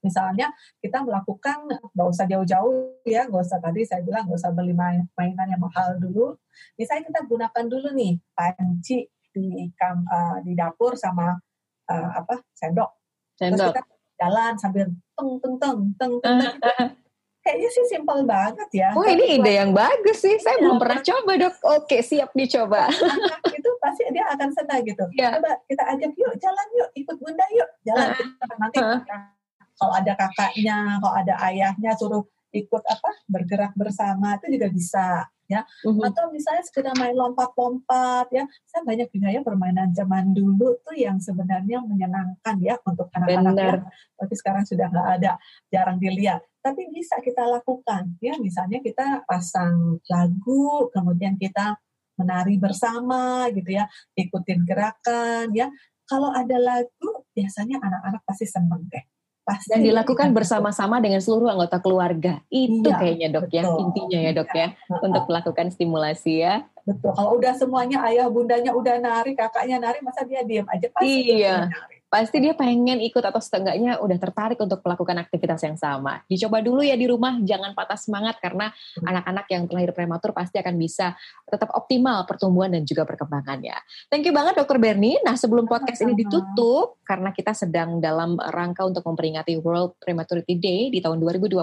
Misalnya 0.00 0.48
kita 0.80 1.04
melakukan 1.04 1.68
nggak 1.92 2.08
usah 2.08 2.24
jauh-jauh 2.24 3.04
ya, 3.04 3.28
nggak 3.28 3.44
usah 3.44 3.60
tadi 3.60 3.84
saya 3.84 4.00
bilang 4.00 4.24
nggak 4.24 4.40
usah 4.40 4.52
beli 4.52 4.72
main, 4.72 5.04
mainan 5.12 5.48
yang 5.52 5.60
mahal 5.60 5.96
dulu. 6.00 6.36
Misalnya 6.80 7.12
kita 7.12 7.20
gunakan 7.28 7.64
dulu 7.68 7.88
nih 7.92 8.16
panci 8.32 9.04
di 9.30 9.68
kam, 9.76 10.02
uh, 10.08 10.40
di 10.42 10.56
dapur 10.56 10.96
sama 10.96 11.36
uh, 11.92 12.10
apa 12.16 12.40
sendok. 12.56 12.90
sendok. 13.36 13.76
Terus 13.76 13.76
kita 13.76 13.82
jalan 14.20 14.52
sambil 14.56 14.84
teng 14.88 15.30
teng 15.40 15.54
teng 15.60 15.78
teng 16.00 16.12
teng. 16.24 16.36
teng. 16.40 16.56
Uh, 16.64 16.88
Kayaknya 17.40 17.68
sih 17.72 17.84
simpel 17.88 18.20
banget 18.28 18.68
ya. 18.68 18.92
Oh 18.92 19.00
ini 19.00 19.40
ide 19.40 19.64
yang 19.64 19.72
bagus 19.72 20.20
sih. 20.20 20.36
Saya 20.36 20.60
ya, 20.60 20.68
belum 20.68 20.76
pernah 20.76 21.00
coba 21.00 21.32
dok. 21.40 21.54
Oke 21.72 22.04
siap 22.04 22.36
dicoba. 22.36 22.92
itu 23.56 23.70
pasti 23.80 24.04
dia 24.12 24.28
akan 24.28 24.48
senang 24.52 24.84
gitu. 24.84 25.08
Ya. 25.16 25.40
Coba 25.40 25.56
kita 25.64 25.88
ajak 25.88 26.12
yuk 26.20 26.36
jalan 26.36 26.66
yuk 26.76 26.88
ikut 27.00 27.16
bunda 27.16 27.46
yuk 27.56 27.68
jalan. 27.88 28.12
Uh, 28.12 28.56
nanti 28.60 28.78
uh 28.80 29.00
kalau 29.80 29.94
ada 29.96 30.12
kakaknya, 30.12 31.00
kalau 31.00 31.14
ada 31.16 31.34
ayahnya 31.48 31.96
suruh 31.96 32.28
ikut 32.52 32.82
apa 32.84 33.10
bergerak 33.30 33.72
bersama 33.78 34.36
itu 34.36 34.58
juga 34.58 34.68
bisa 34.68 35.06
ya. 35.50 35.66
Mm-hmm. 35.82 36.06
atau 36.06 36.24
misalnya 36.30 36.62
sekedar 36.62 36.94
main 36.98 37.16
lompat-lompat 37.16 38.30
ya. 38.30 38.44
Saya 38.68 38.86
banyak 38.86 39.08
juga 39.10 39.34
ya 39.34 39.40
permainan 39.42 39.90
zaman 39.90 40.30
dulu 40.30 40.78
tuh 40.84 40.94
yang 40.94 41.18
sebenarnya 41.18 41.82
menyenangkan 41.82 42.56
ya 42.62 42.78
untuk 42.86 43.10
anak-anak 43.10 43.54
ya. 43.58 43.74
Tapi 44.14 44.34
sekarang 44.36 44.64
sudah 44.68 44.86
nggak 44.92 45.08
ada 45.18 45.32
jarang 45.72 45.98
dilihat. 45.98 46.44
Tapi 46.60 46.92
bisa 46.92 47.18
kita 47.24 47.48
lakukan 47.48 48.14
ya. 48.22 48.38
Misalnya 48.38 48.78
kita 48.78 49.24
pasang 49.26 49.98
lagu 50.06 50.92
kemudian 50.94 51.34
kita 51.40 51.78
menari 52.20 52.60
bersama 52.60 53.48
gitu 53.50 53.74
ya 53.74 53.88
ikutin 54.14 54.62
gerakan 54.62 55.50
ya. 55.56 55.66
Kalau 56.06 56.34
ada 56.34 56.58
lagu 56.58 57.22
biasanya 57.30 57.78
anak-anak 57.78 58.22
pasti 58.26 58.46
seneng 58.46 58.82
deh 58.90 59.19
Pasti 59.40 59.72
dan 59.72 59.80
dilakukan 59.82 60.30
bersama-sama 60.36 61.00
dengan 61.00 61.18
seluruh 61.18 61.50
anggota 61.50 61.80
keluarga. 61.80 62.44
Itu 62.52 62.86
iya, 62.86 62.96
kayaknya 62.96 63.28
dok 63.32 63.48
ya, 63.50 63.62
betul. 63.64 63.72
ya 63.72 63.82
intinya 63.82 64.18
ya 64.20 64.32
dok 64.36 64.50
ya 64.52 64.66
iya. 64.72 64.98
untuk 65.00 65.22
melakukan 65.26 65.66
stimulasi 65.72 66.32
ya. 66.44 66.54
Betul. 66.84 67.10
Kalau 67.16 67.30
udah 67.36 67.52
semuanya 67.56 67.98
ayah 68.08 68.26
bundanya 68.28 68.72
udah 68.72 68.96
nari, 69.00 69.32
kakaknya 69.36 69.80
nari, 69.80 69.98
masa 70.04 70.24
dia 70.24 70.44
diam 70.44 70.68
aja 70.68 70.86
pasti 70.92 71.36
iya. 71.36 71.66
dia 71.68 71.72
nari 71.72 71.99
pasti 72.10 72.42
dia 72.42 72.58
pengen 72.58 72.98
ikut 72.98 73.22
atau 73.22 73.38
setengahnya 73.38 74.02
udah 74.02 74.18
tertarik 74.18 74.58
untuk 74.58 74.82
melakukan 74.82 75.22
aktivitas 75.22 75.62
yang 75.62 75.78
sama. 75.78 76.26
Dicoba 76.26 76.58
dulu 76.58 76.82
ya 76.82 76.98
di 76.98 77.06
rumah, 77.06 77.38
jangan 77.38 77.70
patah 77.72 77.94
semangat 77.94 78.42
karena 78.42 78.74
hmm. 78.74 79.06
anak-anak 79.06 79.46
yang 79.46 79.62
terlahir 79.70 79.94
prematur 79.94 80.34
pasti 80.34 80.58
akan 80.58 80.74
bisa 80.74 81.14
tetap 81.46 81.70
optimal 81.70 82.26
pertumbuhan 82.26 82.74
dan 82.74 82.82
juga 82.82 83.06
perkembangannya. 83.06 83.78
Thank 84.10 84.26
you 84.26 84.34
banget 84.34 84.58
Dokter 84.58 84.82
Berni. 84.82 85.22
Nah 85.22 85.38
sebelum 85.38 85.70
podcast 85.70 86.02
ini 86.02 86.18
ditutup, 86.18 86.98
karena 87.06 87.30
kita 87.30 87.54
sedang 87.54 88.02
dalam 88.02 88.34
rangka 88.38 88.82
untuk 88.82 89.06
memperingati 89.06 89.54
World 89.62 90.02
Prematurity 90.02 90.58
Day 90.58 90.90
di 90.90 90.98
tahun 90.98 91.22
2020, 91.22 91.62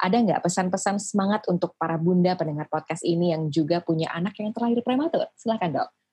ada 0.00 0.16
nggak 0.16 0.40
pesan-pesan 0.40 0.96
semangat 0.96 1.44
untuk 1.52 1.76
para 1.76 2.00
bunda 2.00 2.32
pendengar 2.32 2.72
podcast 2.72 3.04
ini 3.04 3.36
yang 3.36 3.52
juga 3.52 3.84
punya 3.84 4.08
anak 4.16 4.32
yang 4.40 4.56
terlahir 4.56 4.80
prematur? 4.80 5.28
Silakan 5.36 5.76
dok. 5.76 6.03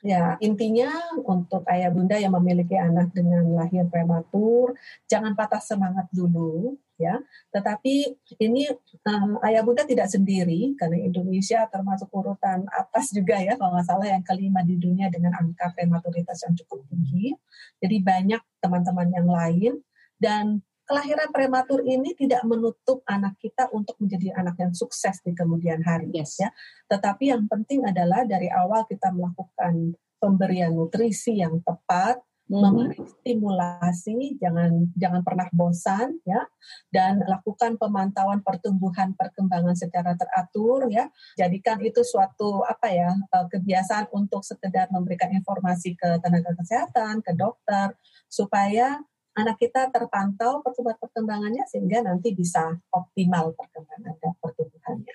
Ya, 0.00 0.40
intinya 0.40 0.88
untuk 1.28 1.60
ayah 1.68 1.92
bunda 1.92 2.16
yang 2.16 2.32
memiliki 2.32 2.72
anak 2.72 3.12
dengan 3.12 3.44
lahir 3.52 3.84
prematur, 3.84 4.72
jangan 5.04 5.36
patah 5.36 5.60
semangat 5.60 6.08
dulu, 6.08 6.80
ya. 6.96 7.20
Tetapi 7.52 8.16
ini 8.40 8.64
um, 9.04 9.36
ayah 9.44 9.60
bunda 9.60 9.84
tidak 9.84 10.08
sendiri, 10.08 10.72
karena 10.80 11.04
Indonesia 11.04 11.68
termasuk 11.68 12.08
urutan 12.16 12.64
atas 12.72 13.12
juga 13.12 13.44
ya, 13.44 13.60
kalau 13.60 13.76
nggak 13.76 13.88
salah 13.92 14.08
yang 14.08 14.24
kelima 14.24 14.64
di 14.64 14.80
dunia 14.80 15.12
dengan 15.12 15.36
angka 15.36 15.76
prematuritas 15.76 16.48
yang 16.48 16.56
cukup 16.64 16.80
tinggi. 16.88 17.36
Jadi 17.84 17.96
banyak 18.00 18.40
teman-teman 18.56 19.08
yang 19.12 19.28
lain, 19.28 19.84
dan 20.16 20.64
kelahiran 20.90 21.30
prematur 21.30 21.86
ini 21.86 22.18
tidak 22.18 22.42
menutup 22.42 23.06
anak 23.06 23.38
kita 23.38 23.70
untuk 23.70 23.94
menjadi 24.02 24.34
anak 24.34 24.58
yang 24.58 24.74
sukses 24.74 25.22
di 25.22 25.30
kemudian 25.30 25.78
hari 25.86 26.10
yes. 26.10 26.42
ya. 26.42 26.50
Tetapi 26.90 27.30
yang 27.30 27.46
penting 27.46 27.86
adalah 27.86 28.26
dari 28.26 28.50
awal 28.50 28.82
kita 28.90 29.14
melakukan 29.14 29.94
pemberian 30.18 30.74
nutrisi 30.74 31.38
yang 31.38 31.62
tepat, 31.62 32.18
mm-hmm. 32.18 32.58
memberi 32.58 32.98
stimulasi, 32.98 34.36
jangan 34.42 34.90
jangan 34.98 35.22
pernah 35.22 35.46
bosan 35.54 36.18
ya 36.26 36.42
dan 36.90 37.22
lakukan 37.22 37.78
pemantauan 37.78 38.42
pertumbuhan 38.42 39.14
perkembangan 39.14 39.78
secara 39.78 40.18
teratur 40.18 40.90
ya. 40.90 41.06
Jadikan 41.38 41.78
itu 41.86 42.02
suatu 42.02 42.66
apa 42.66 42.90
ya 42.90 43.14
eh, 43.14 43.46
kebiasaan 43.46 44.10
untuk 44.10 44.42
sekedar 44.42 44.90
memberikan 44.90 45.30
informasi 45.30 45.94
ke 45.94 46.18
tenaga 46.18 46.50
kesehatan, 46.58 47.22
ke 47.22 47.32
dokter 47.38 47.94
supaya 48.26 48.98
anak 49.38 49.56
kita 49.58 49.90
terpantau 49.94 50.62
pertumbuhan 50.64 50.98
perkembangannya 50.98 51.64
sehingga 51.70 52.02
nanti 52.02 52.34
bisa 52.34 52.74
optimal 52.90 53.54
perkembangan 53.54 54.14
dan 54.18 54.32
pertumbuhannya. 54.42 55.14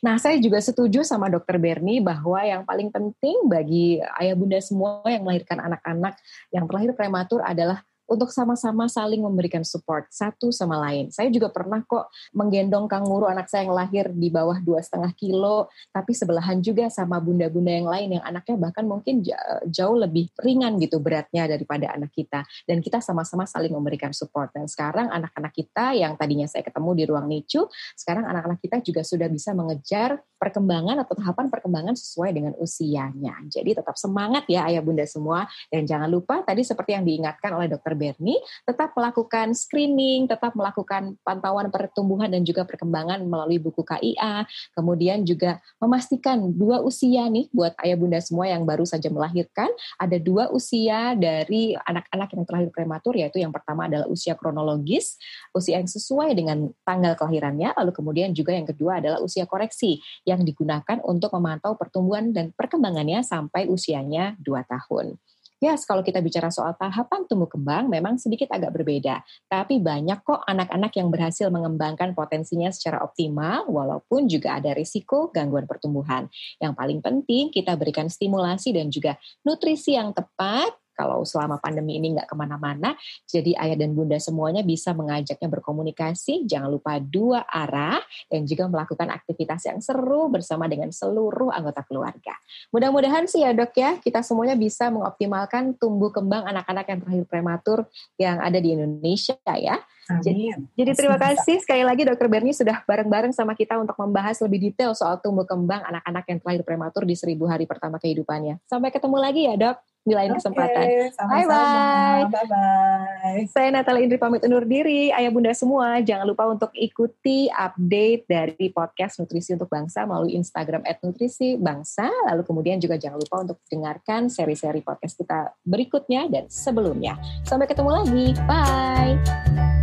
Nah, 0.00 0.16
saya 0.16 0.40
juga 0.40 0.56
setuju 0.64 1.04
sama 1.04 1.28
Dokter 1.28 1.60
Berni 1.60 2.00
bahwa 2.00 2.40
yang 2.40 2.64
paling 2.64 2.88
penting 2.88 3.44
bagi 3.44 4.00
ayah 4.16 4.32
bunda 4.32 4.56
semua 4.64 5.04
yang 5.04 5.28
melahirkan 5.28 5.60
anak-anak 5.60 6.16
yang 6.48 6.64
terlahir 6.64 6.96
prematur 6.96 7.44
adalah 7.44 7.84
untuk 8.10 8.34
sama-sama 8.34 8.90
saling 8.90 9.22
memberikan 9.22 9.62
support 9.62 10.10
satu 10.10 10.50
sama 10.50 10.82
lain. 10.82 11.14
Saya 11.14 11.30
juga 11.30 11.46
pernah 11.54 11.78
kok 11.86 12.10
menggendong 12.34 12.90
kanguru 12.90 13.30
anak 13.30 13.46
saya 13.46 13.70
yang 13.70 13.74
lahir 13.78 14.10
di 14.10 14.26
bawah 14.34 14.58
dua 14.58 14.82
setengah 14.82 15.14
kilo, 15.14 15.70
tapi 15.94 16.10
sebelahan 16.10 16.58
juga 16.58 16.90
sama 16.90 17.22
bunda-bunda 17.22 17.70
yang 17.70 17.86
lain 17.86 18.08
yang 18.18 18.24
anaknya 18.26 18.58
bahkan 18.58 18.82
mungkin 18.82 19.22
jauh 19.70 19.94
lebih 19.94 20.26
ringan 20.42 20.82
gitu 20.82 20.98
beratnya 20.98 21.46
daripada 21.46 21.94
anak 21.94 22.10
kita. 22.10 22.42
Dan 22.66 22.82
kita 22.82 22.98
sama-sama 22.98 23.46
saling 23.46 23.70
memberikan 23.70 24.10
support. 24.10 24.50
Dan 24.50 24.66
sekarang 24.66 25.06
anak-anak 25.14 25.54
kita 25.54 25.94
yang 25.94 26.18
tadinya 26.18 26.50
saya 26.50 26.66
ketemu 26.66 26.90
di 26.98 27.04
ruang 27.06 27.30
NICU, 27.30 27.70
sekarang 27.94 28.26
anak-anak 28.26 28.58
kita 28.58 28.82
juga 28.82 29.06
sudah 29.06 29.30
bisa 29.30 29.54
mengejar 29.54 30.18
perkembangan 30.40 31.04
atau 31.04 31.14
tahapan 31.14 31.46
perkembangan 31.46 31.94
sesuai 31.94 32.34
dengan 32.34 32.52
usianya. 32.58 33.38
Jadi 33.46 33.78
tetap 33.78 33.94
semangat 33.94 34.48
ya 34.50 34.66
ayah 34.66 34.82
bunda 34.82 35.06
semua. 35.06 35.46
Dan 35.70 35.86
jangan 35.86 36.10
lupa 36.10 36.42
tadi 36.42 36.66
seperti 36.66 36.96
yang 36.96 37.04
diingatkan 37.06 37.54
oleh 37.54 37.70
dokter 37.70 37.92
Berni, 38.00 38.40
tetap 38.64 38.96
melakukan 38.96 39.52
screening, 39.52 40.24
tetap 40.24 40.56
melakukan 40.56 41.20
pantauan 41.20 41.68
pertumbuhan 41.68 42.32
dan 42.32 42.40
juga 42.40 42.64
perkembangan 42.64 43.20
melalui 43.28 43.60
buku 43.60 43.84
KIA, 43.84 44.48
kemudian 44.72 45.28
juga 45.28 45.60
memastikan 45.76 46.40
dua 46.56 46.80
usia 46.80 47.28
nih 47.28 47.52
buat 47.52 47.76
ayah 47.84 48.00
bunda 48.00 48.16
semua 48.24 48.48
yang 48.48 48.64
baru 48.64 48.88
saja 48.88 49.12
melahirkan, 49.12 49.68
ada 50.00 50.16
dua 50.16 50.48
usia 50.48 51.12
dari 51.12 51.76
anak-anak 51.76 52.28
yang 52.32 52.44
terlahir 52.48 52.70
prematur, 52.72 53.12
yaitu 53.20 53.44
yang 53.44 53.52
pertama 53.52 53.84
adalah 53.84 54.08
usia 54.08 54.32
kronologis, 54.32 55.20
usia 55.52 55.76
yang 55.76 55.90
sesuai 55.90 56.32
dengan 56.32 56.72
tanggal 56.88 57.12
kelahirannya, 57.20 57.76
lalu 57.76 57.92
kemudian 57.92 58.32
juga 58.32 58.56
yang 58.56 58.64
kedua 58.64 59.04
adalah 59.04 59.20
usia 59.20 59.44
koreksi 59.44 60.00
yang 60.24 60.40
digunakan 60.46 61.02
untuk 61.04 61.34
memantau 61.36 61.76
pertumbuhan 61.76 62.32
dan 62.32 62.54
perkembangannya 62.56 63.20
sampai 63.26 63.66
usianya 63.66 64.38
2 64.40 64.64
tahun. 64.64 65.18
Yes, 65.60 65.84
kalau 65.84 66.00
kita 66.00 66.24
bicara 66.24 66.48
soal 66.48 66.72
tahapan 66.72 67.28
tumbuh 67.28 67.44
kembang 67.44 67.92
memang 67.92 68.16
sedikit 68.16 68.48
agak 68.48 68.72
berbeda. 68.80 69.20
Tapi 69.44 69.76
banyak 69.76 70.24
kok 70.24 70.40
anak-anak 70.48 70.88
yang 70.96 71.12
berhasil 71.12 71.52
mengembangkan 71.52 72.16
potensinya 72.16 72.72
secara 72.72 73.04
optimal 73.04 73.68
walaupun 73.68 74.24
juga 74.24 74.56
ada 74.56 74.72
risiko 74.72 75.28
gangguan 75.28 75.68
pertumbuhan. 75.68 76.32
Yang 76.56 76.72
paling 76.80 77.00
penting 77.04 77.52
kita 77.52 77.76
berikan 77.76 78.08
stimulasi 78.08 78.72
dan 78.72 78.88
juga 78.88 79.20
nutrisi 79.44 80.00
yang 80.00 80.16
tepat 80.16 80.79
kalau 81.00 81.24
selama 81.24 81.56
pandemi 81.56 81.96
ini 81.96 82.12
nggak 82.12 82.28
ke 82.28 82.36
mana-mana, 82.36 82.92
jadi 83.24 83.56
ayah 83.56 83.80
dan 83.80 83.96
bunda 83.96 84.20
semuanya 84.20 84.60
bisa 84.60 84.92
mengajaknya 84.92 85.48
berkomunikasi, 85.48 86.44
jangan 86.44 86.68
lupa 86.68 87.00
dua 87.00 87.48
arah, 87.48 87.96
dan 88.28 88.44
juga 88.44 88.68
melakukan 88.68 89.08
aktivitas 89.08 89.64
yang 89.64 89.80
seru 89.80 90.28
bersama 90.28 90.68
dengan 90.68 90.92
seluruh 90.92 91.48
anggota 91.48 91.80
keluarga. 91.88 92.36
Mudah-mudahan 92.68 93.24
sih 93.24 93.40
ya 93.40 93.56
dok 93.56 93.72
ya, 93.72 93.96
kita 93.96 94.20
semuanya 94.20 94.60
bisa 94.60 94.92
mengoptimalkan 94.92 95.72
tumbuh 95.80 96.12
kembang 96.12 96.44
anak-anak 96.44 96.84
yang 96.92 96.98
terakhir 97.00 97.24
prematur 97.24 97.78
yang 98.20 98.36
ada 98.44 98.60
di 98.60 98.76
Indonesia 98.76 99.40
ya. 99.56 99.80
Jadi, 100.10 100.50
jadi 100.74 100.90
terima 100.98 101.14
kasih 101.14 101.62
sekali 101.62 101.86
lagi 101.86 102.02
Dokter 102.02 102.26
Berni 102.26 102.50
sudah 102.50 102.82
bareng-bareng 102.82 103.30
sama 103.30 103.54
kita 103.54 103.78
untuk 103.78 103.94
membahas 103.94 104.42
lebih 104.42 104.58
detail 104.58 104.90
soal 104.90 105.22
tumbuh 105.22 105.46
kembang 105.46 105.86
anak-anak 105.86 106.26
yang 106.26 106.38
terlahir 106.42 106.62
prematur 106.66 107.06
di 107.06 107.14
seribu 107.14 107.46
hari 107.46 107.62
pertama 107.62 108.02
kehidupannya. 108.02 108.58
Sampai 108.66 108.90
ketemu 108.90 109.16
lagi 109.22 109.46
ya 109.46 109.54
dok 109.54 109.78
di 110.00 110.14
lain 110.16 110.32
okay, 110.32 110.38
kesempatan. 110.40 110.84
Bye 111.28 111.46
bye. 111.46 112.22
Bye 112.32 112.46
bye. 112.48 113.40
Saya 113.52 113.68
Natalia 113.68 114.02
Indri 114.08 114.16
pamit 114.16 114.40
undur 114.44 114.64
diri. 114.64 115.12
Ayah 115.12 115.28
bunda 115.28 115.52
semua 115.52 116.00
jangan 116.00 116.24
lupa 116.24 116.48
untuk 116.48 116.72
ikuti 116.72 117.52
update 117.52 118.24
dari 118.24 118.66
podcast 118.72 119.20
Nutrisi 119.20 119.52
untuk 119.54 119.68
Bangsa 119.68 120.08
melalui 120.08 120.36
Instagram 120.40 120.84
@nutrisi_bangsa. 121.04 122.08
Lalu 122.32 122.42
kemudian 122.48 122.80
juga 122.80 122.96
jangan 122.96 123.20
lupa 123.20 123.36
untuk 123.44 123.58
dengarkan 123.68 124.32
seri-seri 124.32 124.80
podcast 124.80 125.20
kita 125.20 125.52
berikutnya 125.62 126.26
dan 126.32 126.48
sebelumnya. 126.48 127.20
Sampai 127.44 127.68
ketemu 127.68 127.90
lagi. 127.92 128.26
Bye. 128.48 129.79